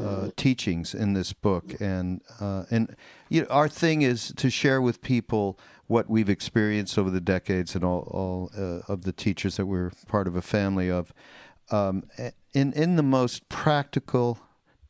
uh, 0.00 0.30
teachings 0.36 0.94
in 0.94 1.14
this 1.14 1.32
book, 1.32 1.80
and 1.80 2.20
uh, 2.40 2.64
and 2.70 2.94
you 3.28 3.42
know, 3.42 3.48
our 3.48 3.68
thing 3.68 4.02
is 4.02 4.32
to 4.36 4.50
share 4.50 4.80
with 4.80 5.02
people 5.02 5.58
what 5.86 6.08
we've 6.08 6.30
experienced 6.30 6.98
over 6.98 7.10
the 7.10 7.20
decades 7.20 7.74
and 7.74 7.84
all, 7.84 8.08
all 8.10 8.50
uh, 8.56 8.80
of 8.90 9.04
the 9.04 9.12
teachers 9.12 9.56
that 9.56 9.66
we're 9.66 9.92
part 10.08 10.26
of 10.26 10.34
a 10.34 10.42
family 10.42 10.90
of 10.90 11.12
um, 11.70 12.04
in, 12.52 12.72
in 12.72 12.96
the 12.96 13.02
most 13.02 13.48
practical, 13.48 14.38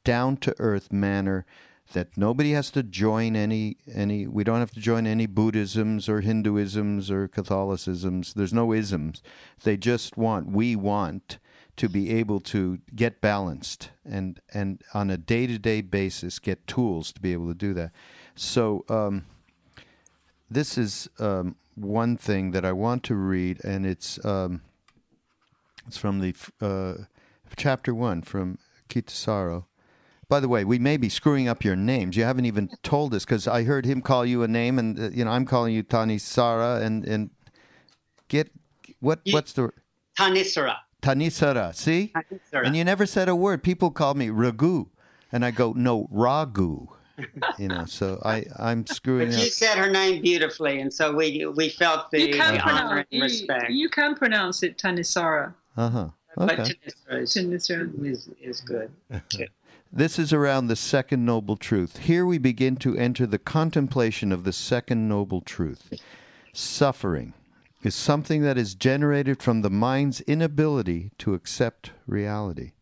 down 0.04 0.36
to 0.36 0.54
earth 0.58 0.92
manner 0.92 1.46
that 1.92 2.16
nobody 2.16 2.52
has 2.52 2.70
to 2.70 2.82
join 2.82 3.36
any 3.36 3.76
any 3.92 4.26
we 4.26 4.42
don't 4.42 4.60
have 4.60 4.72
to 4.72 4.80
join 4.80 5.06
any 5.06 5.26
Buddhisms 5.26 6.08
or 6.08 6.22
Hinduisms 6.22 7.10
or 7.10 7.28
Catholicisms. 7.28 8.34
There's 8.34 8.52
no 8.52 8.72
isms. 8.72 9.22
They 9.62 9.76
just 9.76 10.16
want 10.16 10.50
we 10.50 10.76
want 10.76 11.38
to 11.76 11.88
be 11.88 12.10
able 12.14 12.40
to 12.40 12.78
get 12.94 13.20
balanced 13.20 13.90
and 14.04 14.40
and 14.52 14.82
on 14.92 15.10
a 15.10 15.16
day 15.16 15.46
to 15.46 15.58
day 15.58 15.80
basis 15.80 16.38
get 16.38 16.66
tools 16.66 17.12
to 17.12 17.20
be 17.20 17.32
able 17.32 17.48
to 17.48 17.54
do 17.54 17.74
that. 17.74 17.90
So 18.36 18.84
um, 18.88 19.24
this 20.50 20.78
is 20.78 21.08
um, 21.18 21.56
one 21.74 22.16
thing 22.16 22.52
that 22.52 22.64
I 22.64 22.72
want 22.72 23.02
to 23.04 23.14
read, 23.14 23.64
and 23.64 23.84
it's 23.84 24.24
um, 24.24 24.62
it's 25.86 25.96
from 25.96 26.20
the 26.20 26.34
uh, 26.60 27.04
chapter 27.56 27.94
one 27.94 28.22
from 28.22 28.58
Kittisaro. 28.88 29.64
By 30.28 30.40
the 30.40 30.48
way, 30.48 30.64
we 30.64 30.78
may 30.78 30.96
be 30.96 31.08
screwing 31.08 31.48
up 31.48 31.64
your 31.64 31.76
names. 31.76 32.16
You 32.16 32.24
haven't 32.24 32.46
even 32.46 32.70
told 32.82 33.14
us 33.14 33.24
because 33.24 33.46
I 33.46 33.64
heard 33.64 33.84
him 33.84 34.00
call 34.00 34.24
you 34.24 34.42
a 34.42 34.48
name, 34.48 34.78
and 34.78 34.98
uh, 34.98 35.10
you 35.10 35.24
know 35.24 35.30
I'm 35.30 35.44
calling 35.44 35.74
you 35.74 35.82
Thanissaro, 35.82 36.80
and 36.80 37.04
and 37.04 37.30
get 38.28 38.50
what 39.00 39.20
what's 39.30 39.52
the 39.52 39.72
Thanissaro. 40.18 40.76
Thanissaro. 41.04 41.74
See, 41.74 42.12
Thanissaro. 42.14 42.66
and 42.66 42.76
you 42.76 42.84
never 42.84 43.06
said 43.06 43.28
a 43.28 43.36
word. 43.36 43.62
People 43.62 43.90
call 43.90 44.14
me 44.14 44.28
Ragu, 44.28 44.88
and 45.30 45.44
I 45.44 45.50
go 45.50 45.72
no 45.72 46.08
Ragu. 46.12 46.88
you 47.58 47.68
know, 47.68 47.84
so 47.84 48.20
I 48.24 48.46
I'm 48.58 48.86
screwing 48.86 49.28
but 49.28 49.36
up. 49.36 49.44
You 49.44 49.50
said 49.50 49.78
her 49.78 49.90
name 49.90 50.22
beautifully, 50.22 50.80
and 50.80 50.92
so 50.92 51.14
we 51.14 51.46
we 51.46 51.68
felt 51.68 52.10
the, 52.10 52.20
you 52.20 52.34
can 52.34 52.54
the 52.54 52.60
honor 52.60 53.04
and 53.12 53.22
respect. 53.22 53.70
You 53.70 53.88
can 53.88 54.14
pronounce 54.14 54.62
it 54.62 54.78
Tanisara. 54.78 55.54
Uh 55.76 55.90
huh. 55.90 56.08
But 56.36 56.58
Okay. 56.60 56.72
Tanisara 56.72 57.22
is, 57.22 57.34
Tanisara. 57.34 58.04
is, 58.04 58.28
is 58.40 58.60
good. 58.60 58.90
This 59.96 60.18
is 60.18 60.32
around 60.32 60.66
the 60.66 60.74
second 60.74 61.24
noble 61.24 61.56
truth. 61.56 61.98
Here 61.98 62.26
we 62.26 62.36
begin 62.36 62.74
to 62.78 62.96
enter 62.96 63.28
the 63.28 63.38
contemplation 63.38 64.32
of 64.32 64.42
the 64.42 64.52
second 64.52 65.06
noble 65.08 65.40
truth. 65.40 65.92
Suffering 66.52 67.32
is 67.84 67.94
something 67.94 68.42
that 68.42 68.56
is 68.56 68.74
generated 68.74 69.42
from 69.42 69.60
the 69.60 69.70
mind's 69.70 70.22
inability 70.22 71.10
to 71.18 71.34
accept 71.34 71.92
reality. 72.06 72.72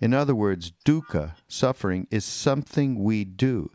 In 0.00 0.12
other 0.14 0.34
words, 0.34 0.72
dukkha, 0.84 1.32
suffering, 1.48 2.06
is 2.10 2.24
something 2.24 3.02
we 3.02 3.24
do. 3.24 3.70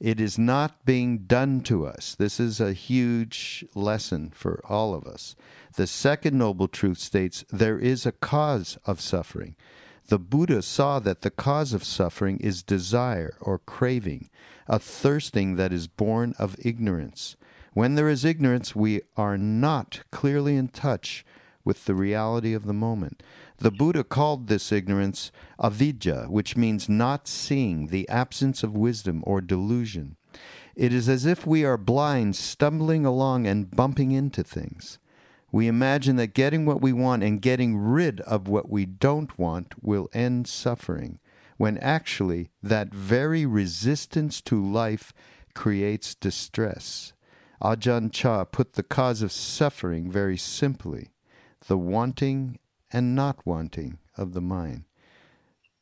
It 0.00 0.20
is 0.20 0.36
not 0.36 0.84
being 0.84 1.18
done 1.18 1.60
to 1.62 1.86
us. 1.86 2.16
This 2.16 2.40
is 2.40 2.60
a 2.60 2.72
huge 2.72 3.64
lesson 3.74 4.32
for 4.34 4.60
all 4.68 4.94
of 4.94 5.06
us. 5.06 5.36
The 5.76 5.86
second 5.86 6.36
noble 6.36 6.66
truth 6.66 6.98
states 6.98 7.44
there 7.50 7.78
is 7.78 8.04
a 8.04 8.12
cause 8.12 8.76
of 8.84 9.00
suffering. 9.00 9.54
The 10.08 10.18
Buddha 10.18 10.62
saw 10.62 10.98
that 10.98 11.22
the 11.22 11.30
cause 11.30 11.72
of 11.72 11.84
suffering 11.84 12.38
is 12.38 12.64
desire 12.64 13.36
or 13.40 13.58
craving, 13.60 14.28
a 14.66 14.80
thirsting 14.80 15.54
that 15.54 15.72
is 15.72 15.86
born 15.86 16.34
of 16.36 16.56
ignorance. 16.58 17.36
When 17.74 17.94
there 17.94 18.08
is 18.08 18.24
ignorance, 18.24 18.76
we 18.76 19.00
are 19.16 19.38
not 19.38 20.02
clearly 20.10 20.56
in 20.56 20.68
touch 20.68 21.24
with 21.64 21.86
the 21.86 21.94
reality 21.94 22.52
of 22.52 22.66
the 22.66 22.74
moment. 22.74 23.22
The 23.58 23.70
Buddha 23.70 24.04
called 24.04 24.46
this 24.48 24.72
ignorance 24.72 25.32
avidya, 25.58 26.26
which 26.28 26.56
means 26.56 26.88
not 26.88 27.26
seeing, 27.26 27.86
the 27.86 28.08
absence 28.08 28.62
of 28.62 28.76
wisdom 28.76 29.22
or 29.26 29.40
delusion. 29.40 30.16
It 30.74 30.92
is 30.92 31.08
as 31.08 31.24
if 31.24 31.46
we 31.46 31.64
are 31.64 31.78
blind, 31.78 32.36
stumbling 32.36 33.06
along 33.06 33.46
and 33.46 33.70
bumping 33.70 34.10
into 34.10 34.42
things. 34.42 34.98
We 35.50 35.66
imagine 35.66 36.16
that 36.16 36.34
getting 36.34 36.66
what 36.66 36.82
we 36.82 36.92
want 36.92 37.22
and 37.22 37.40
getting 37.40 37.76
rid 37.76 38.20
of 38.22 38.48
what 38.48 38.68
we 38.68 38.84
don't 38.84 39.38
want 39.38 39.82
will 39.82 40.08
end 40.12 40.48
suffering, 40.48 41.20
when 41.56 41.78
actually 41.78 42.50
that 42.62 42.92
very 42.92 43.46
resistance 43.46 44.40
to 44.42 44.62
life 44.62 45.12
creates 45.54 46.14
distress. 46.14 47.12
Ajahn 47.62 48.10
Chah 48.12 48.44
put 48.44 48.72
the 48.72 48.82
cause 48.82 49.22
of 49.22 49.30
suffering 49.32 50.10
very 50.10 50.36
simply 50.36 51.10
the 51.68 51.78
wanting 51.78 52.58
and 52.90 53.14
not 53.14 53.46
wanting 53.46 53.98
of 54.16 54.32
the 54.32 54.40
mind. 54.40 54.84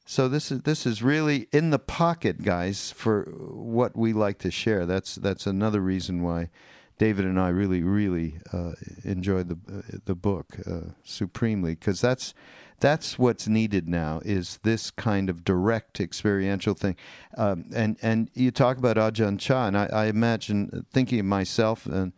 So 0.04 0.28
this 0.28 0.50
is 0.50 0.62
this 0.62 0.86
is 0.86 1.02
really 1.02 1.48
in 1.52 1.70
the 1.70 1.78
pocket, 1.78 2.42
guys, 2.42 2.90
for 2.90 3.22
what 3.22 3.96
we 3.96 4.12
like 4.12 4.38
to 4.40 4.50
share. 4.50 4.84
That's 4.84 5.14
that's 5.14 5.46
another 5.46 5.80
reason 5.80 6.22
why 6.22 6.50
David 6.98 7.24
and 7.24 7.38
I 7.40 7.48
really 7.48 7.82
really 7.82 8.40
uh, 8.52 8.72
enjoyed 9.04 9.48
the 9.48 9.58
uh, 9.72 9.98
the 10.04 10.16
book 10.16 10.56
uh, 10.66 10.92
supremely 11.04 11.76
because 11.76 12.00
that's 12.00 12.34
that's 12.80 13.18
what's 13.18 13.46
needed 13.46 13.88
now 13.88 14.20
is 14.24 14.58
this 14.62 14.90
kind 14.90 15.30
of 15.30 15.44
direct 15.44 16.00
experiential 16.00 16.74
thing. 16.74 16.96
Um, 17.36 17.66
and 17.74 17.96
and 18.02 18.30
you 18.34 18.50
talk 18.50 18.78
about 18.78 18.96
Ajahn 18.96 19.38
Chah, 19.38 19.66
and 19.66 19.76
I, 19.76 19.86
I 19.86 20.06
imagine 20.06 20.86
thinking 20.92 21.20
of 21.20 21.26
myself 21.26 21.86
and. 21.86 22.12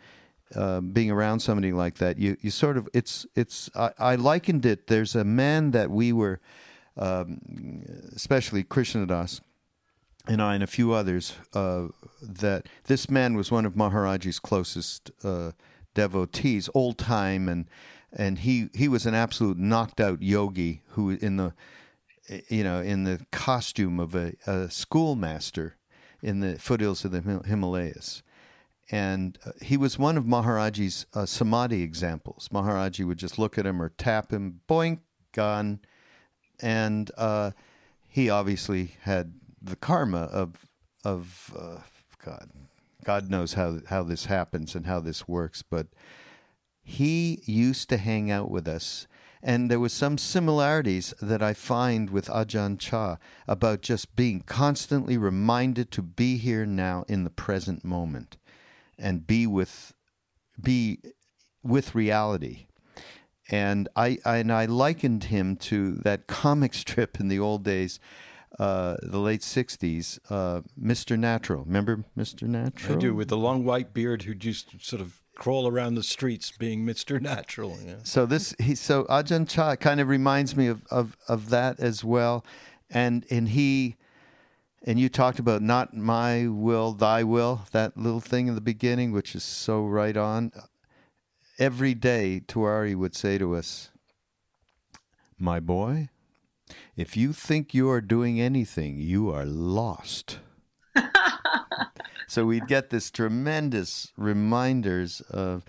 Uh, 0.54 0.82
being 0.82 1.10
around 1.10 1.40
somebody 1.40 1.72
like 1.72 1.94
that, 1.94 2.18
you, 2.18 2.36
you 2.42 2.50
sort 2.50 2.76
of 2.76 2.86
it's 2.92 3.24
it's 3.34 3.70
I, 3.74 3.92
I 3.98 4.14
likened 4.16 4.66
it. 4.66 4.86
There's 4.86 5.14
a 5.14 5.24
man 5.24 5.70
that 5.70 5.88
we 5.88 6.12
were, 6.12 6.40
um, 6.98 7.82
especially 8.14 8.62
Krishna 8.62 9.06
Das, 9.06 9.40
and 10.28 10.42
I 10.42 10.52
and 10.52 10.62
a 10.62 10.66
few 10.66 10.92
others. 10.92 11.36
Uh, 11.54 11.88
that 12.20 12.68
this 12.84 13.08
man 13.08 13.34
was 13.34 13.50
one 13.50 13.64
of 13.64 13.72
Maharaji's 13.72 14.38
closest 14.38 15.10
uh, 15.24 15.52
devotees, 15.94 16.68
old 16.74 16.98
time, 16.98 17.48
and 17.48 17.66
and 18.12 18.38
he 18.40 18.68
he 18.74 18.88
was 18.88 19.06
an 19.06 19.14
absolute 19.14 19.58
knocked 19.58 20.00
out 20.00 20.22
yogi 20.22 20.82
who 20.90 21.10
in 21.10 21.36
the 21.36 21.54
you 22.48 22.64
know, 22.64 22.80
in 22.80 23.04
the 23.04 23.24
costume 23.30 23.98
of 23.98 24.14
a, 24.14 24.34
a 24.46 24.70
schoolmaster 24.70 25.76
in 26.22 26.40
the 26.40 26.58
foothills 26.58 27.04
of 27.04 27.10
the 27.10 27.20
Himalayas. 27.20 28.22
And 28.90 29.38
uh, 29.44 29.52
he 29.60 29.76
was 29.76 29.98
one 29.98 30.16
of 30.16 30.24
Maharaji's 30.24 31.06
uh, 31.14 31.26
samadhi 31.26 31.82
examples. 31.82 32.48
Maharaji 32.52 33.06
would 33.06 33.18
just 33.18 33.38
look 33.38 33.58
at 33.58 33.66
him 33.66 33.80
or 33.80 33.90
tap 33.90 34.32
him, 34.32 34.60
boink, 34.68 35.00
gone. 35.32 35.80
And 36.60 37.10
uh, 37.16 37.52
he 38.06 38.28
obviously 38.28 38.96
had 39.02 39.34
the 39.60 39.76
karma 39.76 40.24
of, 40.24 40.66
of 41.04 41.52
uh, 41.58 41.78
God. 42.24 42.50
God 43.04 43.30
knows 43.30 43.54
how, 43.54 43.80
how 43.88 44.02
this 44.04 44.26
happens 44.26 44.74
and 44.74 44.86
how 44.86 45.00
this 45.00 45.26
works. 45.26 45.62
But 45.62 45.88
he 46.82 47.42
used 47.44 47.88
to 47.88 47.96
hang 47.96 48.30
out 48.30 48.50
with 48.50 48.66
us 48.66 49.06
and 49.42 49.70
there 49.70 49.80
was 49.80 49.92
some 49.92 50.18
similarities 50.18 51.12
that 51.20 51.42
I 51.42 51.52
find 51.52 52.10
with 52.10 52.28
Ajahn 52.28 52.78
Chah 52.78 53.16
about 53.48 53.82
just 53.82 54.14
being 54.14 54.40
constantly 54.40 55.18
reminded 55.18 55.90
to 55.92 56.02
be 56.02 56.36
here 56.36 56.64
now 56.64 57.04
in 57.08 57.24
the 57.24 57.30
present 57.30 57.84
moment 57.84 58.36
and 58.96 59.26
be 59.26 59.46
with 59.46 59.94
be 60.60 61.00
with 61.64 61.94
reality. 61.94 62.66
And 63.50 63.88
I, 63.96 64.18
I 64.24 64.36
and 64.36 64.52
I 64.52 64.66
likened 64.66 65.24
him 65.24 65.56
to 65.56 65.96
that 65.96 66.28
comic 66.28 66.72
strip 66.82 67.18
in 67.18 67.26
the 67.26 67.40
old 67.40 67.64
days, 67.64 67.98
uh, 68.60 68.96
the 69.02 69.18
late 69.18 69.40
'60s, 69.40 70.20
uh, 70.30 70.62
Mr. 70.80 71.18
Natural. 71.18 71.64
Remember 71.64 72.04
Mr. 72.16 72.46
Natural? 72.46 72.96
I 72.96 73.00
do, 73.00 73.12
with 73.12 73.28
the 73.28 73.36
long 73.36 73.64
white 73.64 73.92
beard 73.92 74.22
who 74.22 74.34
just 74.34 74.80
sort 74.80 75.02
of 75.02 75.21
crawl 75.34 75.66
around 75.66 75.94
the 75.94 76.02
streets 76.02 76.50
being 76.50 76.84
Mr. 76.86 77.20
Natural. 77.20 77.78
Yeah. 77.84 77.96
So 78.02 78.26
this 78.26 78.54
he 78.58 78.74
so 78.74 79.04
Ajahn 79.04 79.48
Chah 79.48 79.76
kind 79.76 80.00
of 80.00 80.08
reminds 80.08 80.56
me 80.56 80.66
of, 80.66 80.82
of, 80.90 81.16
of 81.28 81.50
that 81.50 81.80
as 81.80 82.04
well. 82.04 82.44
And 82.90 83.26
and 83.30 83.48
he 83.48 83.96
and 84.84 84.98
you 84.98 85.08
talked 85.08 85.38
about 85.38 85.62
not 85.62 85.94
my 85.94 86.48
will, 86.48 86.92
thy 86.92 87.22
will, 87.22 87.62
that 87.70 87.96
little 87.96 88.20
thing 88.20 88.48
in 88.48 88.54
the 88.54 88.60
beginning, 88.60 89.12
which 89.12 89.34
is 89.34 89.44
so 89.44 89.84
right 89.84 90.16
on. 90.16 90.50
Every 91.58 91.94
day 91.94 92.42
Tewari 92.46 92.96
would 92.96 93.14
say 93.14 93.38
to 93.38 93.54
us, 93.54 93.90
My 95.38 95.60
boy, 95.60 96.08
if 96.96 97.16
you 97.16 97.32
think 97.32 97.74
you 97.74 97.88
are 97.90 98.00
doing 98.00 98.40
anything, 98.40 98.98
you 98.98 99.30
are 99.30 99.46
lost. 99.46 100.40
so 102.32 102.46
we'd 102.46 102.66
get 102.66 102.88
this 102.88 103.10
tremendous 103.10 104.10
reminders 104.16 105.20
of 105.20 105.66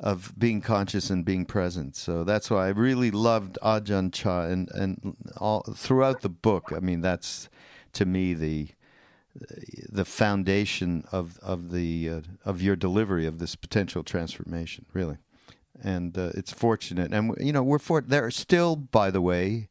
of 0.00 0.32
being 0.38 0.62
conscious 0.62 1.10
and 1.10 1.26
being 1.26 1.44
present. 1.44 1.94
So 1.94 2.24
that's 2.24 2.50
why 2.50 2.66
I 2.66 2.70
really 2.70 3.10
loved 3.10 3.58
Ajahn 3.62 4.14
Chah 4.14 4.44
and 4.44 4.70
and 4.70 5.16
all 5.36 5.60
throughout 5.74 6.22
the 6.22 6.30
book. 6.30 6.72
I 6.74 6.80
mean, 6.80 7.02
that's 7.02 7.50
to 7.92 8.06
me 8.06 8.32
the 8.32 8.68
the 9.90 10.06
foundation 10.06 11.04
of 11.12 11.38
of 11.42 11.70
the 11.70 12.08
uh, 12.08 12.20
of 12.46 12.62
your 12.62 12.76
delivery 12.76 13.26
of 13.26 13.38
this 13.38 13.54
potential 13.54 14.02
transformation, 14.02 14.86
really. 14.94 15.18
And 15.82 16.16
uh, 16.16 16.30
it's 16.32 16.50
fortunate, 16.50 17.12
and 17.12 17.34
you 17.38 17.52
know 17.52 17.62
we're 17.62 17.78
for 17.78 18.00
there 18.00 18.24
are 18.24 18.30
still, 18.30 18.74
by 18.74 19.10
the 19.10 19.20
way, 19.20 19.68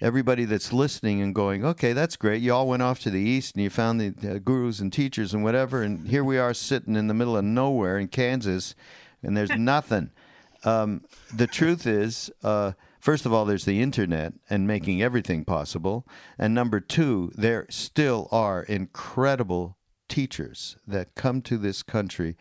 everybody 0.00 0.44
that's 0.44 0.72
listening 0.72 1.20
and 1.20 1.34
going, 1.34 1.64
okay, 1.64 1.92
that's 1.92 2.16
great. 2.16 2.40
You 2.40 2.54
all 2.54 2.66
went 2.66 2.82
off 2.82 3.00
to 3.00 3.10
the 3.10 3.20
east 3.20 3.54
and 3.54 3.62
you 3.62 3.70
found 3.70 4.00
the 4.00 4.30
uh, 4.30 4.38
gurus 4.38 4.80
and 4.80 4.92
teachers 4.92 5.34
and 5.34 5.44
whatever, 5.44 5.82
and 5.82 6.08
here 6.08 6.24
we 6.24 6.38
are 6.38 6.54
sitting 6.54 6.96
in 6.96 7.06
the 7.06 7.14
middle 7.14 7.36
of 7.36 7.44
nowhere 7.44 7.98
in 7.98 8.08
Kansas, 8.08 8.74
and 9.22 9.36
there's 9.36 9.50
nothing. 9.56 10.10
Um, 10.64 11.04
the 11.34 11.46
truth 11.46 11.86
is, 11.86 12.30
uh, 12.42 12.72
first 12.98 13.26
of 13.26 13.32
all, 13.32 13.44
there's 13.44 13.64
the 13.64 13.80
internet 13.80 14.32
and 14.48 14.66
making 14.66 15.02
everything 15.02 15.44
possible, 15.44 16.06
and 16.38 16.54
number 16.54 16.80
two, 16.80 17.30
there 17.34 17.66
still 17.68 18.28
are 18.30 18.62
incredible 18.62 19.76
teachers 20.08 20.76
that 20.86 21.14
come 21.14 21.40
to 21.42 21.56
this 21.56 21.82
country 21.82 22.36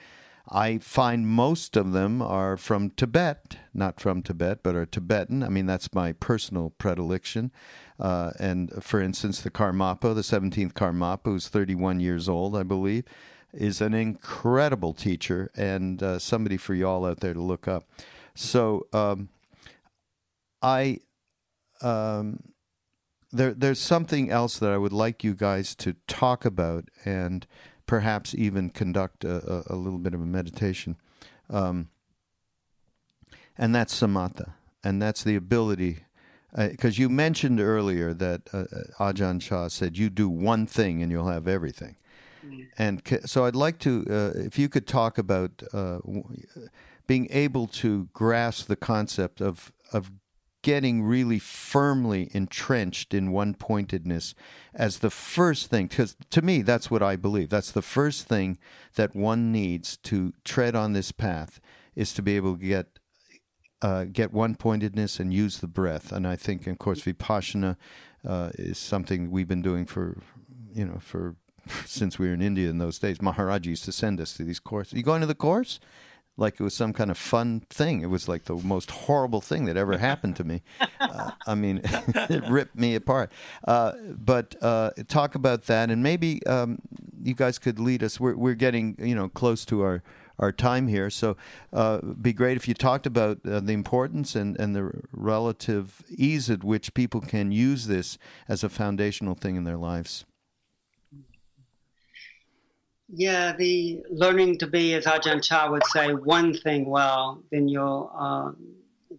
I 0.52 0.80
find 0.80 1.28
most 1.28 1.78
of 1.78 1.92
them 1.92 2.24
are 2.24 2.58
from 2.58 2.90
Tibet, 2.90 3.58
not 3.74 4.00
from 4.00 4.24
Tibet, 4.24 4.64
but 4.64 4.76
are 4.76 4.86
Tibetan. 4.86 5.44
I 5.44 5.50
mean, 5.50 5.68
that's 5.68 5.94
my 5.94 6.14
personal 6.14 6.72
predilection. 6.72 7.52
Uh, 8.00 8.32
and 8.40 8.84
for 8.84 9.00
instance, 9.00 9.42
the 9.42 9.52
Karmapa, 9.52 10.16
the 10.16 10.22
17th 10.22 10.74
Karmapa, 10.74 11.26
who's 11.26 11.50
31 11.50 12.00
years 12.00 12.28
old, 12.28 12.56
I 12.56 12.64
believe, 12.64 13.04
is 13.54 13.80
an 13.80 13.94
incredible 13.94 14.94
teacher 14.94 15.52
and 15.56 16.02
uh, 16.02 16.18
somebody 16.18 16.58
for 16.58 16.74
y'all 16.74 17.06
out 17.06 17.20
there 17.20 17.34
to 17.34 17.42
look 17.42 17.68
up. 17.68 17.88
So 18.34 18.88
um, 18.92 19.30
I. 20.62 21.00
Um, 21.82 22.40
there, 23.32 23.54
there's 23.54 23.80
something 23.80 24.32
else 24.32 24.58
that 24.58 24.72
I 24.72 24.78
would 24.78 24.92
like 24.92 25.24
you 25.24 25.36
guys 25.36 25.76
to 25.76 25.94
talk 26.08 26.46
about, 26.46 26.90
and 27.06 27.46
perhaps 27.90 28.36
even 28.36 28.70
conduct 28.70 29.24
a, 29.24 29.38
a, 29.52 29.74
a 29.74 29.76
little 29.76 29.98
bit 29.98 30.14
of 30.14 30.22
a 30.22 30.26
meditation. 30.26 30.96
Um, 31.50 31.90
and 33.58 33.74
that's 33.74 34.00
samatha. 34.00 34.54
And 34.84 35.02
that's 35.02 35.24
the 35.24 35.36
ability, 35.36 36.06
because 36.56 37.00
uh, 37.00 37.02
you 37.02 37.10
mentioned 37.10 37.60
earlier 37.60 38.14
that 38.14 38.42
uh, 38.54 38.58
uh, 38.60 39.12
Ajahn 39.12 39.42
Chah 39.42 39.70
said, 39.70 39.98
you 39.98 40.12
do 40.12 40.30
one 40.30 40.68
thing 40.68 41.02
and 41.02 41.12
you'll 41.12 41.32
have 41.32 41.48
everything. 41.48 41.96
Mm-hmm. 42.46 42.62
And 42.78 43.02
so 43.26 43.46
I'd 43.46 43.56
like 43.56 43.80
to, 43.80 44.06
uh, 44.08 44.40
if 44.40 44.60
you 44.60 44.70
could 44.70 44.86
talk 44.86 45.18
about 45.18 45.64
uh, 45.74 45.98
being 47.08 47.28
able 47.32 47.66
to 47.82 48.08
grasp 48.14 48.68
the 48.68 48.76
concept 48.76 49.42
of, 49.42 49.74
of 49.92 50.12
getting 50.62 51.04
really 51.04 51.40
firmly 51.40 52.30
entrenched 52.34 53.14
in 53.14 53.32
one 53.32 53.54
pointedness 53.54 54.36
as 54.74 55.00
the 55.00 55.10
first 55.10 55.70
thing 55.70 55.88
because 55.88 56.18
to 56.30 56.42
me 56.42 56.62
that's 56.62 56.92
what 56.92 57.02
i 57.02 57.16
believe. 57.16 57.50
That's 57.50 57.72
the 57.72 57.82
first 57.82 58.28
thing 58.28 58.58
that 58.96 59.16
one 59.16 59.52
needs 59.52 59.98
to 59.98 60.34
tread 60.44 60.76
on 60.76 60.94
this 60.94 61.12
path 61.12 61.60
is 61.96 62.14
to 62.14 62.22
be 62.22 62.36
able 62.36 62.58
to 62.58 62.66
get 62.66 63.00
uh, 63.82 64.04
get 64.12 64.34
one 64.34 64.56
pointedness 64.56 65.22
and 65.22 65.34
use 65.34 65.60
the 65.60 65.68
breath. 65.68 66.12
And 66.12 66.28
i 66.28 66.36
think 66.36 66.68
of 66.68 66.78
course 66.78 67.02
vipassana 67.02 67.78
uh, 68.28 68.50
is 68.56 68.78
something 68.78 69.32
we've 69.32 69.48
been 69.48 69.62
doing 69.62 69.86
for 69.86 70.18
you 70.74 70.86
know 70.86 71.00
for 71.00 71.36
since 71.86 72.20
we 72.20 72.28
were 72.28 72.34
in 72.34 72.42
india 72.42 72.70
in 72.70 72.80
those 72.80 73.00
days. 73.00 73.22
Maharaj 73.22 73.66
used 73.66 73.86
to 73.86 73.94
send 73.94 74.20
us 74.20 74.34
to 74.34 74.44
these 74.44 74.60
courses. 74.60 74.94
You 74.94 75.04
going 75.04 75.22
to 75.22 75.28
the 75.28 75.36
course 75.36 75.80
like 76.40 76.60
it 76.60 76.64
was 76.64 76.74
some 76.74 76.94
kind 76.94 77.12
of 77.12 77.18
fun 77.18 77.62
thing. 77.70 78.02
It 78.02 78.10
was 78.10 78.28
like 78.28 78.46
the 78.46 78.56
most 78.56 78.90
horrible 78.92 79.42
thing 79.42 79.66
that 79.66 79.78
ever 79.78 79.98
happened 79.98 80.36
to 80.38 80.44
me. 80.44 80.62
Uh, 81.00 81.32
I 81.48 81.56
mean, 81.56 81.80
it 81.84 82.44
ripped 82.50 82.76
me 82.76 82.94
apart. 82.94 83.32
Uh, 83.66 83.94
but 84.10 84.56
uh, 84.62 84.92
talk 85.08 85.34
about 85.34 85.64
that, 85.64 85.90
and 85.90 86.04
maybe 86.04 86.46
um, 86.46 86.80
you 87.24 87.34
guys 87.34 87.58
could 87.58 87.80
lead 87.80 88.04
us. 88.04 88.20
We're 88.20 88.36
we're 88.36 88.54
getting 88.54 88.96
you 89.00 89.16
know 89.16 89.30
close 89.30 89.64
to 89.66 89.82
our 89.82 90.04
our 90.40 90.52
time 90.52 90.88
here, 90.88 91.10
so 91.10 91.38
uh, 91.72 92.00
be 92.00 92.34
great 92.34 92.58
if 92.58 92.68
you 92.68 92.74
talked 92.74 93.08
about 93.08 93.40
uh, 93.46 93.62
the 93.62 93.72
importance 93.72 94.36
and 94.36 94.60
and 94.60 94.76
the 94.76 94.92
relative 95.14 96.04
ease 96.10 96.50
at 96.50 96.64
which 96.66 96.94
people 96.94 97.22
can 97.22 97.52
use 97.52 97.88
this 97.88 98.18
as 98.48 98.64
a 98.64 98.70
foundational 98.70 99.36
thing 99.36 99.56
in 99.56 99.64
their 99.64 99.78
lives. 99.78 100.26
Yeah, 103.12 103.56
the 103.56 104.04
learning 104.12 104.60
to 104.60 104.68
be, 104.68 104.94
as 104.94 105.06
Ajahn 105.06 105.44
Chah 105.44 105.70
would 105.72 105.86
say, 105.88 106.14
one 106.14 106.54
thing 106.54 106.86
well, 106.86 107.42
then 107.52 107.68
you'll, 107.68 108.12
uh, 108.16 108.52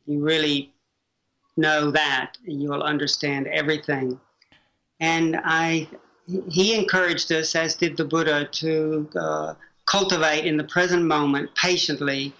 you 0.06 0.20
really 0.20 0.72
know 1.56 1.90
that, 1.90 2.38
you'll 2.44 2.84
understand 2.84 3.48
everything. 3.48 4.20
And 5.00 5.40
I, 5.42 5.88
he 6.48 6.78
encouraged 6.78 7.32
us, 7.32 7.56
as 7.56 7.74
did 7.74 7.96
the 7.96 8.04
Buddha, 8.04 8.44
to 8.44 9.10
uh, 9.18 9.54
cultivate 9.86 10.46
in 10.46 10.56
the 10.56 10.64
present 10.64 11.04
moment 11.04 11.52
patiently 11.56 12.32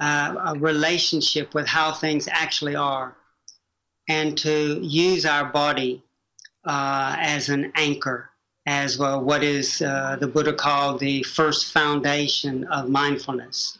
uh, 0.00 0.34
a 0.46 0.58
relationship 0.58 1.54
with 1.54 1.68
how 1.68 1.92
things 1.92 2.28
actually 2.28 2.74
are, 2.74 3.16
and 4.08 4.36
to 4.38 4.80
use 4.82 5.24
our 5.24 5.44
body 5.44 6.02
uh, 6.64 7.14
as 7.18 7.50
an 7.50 7.70
anchor 7.76 8.27
as 8.68 8.98
well 8.98 9.18
what 9.22 9.42
is 9.42 9.80
uh, 9.80 10.16
the 10.20 10.26
Buddha 10.26 10.52
called 10.52 11.00
the 11.00 11.22
first 11.22 11.72
foundation 11.72 12.64
of 12.64 12.90
mindfulness. 12.90 13.78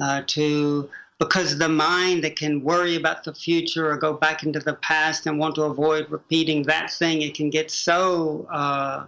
Uh, 0.00 0.22
to 0.26 0.88
because 1.18 1.56
the 1.56 1.68
mind 1.68 2.22
that 2.22 2.36
can 2.36 2.62
worry 2.62 2.94
about 2.94 3.24
the 3.24 3.34
future 3.34 3.90
or 3.90 3.96
go 3.96 4.12
back 4.12 4.44
into 4.44 4.60
the 4.60 4.74
past 4.74 5.26
and 5.26 5.38
want 5.38 5.54
to 5.54 5.62
avoid 5.62 6.08
repeating 6.10 6.62
that 6.64 6.92
thing, 6.92 7.22
it 7.22 7.34
can 7.34 7.48
get 7.50 7.70
so 7.70 8.46
uh, 8.52 9.06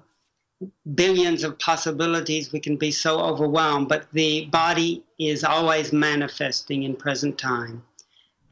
billions 0.94 1.44
of 1.44 1.58
possibilities. 1.58 2.50
We 2.50 2.58
can 2.58 2.76
be 2.76 2.90
so 2.90 3.20
overwhelmed. 3.20 3.88
But 3.88 4.10
the 4.12 4.46
body 4.46 5.04
is 5.20 5.44
always 5.44 5.92
manifesting 5.92 6.82
in 6.84 6.96
present 6.96 7.38
time, 7.38 7.84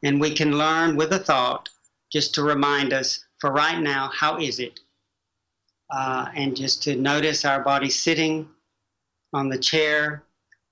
and 0.03 0.21
we 0.21 0.35
can 0.35 0.57
learn 0.57 0.95
with 0.95 1.11
a 1.13 1.19
thought 1.19 1.67
just 2.13 2.33
to 2.35 2.43
remind 2.43 2.93
us 2.93 3.25
for 3.39 3.51
right 3.51 3.79
now, 3.79 4.11
how 4.13 4.37
is 4.39 4.59
it? 4.59 4.79
Uh, 5.89 6.27
and 6.35 6.55
just 6.55 6.83
to 6.83 6.95
notice 6.95 7.45
our 7.45 7.61
body 7.61 7.89
sitting 7.89 8.47
on 9.33 9.49
the 9.49 9.57
chair 9.57 10.23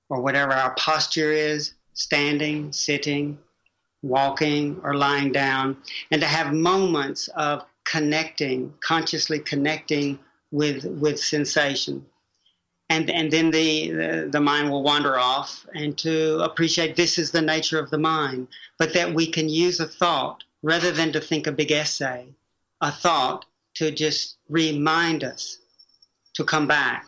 or 0.10 0.22
whatever 0.22 0.54
our 0.54 0.74
posture 0.76 1.32
is, 1.32 1.74
standing, 1.94 2.72
sitting, 2.72 3.38
walking, 4.02 4.80
or 4.84 4.96
lying 4.96 5.32
down, 5.32 5.78
and 6.12 6.22
to 6.22 6.28
have 6.28 6.54
moments 6.54 7.28
of 7.30 7.66
connecting, 7.86 8.74
consciously 8.80 9.40
connecting 9.40 10.20
with 10.52 10.86
with 10.86 11.20
sensation. 11.20 12.06
And, 12.90 13.10
and 13.10 13.30
then 13.30 13.52
the, 13.52 13.92
the, 13.92 14.30
the 14.32 14.40
mind 14.40 14.72
will 14.72 14.82
wander 14.82 15.20
off 15.20 15.66
and 15.74 15.98
to 15.98 16.40
appreciate 16.40 16.96
this 16.96 17.18
is 17.18 17.32
the 17.32 17.42
nature 17.42 17.80
of 17.80 17.90
the 17.90 17.98
mind, 17.98 18.48
but 18.80 18.94
that 18.94 19.14
we 19.14 19.28
can 19.28 19.50
use 19.50 19.82
a 19.82 19.88
thought 19.88 20.46
rather 20.64 20.92
than 20.92 21.12
to 21.12 21.20
think 21.20 21.48
a 21.48 21.52
big 21.52 21.72
essay, 21.72 22.28
a 22.80 22.90
thought 22.90 23.46
to 23.78 23.92
just 23.92 24.38
remind 24.50 25.24
us 25.24 25.60
to 26.36 26.44
come 26.44 26.68
back. 26.68 27.06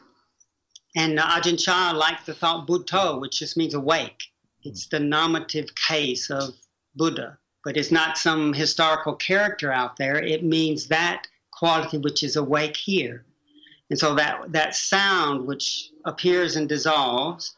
And 0.95 1.17
Ajahn 1.17 1.63
Chah 1.63 1.93
liked 1.95 2.25
the 2.25 2.33
thought 2.33 2.67
Buddho, 2.67 3.21
which 3.21 3.39
just 3.39 3.57
means 3.57 3.73
awake. 3.73 4.21
It's 4.63 4.87
the 4.87 4.99
nominative 4.99 5.73
case 5.75 6.29
of 6.29 6.55
Buddha, 6.95 7.37
but 7.63 7.77
it's 7.77 7.91
not 7.91 8.17
some 8.17 8.53
historical 8.53 9.15
character 9.15 9.71
out 9.71 9.97
there. 9.97 10.17
It 10.17 10.43
means 10.43 10.87
that 10.87 11.27
quality 11.51 11.97
which 11.97 12.23
is 12.23 12.35
awake 12.35 12.75
here. 12.75 13.25
And 13.89 13.97
so 13.97 14.13
that, 14.15 14.51
that 14.51 14.75
sound 14.75 15.47
which 15.47 15.89
appears 16.05 16.55
and 16.55 16.69
dissolves 16.69 17.55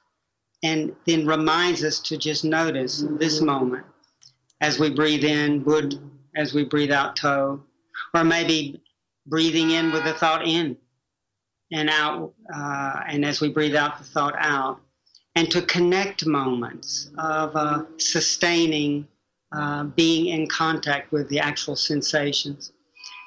and 0.64 0.96
then 1.06 1.26
reminds 1.26 1.84
us 1.84 2.00
to 2.00 2.18
just 2.18 2.44
notice 2.46 3.04
this 3.20 3.42
moment 3.42 3.86
as 4.62 4.80
we 4.80 4.90
breathe 4.90 5.24
in 5.24 5.64
Bud, 5.64 6.00
as 6.36 6.54
we 6.54 6.64
breathe 6.64 6.92
out 6.92 7.16
To, 7.18 7.60
or 8.14 8.24
maybe 8.24 8.81
breathing 9.28 9.72
in 9.72 9.92
with 9.92 10.04
the 10.04 10.14
thought 10.14 10.48
in 10.48 10.78
and 11.72 11.90
out, 11.90 12.34
uh, 12.54 13.02
and 13.08 13.24
as 13.24 13.42
we 13.42 13.50
breathe 13.50 13.76
out 13.76 13.98
the 13.98 14.04
thought 14.04 14.36
out, 14.38 14.80
and 15.36 15.50
to 15.52 15.62
connect 15.62 16.26
moments 16.26 17.10
of 17.18 17.56
uh, 17.56 17.84
sustaining 17.98 19.08
uh, 19.54 19.84
being 19.84 20.28
in 20.28 20.48
contact 20.48 21.12
with 21.12 21.28
the 21.30 21.40
actual 21.40 21.76
sensations 21.76 22.72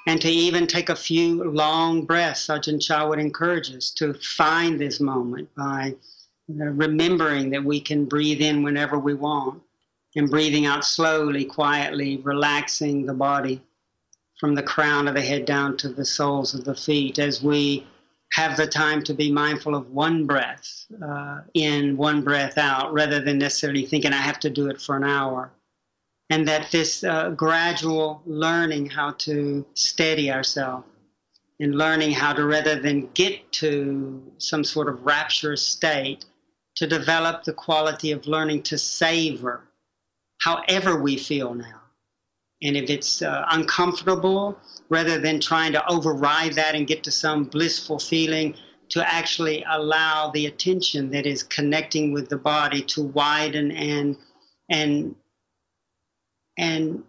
and 0.07 0.21
to 0.21 0.29
even 0.29 0.67
take 0.67 0.91
a 0.91 0.97
few 0.97 1.45
long 1.45 2.05
breaths. 2.05 2.49
Ajahn 2.49 2.81
Chah 2.81 3.09
would 3.09 3.19
encourage 3.19 3.75
us 3.75 3.91
to 3.93 4.15
find 4.15 4.79
this 4.79 5.01
moment 5.01 5.49
by 5.55 5.95
remembering 6.49 7.51
that 7.51 7.65
we 7.65 7.81
can 7.81 8.05
breathe 8.05 8.41
in 8.41 8.63
whenever 8.63 8.99
we 8.99 9.15
want 9.15 9.63
and 10.17 10.31
breathing 10.31 10.67
out 10.67 10.85
slowly, 10.85 11.45
quietly, 11.45 12.19
relaxing 12.19 13.07
the 13.07 13.15
body 13.15 13.61
from 14.39 14.55
the 14.55 14.63
crown 14.63 15.09
of 15.09 15.15
the 15.15 15.23
head 15.23 15.45
down 15.45 15.77
to 15.79 15.89
the 15.89 16.05
soles 16.05 16.55
of 16.55 16.65
the 16.65 16.75
feet 16.75 17.19
as 17.19 17.43
we 17.43 17.87
have 18.33 18.57
the 18.57 18.67
time 18.67 19.03
to 19.05 19.15
be 19.15 19.31
mindful 19.31 19.75
of 19.75 19.91
one 19.91 20.27
breath 20.27 20.87
uh, 21.03 21.41
in, 21.55 21.97
one 21.97 22.23
breath 22.23 22.59
out, 22.59 22.93
rather 22.93 23.21
than 23.21 23.39
necessarily 23.39 23.87
thinking 23.87 24.13
I 24.13 24.17
have 24.17 24.41
to 24.41 24.51
do 24.51 24.69
it 24.69 24.81
for 24.81 24.97
an 24.97 25.05
hour. 25.05 25.53
And 26.31 26.49
that 26.49 26.71
this 26.73 27.05
uh, 27.05 27.31
gradual 27.31 28.23
learning 28.27 28.87
how 28.87 29.13
to 29.13 29.65
steady 29.75 30.33
ourselves 30.33 30.87
and 31.61 31.77
learning 31.77 32.13
how 32.13 32.33
to 32.33 32.45
rather 32.45 32.81
than 32.81 33.09
get 33.15 33.53
to 33.53 34.23
some 34.39 34.65
sort 34.65 34.89
of 34.89 35.05
rapturous 35.07 35.63
state 35.63 36.25
to 36.77 36.87
develop 36.87 37.45
the 37.45 37.53
quality 37.53 38.11
of 38.11 38.27
learning 38.27 38.63
to 38.63 38.77
savor 38.77 39.63
however 40.39 41.01
we 41.01 41.17
feel 41.17 41.55
now 41.55 41.81
and 42.63 42.77
if 42.77 42.89
it's 42.91 43.23
uh, 43.23 43.45
uncomfortable 43.51 44.59
rather 44.89 45.19
than 45.19 45.41
trying 45.41 45.73
to 45.73 45.91
override 45.91 46.55
that 46.55 46.75
and 46.75 46.87
get 46.87 47.03
to 47.05 47.11
some 47.11 47.45
blissful 47.45 47.99
feeling 47.99 48.55
to 48.91 49.13
actually 49.13 49.65
allow 49.71 50.31
the 50.31 50.47
attention 50.47 51.11
that 51.11 51.27
is 51.27 51.43
connecting 51.43 52.13
with 52.13 52.29
the 52.29 52.37
body 52.37 52.83
to 52.83 53.03
widen 53.03 53.73
and 53.73 54.17
and 54.71 55.15
and 56.59 57.03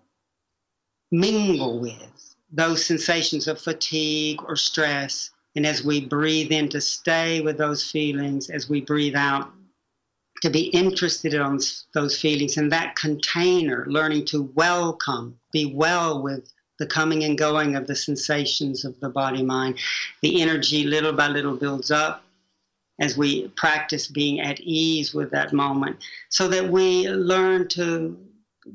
mingle 1.12 1.80
with 1.80 2.36
those 2.52 2.86
sensations 2.86 3.48
of 3.48 3.60
fatigue 3.60 4.42
or 4.48 4.56
stress. 4.56 5.32
And 5.56 5.66
as 5.66 5.84
we 5.84 6.06
breathe 6.06 6.52
in, 6.52 6.70
to 6.70 6.82
stay 6.82 7.42
with 7.42 7.58
those 7.58 7.90
feelings, 7.90 8.50
as 8.50 8.70
we 8.70 8.82
breathe 8.82 9.16
out, 9.16 9.52
to 10.42 10.50
be 10.50 10.66
interested 10.68 11.34
in 11.34 11.60
those 11.94 12.20
feelings 12.20 12.58
and 12.58 12.72
that 12.72 12.96
container, 12.96 13.86
learning 13.88 14.26
to 14.26 14.52
welcome, 14.56 15.40
be 15.52 15.66
well 15.66 16.22
with 16.22 16.52
the 16.80 16.86
coming 16.86 17.24
and 17.24 17.38
going 17.38 17.76
of 17.76 17.88
the 17.88 17.96
sensations 17.96 18.84
of 18.84 19.00
the 19.00 19.10
body 19.10 19.42
mind. 19.42 19.80
The 20.22 20.42
energy 20.42 20.84
little 20.84 21.14
by 21.14 21.30
little 21.30 21.56
builds 21.56 21.90
up 21.90 22.24
as 23.00 23.18
we 23.18 23.48
practice 23.50 24.08
being 24.08 24.40
at 24.40 24.60
ease 24.62 25.14
with 25.14 25.32
that 25.32 25.54
moment 25.54 25.98
so 26.30 26.48
that 26.48 26.70
we 26.70 27.10
learn 27.10 27.68
to 27.70 28.18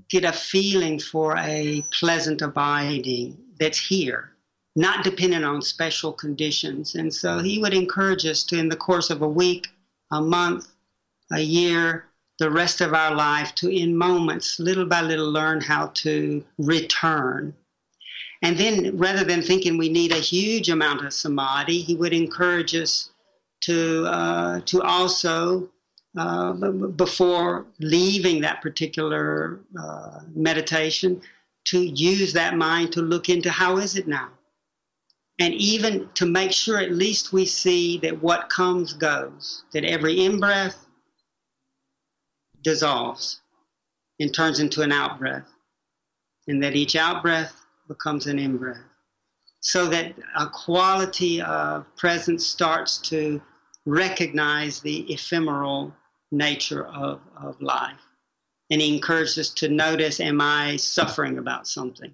get 0.08 0.24
a 0.24 0.32
feeling 0.32 0.98
for 0.98 1.36
a 1.38 1.84
pleasant 1.98 2.42
abiding 2.42 3.36
that's 3.58 3.78
here, 3.78 4.32
not 4.76 5.04
dependent 5.04 5.44
on 5.44 5.61
special 5.62 6.12
conditions. 6.12 6.94
And 6.94 7.12
so 7.12 7.38
he 7.38 7.58
would 7.58 7.74
encourage 7.74 8.24
us 8.24 8.44
to, 8.44 8.58
in 8.58 8.68
the 8.68 8.76
course 8.76 9.11
of 9.11 9.22
a 9.22 9.28
week, 9.28 9.68
a 10.12 10.20
month, 10.20 10.68
a 11.32 11.40
year, 11.40 12.06
the 12.38 12.50
rest 12.50 12.80
of 12.80 12.94
our 12.94 13.14
life, 13.14 13.54
to 13.56 13.68
in 13.68 13.96
moments, 13.96 14.58
little 14.58 14.86
by 14.86 15.02
little, 15.02 15.30
learn 15.30 15.60
how 15.60 15.88
to 15.88 16.44
return. 16.58 17.54
And 18.42 18.56
then 18.56 18.96
rather 18.96 19.24
than 19.24 19.42
thinking 19.42 19.76
we 19.76 19.90
need 19.90 20.12
a 20.12 20.16
huge 20.16 20.70
amount 20.70 21.04
of 21.04 21.12
samadhi, 21.12 21.82
he 21.82 21.94
would 21.96 22.14
encourage 22.14 22.74
us 22.74 23.10
to, 23.62 24.06
uh, 24.06 24.60
to 24.60 24.82
also 24.82 25.68
uh, 26.16 26.52
before 26.52 27.66
leaving 27.78 28.40
that 28.40 28.62
particular 28.62 29.60
uh, 29.78 30.20
meditation 30.34 31.20
to 31.64 31.80
use 31.80 32.32
that 32.32 32.56
mind 32.56 32.92
to 32.92 33.02
look 33.02 33.28
into 33.28 33.50
how 33.50 33.76
is 33.76 33.96
it 33.96 34.08
now 34.08 34.28
and 35.38 35.54
even 35.54 36.08
to 36.14 36.26
make 36.26 36.52
sure 36.52 36.78
at 36.78 36.90
least 36.90 37.32
we 37.32 37.44
see 37.44 37.98
that 37.98 38.22
what 38.22 38.50
comes 38.50 38.92
goes 38.92 39.64
that 39.72 39.84
every 39.84 40.24
in-breath 40.24 40.86
dissolves 42.62 43.40
and 44.18 44.34
turns 44.34 44.61
into 44.61 44.82
an 44.82 44.92
out-breath 44.92 45.46
and 46.48 46.62
that 46.62 46.76
each 46.76 46.96
out-breath 46.96 47.54
becomes 47.88 48.26
an 48.26 48.38
in-breath 48.38 48.82
so 49.61 49.86
that 49.86 50.14
a 50.36 50.46
quality 50.48 51.42
of 51.42 51.84
presence 51.96 52.46
starts 52.46 52.98
to 52.98 53.40
recognize 53.86 54.80
the 54.80 55.12
ephemeral 55.12 55.94
nature 56.32 56.86
of, 56.86 57.20
of 57.36 57.61
life. 57.61 57.98
And 58.70 58.80
he 58.80 58.94
encouraged 58.94 59.38
us 59.38 59.50
to 59.50 59.68
notice, 59.68 60.20
am 60.20 60.40
I 60.40 60.76
suffering 60.76 61.38
about 61.38 61.66
something? 61.66 62.12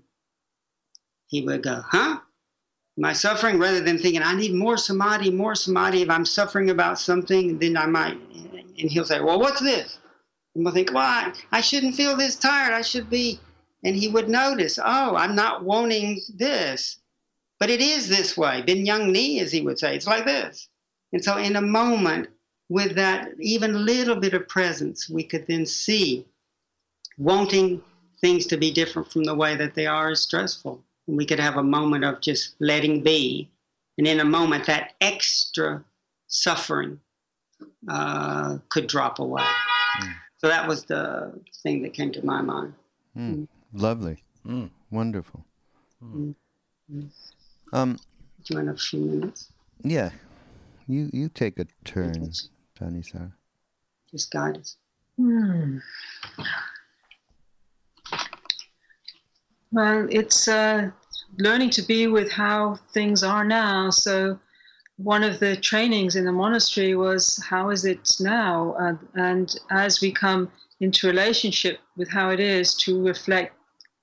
He 1.28 1.42
would 1.42 1.62
go, 1.62 1.82
huh? 1.84 2.18
Am 2.98 3.04
I 3.04 3.12
suffering? 3.12 3.58
Rather 3.58 3.80
than 3.80 3.98
thinking, 3.98 4.22
I 4.22 4.34
need 4.34 4.54
more 4.54 4.78
samadhi, 4.78 5.30
more 5.30 5.54
samadhi. 5.54 6.02
If 6.02 6.10
I'm 6.10 6.24
suffering 6.24 6.70
about 6.70 6.98
something, 6.98 7.58
then 7.58 7.76
I 7.76 7.86
might, 7.86 8.18
and 8.78 8.90
he'll 8.90 9.04
say, 9.04 9.20
well, 9.20 9.38
what's 9.38 9.60
this? 9.60 9.98
And 10.56 10.64
we'll 10.64 10.72
think, 10.72 10.90
well, 10.92 11.04
I, 11.04 11.32
I 11.52 11.60
shouldn't 11.60 11.96
feel 11.96 12.16
this 12.16 12.34
tired. 12.34 12.72
I 12.72 12.80
should 12.80 13.10
be, 13.10 13.38
and 13.84 13.94
he 13.94 14.08
would 14.08 14.30
notice, 14.30 14.78
oh, 14.82 15.14
I'm 15.14 15.34
not 15.34 15.64
wanting 15.64 16.22
this. 16.34 16.96
But 17.60 17.68
it 17.68 17.82
is 17.82 18.08
this 18.08 18.38
way. 18.38 18.62
Ben 18.62 18.86
Young 18.86 19.12
Ni, 19.12 19.38
as 19.40 19.52
he 19.52 19.60
would 19.60 19.78
say, 19.78 19.94
it's 19.94 20.06
like 20.06 20.24
this. 20.24 20.68
And 21.12 21.22
so 21.22 21.36
in 21.36 21.56
a 21.56 21.62
moment, 21.62 22.30
with 22.70 22.96
that 22.96 23.28
even 23.38 23.84
little 23.84 24.16
bit 24.16 24.32
of 24.32 24.48
presence, 24.48 25.10
we 25.10 25.22
could 25.24 25.46
then 25.46 25.66
see 25.66 26.26
wanting 27.18 27.82
things 28.22 28.46
to 28.46 28.56
be 28.56 28.70
different 28.70 29.12
from 29.12 29.24
the 29.24 29.34
way 29.34 29.56
that 29.56 29.74
they 29.74 29.86
are 29.86 30.10
is 30.10 30.22
stressful. 30.22 30.82
And 31.06 31.18
we 31.18 31.26
could 31.26 31.38
have 31.38 31.56
a 31.56 31.62
moment 31.62 32.04
of 32.04 32.22
just 32.22 32.54
letting 32.60 33.02
be. 33.02 33.50
And 33.98 34.06
in 34.06 34.20
a 34.20 34.24
moment, 34.24 34.64
that 34.66 34.94
extra 35.02 35.84
suffering 36.28 36.98
uh, 37.88 38.56
could 38.70 38.86
drop 38.86 39.18
away. 39.18 39.44
Mm. 40.00 40.14
So 40.38 40.48
that 40.48 40.68
was 40.68 40.84
the 40.84 41.32
thing 41.62 41.82
that 41.82 41.94
came 41.94 42.12
to 42.12 42.24
my 42.24 42.42
mind. 42.42 42.74
Mm. 43.16 43.34
Mm. 43.34 43.48
Lovely. 43.72 44.22
Hmm. 44.44 44.66
Wonderful. 44.90 45.44
Hmm. 46.00 46.32
Um, 47.72 47.98
Do 48.44 48.54
you 48.54 48.56
want 48.56 48.68
a 48.68 48.76
few 48.76 49.00
minutes? 49.00 49.50
Yeah. 49.82 50.10
You, 50.86 51.10
you 51.12 51.28
take 51.28 51.58
a 51.58 51.66
turn. 51.84 52.30
Thanisar? 52.78 53.32
Just 54.10 54.30
guide 54.30 54.58
us. 54.58 54.76
Hmm. 55.16 55.78
Well, 59.72 60.06
it's 60.10 60.46
uh, 60.48 60.90
learning 61.38 61.70
to 61.70 61.82
be 61.82 62.06
with 62.06 62.30
how 62.30 62.78
things 62.92 63.22
are 63.22 63.44
now. 63.44 63.90
So, 63.90 64.38
one 64.96 65.22
of 65.22 65.38
the 65.40 65.56
trainings 65.56 66.16
in 66.16 66.24
the 66.24 66.32
monastery 66.32 66.94
was 66.94 67.42
how 67.48 67.70
is 67.70 67.84
it 67.84 68.16
now? 68.20 68.74
Uh, 68.80 68.96
and 69.14 69.54
as 69.70 70.00
we 70.00 70.10
come 70.10 70.50
into 70.80 71.06
relationship 71.06 71.80
with 71.96 72.10
how 72.10 72.30
it 72.30 72.40
is, 72.40 72.74
to 72.74 73.04
reflect 73.04 73.54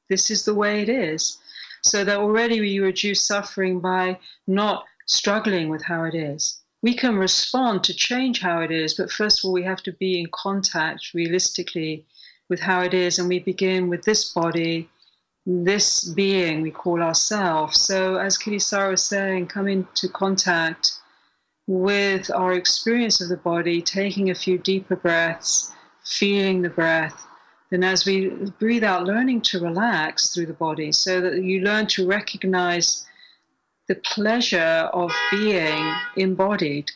this 0.09 0.29
is 0.29 0.45
the 0.45 0.53
way 0.53 0.81
it 0.81 0.89
is. 0.89 1.37
So 1.81 2.03
that 2.03 2.17
already 2.17 2.61
we 2.61 2.79
reduce 2.79 3.21
suffering 3.21 3.79
by 3.79 4.19
not 4.47 4.85
struggling 5.05 5.69
with 5.69 5.83
how 5.83 6.05
it 6.05 6.15
is 6.15 6.63
we 6.83 6.93
can 6.93 7.15
respond 7.15 7.83
to 7.85 7.93
change 7.93 8.41
how 8.41 8.59
it 8.59 8.69
is, 8.69 8.93
but 8.93 9.09
first 9.09 9.39
of 9.39 9.47
all, 9.47 9.53
we 9.53 9.63
have 9.63 9.81
to 9.83 9.93
be 9.93 10.19
in 10.19 10.27
contact 10.33 11.13
realistically 11.13 12.05
with 12.49 12.59
how 12.59 12.81
it 12.81 12.93
is. 12.93 13.17
And 13.17 13.29
we 13.29 13.39
begin 13.39 13.87
with 13.87 14.03
this 14.03 14.33
body 14.33 14.89
this 15.45 16.05
being 16.13 16.61
we 16.61 16.71
call 16.71 17.01
ourselves. 17.01 17.81
So, 17.81 18.17
as 18.17 18.37
Kittisaro 18.37 18.91
was 18.91 19.03
saying, 19.03 19.47
come 19.47 19.67
into 19.67 20.07
contact 20.09 20.93
with 21.67 22.29
our 22.31 22.53
experience 22.53 23.21
of 23.21 23.29
the 23.29 23.37
body, 23.37 23.81
taking 23.81 24.29
a 24.29 24.35
few 24.35 24.57
deeper 24.57 24.95
breaths, 24.95 25.71
feeling 26.03 26.61
the 26.61 26.69
breath. 26.69 27.25
Then, 27.69 27.83
as 27.83 28.05
we 28.05 28.29
breathe 28.59 28.83
out, 28.83 29.05
learning 29.05 29.41
to 29.41 29.59
relax 29.59 30.33
through 30.33 30.45
the 30.45 30.53
body 30.53 30.91
so 30.91 31.19
that 31.21 31.43
you 31.43 31.61
learn 31.61 31.87
to 31.87 32.07
recognize 32.07 33.05
the 33.87 33.95
pleasure 33.95 34.89
of 34.93 35.11
being 35.31 35.93
embodied. 36.15 36.91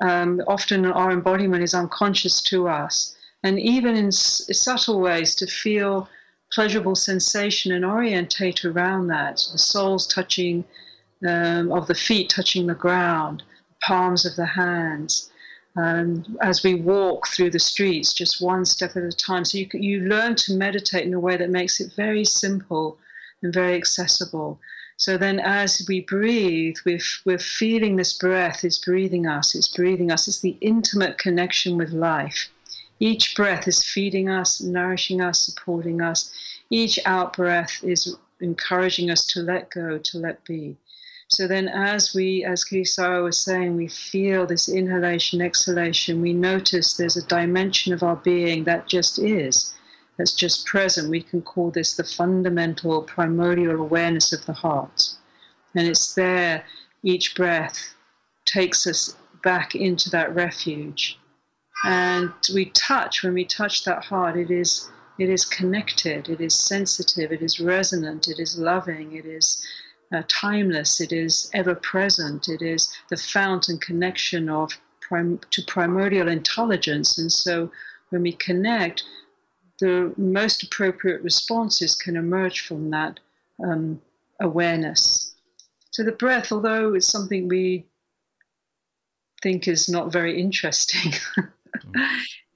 Um, 0.00 0.42
often, 0.46 0.86
our 0.86 1.10
embodiment 1.10 1.62
is 1.64 1.74
unconscious 1.74 2.42
to 2.42 2.68
us. 2.68 3.16
And 3.42 3.58
even 3.58 3.96
in 3.96 4.08
s- 4.08 4.48
subtle 4.52 5.00
ways, 5.00 5.34
to 5.36 5.46
feel 5.46 6.08
pleasurable 6.52 6.94
sensation 6.94 7.72
and 7.72 7.84
orientate 7.84 8.64
around 8.64 9.08
that. 9.08 9.42
The 9.52 9.58
soles 9.58 10.06
touching 10.06 10.64
um, 11.26 11.72
of 11.72 11.86
the 11.86 11.94
feet 11.94 12.30
touching 12.30 12.66
the 12.66 12.74
ground, 12.74 13.42
palms 13.82 14.24
of 14.24 14.36
the 14.36 14.46
hands. 14.46 15.30
Um, 15.76 16.38
as 16.42 16.62
we 16.62 16.74
walk 16.74 17.28
through 17.28 17.50
the 17.50 17.58
streets, 17.58 18.12
just 18.12 18.40
one 18.40 18.64
step 18.64 18.96
at 18.96 19.02
a 19.02 19.12
time. 19.12 19.44
So 19.44 19.58
you, 19.58 19.68
you 19.74 20.00
learn 20.00 20.34
to 20.36 20.54
meditate 20.54 21.06
in 21.06 21.14
a 21.14 21.20
way 21.20 21.36
that 21.36 21.50
makes 21.50 21.80
it 21.80 21.92
very 21.94 22.24
simple 22.24 22.98
and 23.42 23.52
very 23.52 23.76
accessible. 23.76 24.58
So 24.96 25.16
then, 25.16 25.38
as 25.38 25.84
we 25.88 26.00
breathe, 26.00 26.76
we're, 26.84 26.98
we're 27.24 27.38
feeling 27.38 27.94
this 27.94 28.12
breath 28.12 28.64
is 28.64 28.78
breathing 28.78 29.28
us, 29.28 29.54
it's 29.54 29.68
breathing 29.68 30.10
us, 30.10 30.26
it's 30.26 30.40
the 30.40 30.56
intimate 30.60 31.18
connection 31.18 31.76
with 31.76 31.90
life. 31.90 32.48
Each 33.00 33.34
breath 33.36 33.68
is 33.68 33.84
feeding 33.84 34.28
us, 34.28 34.60
nourishing 34.60 35.20
us, 35.20 35.40
supporting 35.40 36.00
us. 36.00 36.32
Each 36.70 36.98
out 37.04 37.36
breath 37.36 37.82
is 37.82 38.16
encouraging 38.40 39.10
us 39.10 39.24
to 39.28 39.40
let 39.40 39.70
go, 39.70 39.98
to 39.98 40.18
let 40.18 40.44
be. 40.44 40.76
So 41.28 41.46
then, 41.46 41.68
as 41.68 42.14
we, 42.14 42.42
as 42.44 42.64
Kittisaro 42.64 43.24
was 43.24 43.38
saying, 43.38 43.76
we 43.76 43.86
feel 43.86 44.46
this 44.46 44.68
inhalation, 44.68 45.42
exhalation, 45.42 46.22
we 46.22 46.32
notice 46.32 46.94
there's 46.94 47.18
a 47.18 47.26
dimension 47.26 47.92
of 47.92 48.02
our 48.02 48.16
being 48.16 48.64
that 48.64 48.88
just 48.88 49.18
is, 49.18 49.74
that's 50.16 50.32
just 50.32 50.66
present. 50.66 51.10
We 51.10 51.22
can 51.22 51.42
call 51.42 51.70
this 51.70 51.94
the 51.94 52.04
fundamental, 52.04 53.02
primordial 53.02 53.78
awareness 53.78 54.32
of 54.32 54.46
the 54.46 54.54
heart. 54.54 55.10
And 55.74 55.86
it's 55.86 56.14
there, 56.14 56.64
each 57.02 57.36
breath 57.36 57.94
takes 58.46 58.86
us 58.86 59.14
back 59.44 59.74
into 59.74 60.08
that 60.10 60.34
refuge. 60.34 61.18
And 61.84 62.32
we 62.52 62.66
touch, 62.70 63.22
when 63.22 63.34
we 63.34 63.44
touch 63.44 63.84
that 63.84 64.04
heart, 64.04 64.36
it 64.36 64.50
is 64.50 64.90
it 65.18 65.28
is 65.28 65.44
connected, 65.44 66.28
it 66.28 66.40
is 66.40 66.54
sensitive, 66.54 67.32
it 67.32 67.42
is 67.42 67.58
resonant, 67.58 68.28
it 68.28 68.38
is 68.38 68.56
loving, 68.56 69.16
it 69.16 69.26
is 69.26 69.66
uh, 70.12 70.22
timeless, 70.28 71.00
it 71.00 71.12
is 71.12 71.50
ever 71.54 71.74
present, 71.74 72.48
it 72.48 72.62
is 72.62 72.88
the 73.10 73.16
fount 73.16 73.68
and 73.68 73.80
connection 73.80 74.48
of 74.48 74.70
prim- 75.00 75.40
to 75.50 75.62
primordial 75.62 76.28
intelligence. 76.28 77.18
And 77.18 77.32
so 77.32 77.70
when 78.10 78.22
we 78.22 78.32
connect, 78.32 79.02
the 79.80 80.12
most 80.16 80.62
appropriate 80.62 81.22
responses 81.22 81.96
can 81.96 82.16
emerge 82.16 82.60
from 82.60 82.90
that 82.90 83.18
um, 83.64 84.00
awareness. 84.40 85.34
So 85.90 86.04
the 86.04 86.12
breath, 86.12 86.52
although 86.52 86.94
it's 86.94 87.10
something 87.10 87.48
we 87.48 87.86
think 89.42 89.66
is 89.66 89.88
not 89.88 90.12
very 90.12 90.40
interesting, 90.40 91.12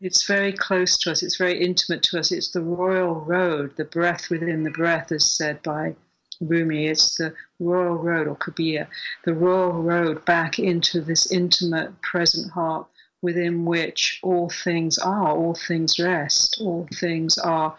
it's 0.00 0.26
very 0.26 0.52
close 0.52 0.98
to 0.98 1.10
us, 1.10 1.22
it's 1.22 1.36
very 1.36 1.60
intimate 1.62 2.02
to 2.04 2.18
us. 2.18 2.32
It's 2.32 2.50
the 2.50 2.60
royal 2.60 3.14
road, 3.14 3.76
the 3.76 3.84
breath 3.84 4.30
within 4.30 4.62
the 4.62 4.70
breath, 4.70 5.12
as 5.12 5.30
said 5.30 5.62
by 5.62 5.94
Rumi. 6.40 6.86
It's 6.86 7.16
the 7.16 7.34
royal 7.60 7.96
road, 7.96 8.26
or 8.26 8.36
Kabir, 8.36 8.88
the 9.24 9.34
royal 9.34 9.82
road 9.82 10.24
back 10.24 10.58
into 10.58 11.00
this 11.00 11.30
intimate 11.30 12.00
present 12.02 12.50
heart 12.50 12.86
within 13.22 13.64
which 13.64 14.18
all 14.22 14.50
things 14.50 14.98
are, 14.98 15.28
all 15.28 15.54
things 15.54 15.98
rest, 15.98 16.58
all 16.60 16.88
things 16.94 17.38
are 17.38 17.76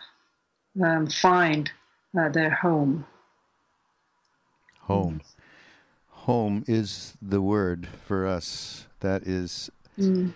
um, 0.81 1.07
find 1.07 1.71
uh, 2.17 2.29
their 2.29 2.49
home. 2.49 3.05
Home. 4.81 5.21
Home 6.09 6.63
is 6.67 7.17
the 7.21 7.41
word 7.41 7.87
for 8.05 8.25
us. 8.25 8.87
That 9.01 9.23
is 9.23 9.69
Mm. 9.99 10.33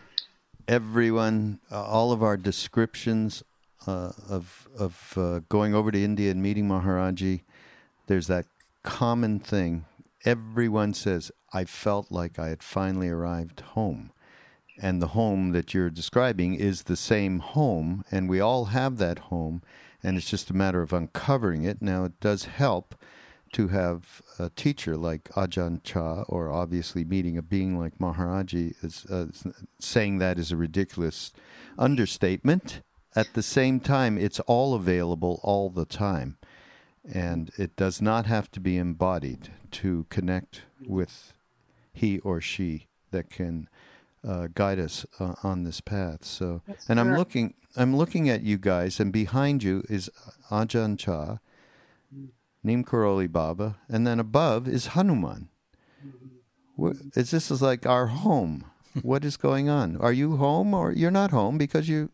Everyone, 0.67 1.59
uh, 1.71 1.83
all 1.83 2.11
of 2.11 2.21
our 2.21 2.37
descriptions 2.37 3.43
uh, 3.85 4.11
of 4.29 4.67
of 4.77 5.13
uh, 5.15 5.39
going 5.49 5.73
over 5.73 5.91
to 5.91 6.03
India 6.03 6.29
and 6.31 6.41
meeting 6.41 6.67
Maharaji. 6.67 7.41
There's 8.07 8.27
that 8.27 8.45
common 8.83 9.39
thing. 9.39 9.85
Everyone 10.25 10.93
says, 10.93 11.31
"I 11.53 11.65
felt 11.65 12.11
like 12.11 12.37
I 12.37 12.49
had 12.49 12.63
finally 12.63 13.09
arrived 13.09 13.61
home." 13.61 14.11
And 14.79 15.01
the 15.01 15.07
home 15.07 15.53
that 15.53 15.73
you're 15.73 15.89
describing 15.89 16.53
is 16.53 16.83
the 16.83 16.95
same 16.95 17.39
home, 17.39 18.03
and 18.11 18.29
we 18.29 18.39
all 18.39 18.65
have 18.65 18.97
that 18.97 19.19
home, 19.19 19.63
and 20.03 20.17
it's 20.17 20.29
just 20.29 20.51
a 20.51 20.55
matter 20.55 20.83
of 20.83 20.93
uncovering 20.93 21.63
it. 21.63 21.81
Now, 21.81 22.03
it 22.03 22.19
does 22.19 22.45
help 22.45 22.93
to 23.53 23.69
have 23.69 24.21
a 24.39 24.49
teacher 24.49 24.95
like 24.95 25.25
Ajahn 25.35 25.83
Chah, 25.83 26.23
or 26.27 26.51
obviously 26.51 27.03
meeting 27.05 27.37
a 27.37 27.41
being 27.41 27.77
like 27.79 27.97
Maharaji, 27.97 28.73
is 28.83 29.05
uh, 29.05 29.27
saying 29.79 30.19
that 30.19 30.39
is 30.39 30.51
a 30.51 30.57
ridiculous 30.57 31.31
understatement. 31.77 32.81
At 33.15 33.33
the 33.33 33.43
same 33.43 33.79
time, 33.79 34.17
it's 34.17 34.39
all 34.41 34.73
available 34.73 35.39
all 35.43 35.69
the 35.69 35.85
time, 35.85 36.37
and 37.11 37.51
it 37.57 37.75
does 37.75 38.01
not 38.01 38.25
have 38.25 38.51
to 38.51 38.59
be 38.59 38.77
embodied 38.77 39.49
to 39.71 40.05
connect 40.09 40.63
with 40.85 41.33
he 41.93 42.19
or 42.19 42.39
she 42.39 42.87
that 43.11 43.29
can 43.29 43.69
uh, 44.27 44.47
guide 44.53 44.79
us 44.79 45.05
uh, 45.19 45.33
on 45.43 45.63
this 45.63 45.81
path. 45.81 46.25
So, 46.25 46.61
That's 46.67 46.89
and 46.89 46.99
I'm 46.99 47.15
looking, 47.15 47.53
I'm 47.75 47.95
looking 47.95 48.29
at 48.29 48.43
you 48.43 48.57
guys, 48.57 48.99
and 48.99 49.11
behind 49.11 49.63
you 49.63 49.83
is 49.89 50.09
Ajahn 50.51 50.97
Chah, 50.99 51.37
Neem 52.67 52.83
Karoli 52.83 53.31
Baba, 53.31 53.77
and 53.87 54.05
then 54.05 54.19
above 54.19 54.67
is 54.67 54.87
Hanuman. 54.87 55.47
Is 57.15 57.31
this 57.31 57.49
is 57.49 57.61
like 57.61 57.85
our 57.85 58.07
home? 58.07 58.65
what 59.01 59.23
is 59.23 59.37
going 59.37 59.69
on? 59.69 59.95
Are 59.97 60.11
you 60.11 60.35
home 60.35 60.73
or 60.73 60.91
you're 60.91 61.09
not 61.11 61.31
home 61.31 61.57
because 61.57 61.87
you? 61.87 62.09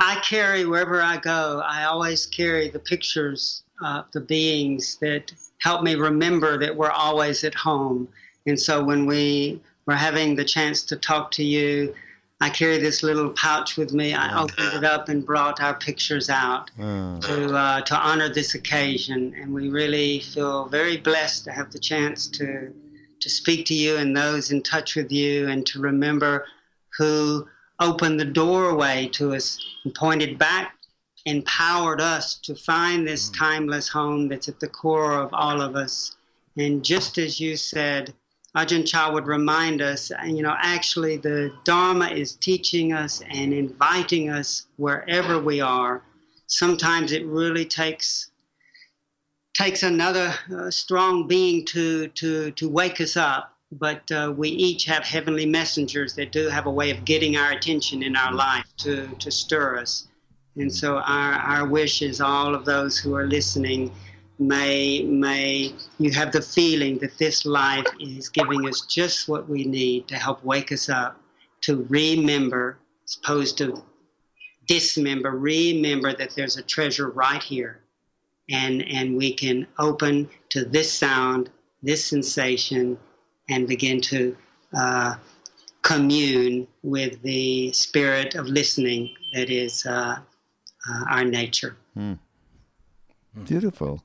I 0.00 0.20
carry 0.22 0.64
wherever 0.64 1.02
I 1.02 1.16
go. 1.16 1.60
I 1.64 1.84
always 1.84 2.26
carry 2.26 2.68
the 2.68 2.78
pictures 2.78 3.64
of 3.82 4.04
the 4.12 4.20
beings 4.20 4.96
that 5.00 5.32
help 5.58 5.82
me 5.82 5.96
remember 5.96 6.58
that 6.58 6.76
we're 6.76 6.90
always 6.90 7.42
at 7.42 7.54
home. 7.54 8.08
And 8.46 8.58
so 8.58 8.84
when 8.84 9.06
we 9.06 9.60
were 9.86 9.94
having 9.94 10.36
the 10.36 10.44
chance 10.44 10.82
to 10.84 10.96
talk 10.96 11.30
to 11.32 11.44
you, 11.44 11.94
I 12.42 12.50
carry 12.50 12.78
this 12.78 13.04
little 13.04 13.30
pouch 13.30 13.76
with 13.76 13.92
me. 13.92 14.14
I 14.14 14.42
opened 14.42 14.74
it 14.74 14.82
up 14.82 15.08
and 15.08 15.24
brought 15.24 15.60
our 15.60 15.74
pictures 15.74 16.28
out 16.28 16.72
Uh, 16.76 17.20
to 17.20 17.36
uh, 17.54 17.80
to 17.82 17.94
honor 17.96 18.28
this 18.28 18.56
occasion, 18.56 19.32
and 19.38 19.54
we 19.54 19.68
really 19.68 20.18
feel 20.32 20.66
very 20.78 20.96
blessed 20.96 21.44
to 21.44 21.52
have 21.52 21.70
the 21.70 21.78
chance 21.78 22.26
to 22.38 22.46
to 23.20 23.28
speak 23.30 23.64
to 23.66 23.74
you 23.74 23.96
and 23.96 24.16
those 24.16 24.50
in 24.54 24.60
touch 24.60 24.96
with 24.96 25.12
you, 25.12 25.48
and 25.50 25.64
to 25.66 25.76
remember 25.80 26.44
who 26.98 27.46
opened 27.78 28.18
the 28.18 28.32
doorway 28.42 29.08
to 29.18 29.24
us 29.36 29.46
and 29.84 29.94
pointed 29.94 30.36
back, 30.36 30.74
empowered 31.26 32.00
us 32.00 32.24
to 32.46 32.54
find 32.56 33.06
this 33.06 33.28
timeless 33.30 33.88
home 33.88 34.22
that's 34.28 34.48
at 34.48 34.58
the 34.58 34.72
core 34.80 35.14
of 35.24 35.30
all 35.32 35.60
of 35.60 35.76
us. 35.76 36.16
And 36.56 36.84
just 36.84 37.18
as 37.18 37.38
you 37.38 37.56
said, 37.56 38.12
Ajahn 38.54 38.86
Chah 38.86 39.10
would 39.10 39.26
remind 39.26 39.80
us, 39.80 40.12
you 40.26 40.42
know, 40.42 40.54
actually 40.58 41.16
the 41.16 41.52
Dharma 41.64 42.08
is 42.08 42.34
teaching 42.34 42.92
us 42.92 43.22
and 43.30 43.54
inviting 43.54 44.28
us 44.28 44.66
wherever 44.76 45.38
we 45.38 45.62
are. 45.62 46.02
Sometimes 46.48 47.12
it 47.12 47.24
really 47.24 47.64
takes 47.64 48.30
takes 49.54 49.82
another 49.82 50.34
uh, 50.54 50.70
strong 50.70 51.26
being 51.26 51.64
to 51.66 52.08
to 52.08 52.50
to 52.52 52.68
wake 52.68 53.00
us 53.00 53.16
up. 53.16 53.56
But 53.70 54.12
uh, 54.12 54.34
we 54.36 54.50
each 54.50 54.84
have 54.84 55.02
heavenly 55.02 55.46
messengers 55.46 56.14
that 56.16 56.30
do 56.30 56.50
have 56.50 56.66
a 56.66 56.70
way 56.70 56.90
of 56.90 57.06
getting 57.06 57.38
our 57.38 57.52
attention 57.52 58.02
in 58.02 58.16
our 58.16 58.34
life 58.34 58.66
to 58.78 59.06
to 59.18 59.30
stir 59.30 59.78
us. 59.78 60.08
And 60.56 60.70
so 60.70 60.98
our 60.98 61.32
our 61.32 61.66
wish 61.66 62.02
is 62.02 62.20
all 62.20 62.54
of 62.54 62.66
those 62.66 62.98
who 62.98 63.14
are 63.14 63.26
listening 63.26 63.92
may 64.38 65.02
may 65.02 65.74
you 65.98 66.10
have 66.10 66.32
the 66.32 66.42
feeling 66.42 66.98
that 66.98 67.16
this 67.18 67.44
life 67.44 67.86
is 68.00 68.28
giving 68.28 68.66
us 68.68 68.82
just 68.82 69.28
what 69.28 69.48
we 69.48 69.64
need 69.64 70.08
to 70.08 70.16
help 70.16 70.42
wake 70.44 70.72
us 70.72 70.88
up 70.88 71.20
to 71.60 71.86
remember 71.88 72.78
as 73.04 73.16
opposed 73.22 73.58
to 73.58 73.82
dismember 74.66 75.30
remember 75.30 76.14
that 76.14 76.30
there's 76.34 76.56
a 76.56 76.62
treasure 76.62 77.10
right 77.10 77.42
here. 77.42 77.80
And 78.50 78.82
and 78.88 79.16
we 79.16 79.32
can 79.34 79.66
open 79.78 80.28
to 80.50 80.64
this 80.64 80.92
sound 80.92 81.50
this 81.82 82.04
sensation 82.04 82.98
and 83.48 83.66
begin 83.66 84.00
to 84.00 84.36
uh, 84.76 85.14
commune 85.82 86.66
with 86.82 87.20
the 87.22 87.72
spirit 87.72 88.34
of 88.34 88.46
listening 88.46 89.14
that 89.34 89.50
is 89.50 89.84
uh, 89.86 90.16
uh, 90.88 91.04
our 91.10 91.24
nature. 91.24 91.76
Beautiful. 93.44 94.02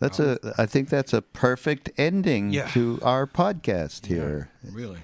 Yeah. 0.00 0.08
That's 0.08 0.20
a. 0.20 0.54
I 0.58 0.66
think 0.66 0.88
that's 0.88 1.12
a 1.12 1.20
perfect 1.22 1.90
ending 1.98 2.50
Yeah. 2.52 2.68
to 2.68 2.98
our 3.02 3.26
podcast 3.26 4.06
here. 4.06 4.50
Really, 4.72 5.00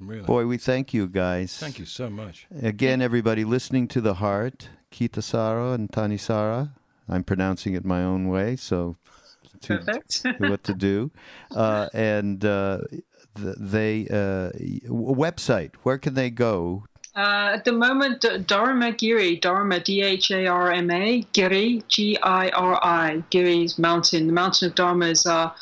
really. 0.00 0.22
Boy, 0.22 0.46
we 0.46 0.56
thank 0.56 0.94
you 0.94 1.06
guys. 1.06 1.56
Thank 1.58 1.78
you 1.78 1.84
so 1.84 2.08
much. 2.08 2.46
Again, 2.62 3.02
everybody 3.02 3.44
listening 3.44 3.88
to 3.88 4.00
the 4.00 4.14
heart, 4.14 4.70
Kitasara 4.90 5.74
and 5.74 5.90
Tanisara. 5.90 6.70
I'm 7.08 7.24
pronouncing 7.24 7.74
it 7.74 7.84
my 7.84 8.02
own 8.02 8.28
way, 8.28 8.56
so 8.56 8.96
to, 9.62 9.78
Perfect. 9.78 10.22
what 10.38 10.64
to 10.64 10.74
do. 10.74 11.10
Uh, 11.50 11.88
and 11.94 12.44
uh, 12.44 12.78
they 13.36 14.06
uh, 14.10 14.50
website. 14.88 15.74
Where 15.82 15.98
can 15.98 16.14
they 16.14 16.30
go? 16.30 16.84
Uh, 17.18 17.50
at 17.56 17.64
the 17.64 17.72
moment, 17.72 18.24
Dharma 18.46 18.92
Giri, 18.92 19.36
Dharma, 19.40 19.80
D 19.80 20.02
H 20.02 20.30
A 20.30 20.46
R 20.46 20.70
M 20.70 20.88
A, 20.90 21.22
Giri, 21.32 21.82
G 21.88 22.16
I 22.22 22.48
R 22.50 22.78
I, 22.80 23.24
Giri's 23.32 23.76
mountain. 23.76 24.28
The 24.28 24.32
mountain 24.32 24.68
of 24.68 24.76
Dharma 24.76 25.06
is 25.06 25.26
our 25.26 25.52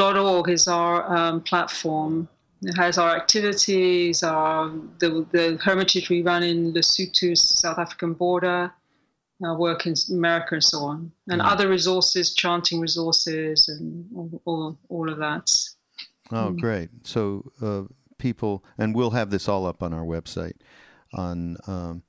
.org 0.00 0.48
is 0.48 0.66
our 0.66 0.96
um, 1.16 1.40
platform. 1.42 2.28
It 2.62 2.74
has 2.74 2.98
our 2.98 3.14
activities, 3.14 4.24
our 4.24 4.70
the 4.98 5.24
the 5.30 5.56
hermitage 5.62 6.10
we 6.10 6.22
run 6.22 6.42
in 6.42 6.72
Lesotho, 6.72 7.36
South 7.38 7.78
African 7.78 8.14
border, 8.14 8.72
our 9.44 9.56
work 9.56 9.86
in 9.86 9.94
America, 10.10 10.56
and 10.56 10.64
so 10.64 10.78
on, 10.80 11.12
and 11.28 11.40
other 11.42 11.68
resources, 11.68 12.34
chanting 12.34 12.80
resources, 12.80 13.68
and 13.68 14.04
all 14.16 14.42
all, 14.46 14.78
all 14.88 15.08
of 15.08 15.18
that. 15.18 15.48
Oh, 16.32 16.48
Hmm. 16.50 16.56
great. 16.56 16.90
So 17.04 17.52
uh, 17.60 17.82
people, 18.22 18.64
and 18.78 18.94
we'll 18.94 19.10
have 19.10 19.30
this 19.30 19.48
all 19.48 19.66
up 19.66 19.82
on 19.82 19.92
our 19.92 20.04
website 20.04 20.54
on 21.12 21.56
um, 21.66 22.02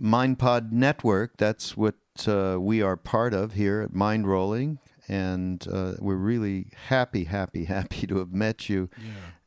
MindPod 0.00 0.70
Network. 0.70 1.36
That's 1.36 1.76
what 1.76 1.96
uh, 2.26 2.56
we 2.60 2.80
are 2.80 2.96
part 2.96 3.34
of 3.34 3.54
here 3.54 3.82
at 3.82 3.92
Mindrolling. 3.92 4.78
And 5.08 5.66
uh, 5.70 5.94
we're 5.98 6.14
really 6.14 6.68
happy, 6.86 7.24
happy, 7.24 7.64
happy 7.76 8.06
to 8.06 8.18
have 8.18 8.32
met 8.32 8.68
you 8.68 8.88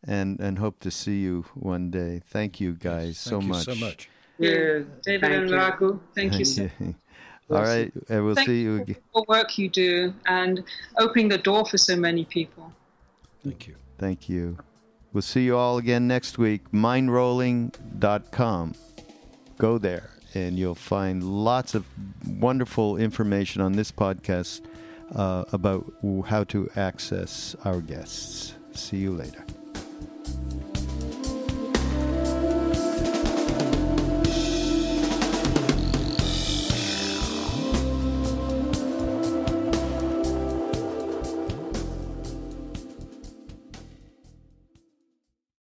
and, 0.03 0.39
and 0.39 0.59
hope 0.59 0.80
to 0.82 0.91
see 0.91 1.22
you 1.22 1.45
one 1.53 1.89
day. 1.89 2.22
Thank 2.28 2.59
you 2.59 2.74
guys 2.74 3.18
so 3.18 3.39
much. 3.41 3.66
Thank 3.66 3.80
you 3.80 3.80
much. 3.80 3.80
so 3.80 3.86
much. 3.86 4.09
Yeah, 4.38 4.80
David 5.03 5.22
Thank 5.22 5.24
and 5.24 5.49
you. 5.49 5.55
Raghu, 5.55 5.99
thank 6.16 6.39
you 6.39 6.45
so 6.45 6.68
all 7.51 7.62
right. 7.64 7.91
And 8.09 8.26
we'll 8.26 8.36
Thank 8.36 8.47
see 8.47 8.62
you 8.62 8.72
you 8.72 8.78
for 8.78 8.84
again. 8.84 8.95
the 9.14 9.26
work 9.28 9.57
you 9.57 9.70
do 9.70 10.14
and 10.26 10.64
opening 10.97 11.28
the 11.28 11.38
door 11.38 11.66
for 11.66 11.78
so 11.78 11.95
many 11.95 12.26
people. 12.26 12.72
Thank 13.43 13.68
you. 13.68 13.76
Thank 13.97 14.30
you. 14.30 14.57
We'll 15.14 15.22
see 15.22 15.43
you 15.43 15.57
all 15.57 15.78
again 15.78 16.07
next 16.07 16.38
week. 16.38 16.72
Mindrolling.com. 16.72 18.76
Go 19.57 19.78
there 19.78 20.12
and 20.34 20.57
you'll 20.57 20.76
find 20.76 21.24
lots 21.24 21.76
of 21.76 21.86
wonderful 22.26 22.97
information 22.97 23.62
on 23.62 23.74
this 23.74 23.91
podcast 23.91 24.62
uh, 25.16 25.43
about 25.51 25.91
how 26.28 26.43
to 26.45 26.70
access 26.76 27.55
our 27.66 27.82
guests. 27.82 28.53
See 28.74 28.97
you 28.97 29.14
later. 29.14 29.43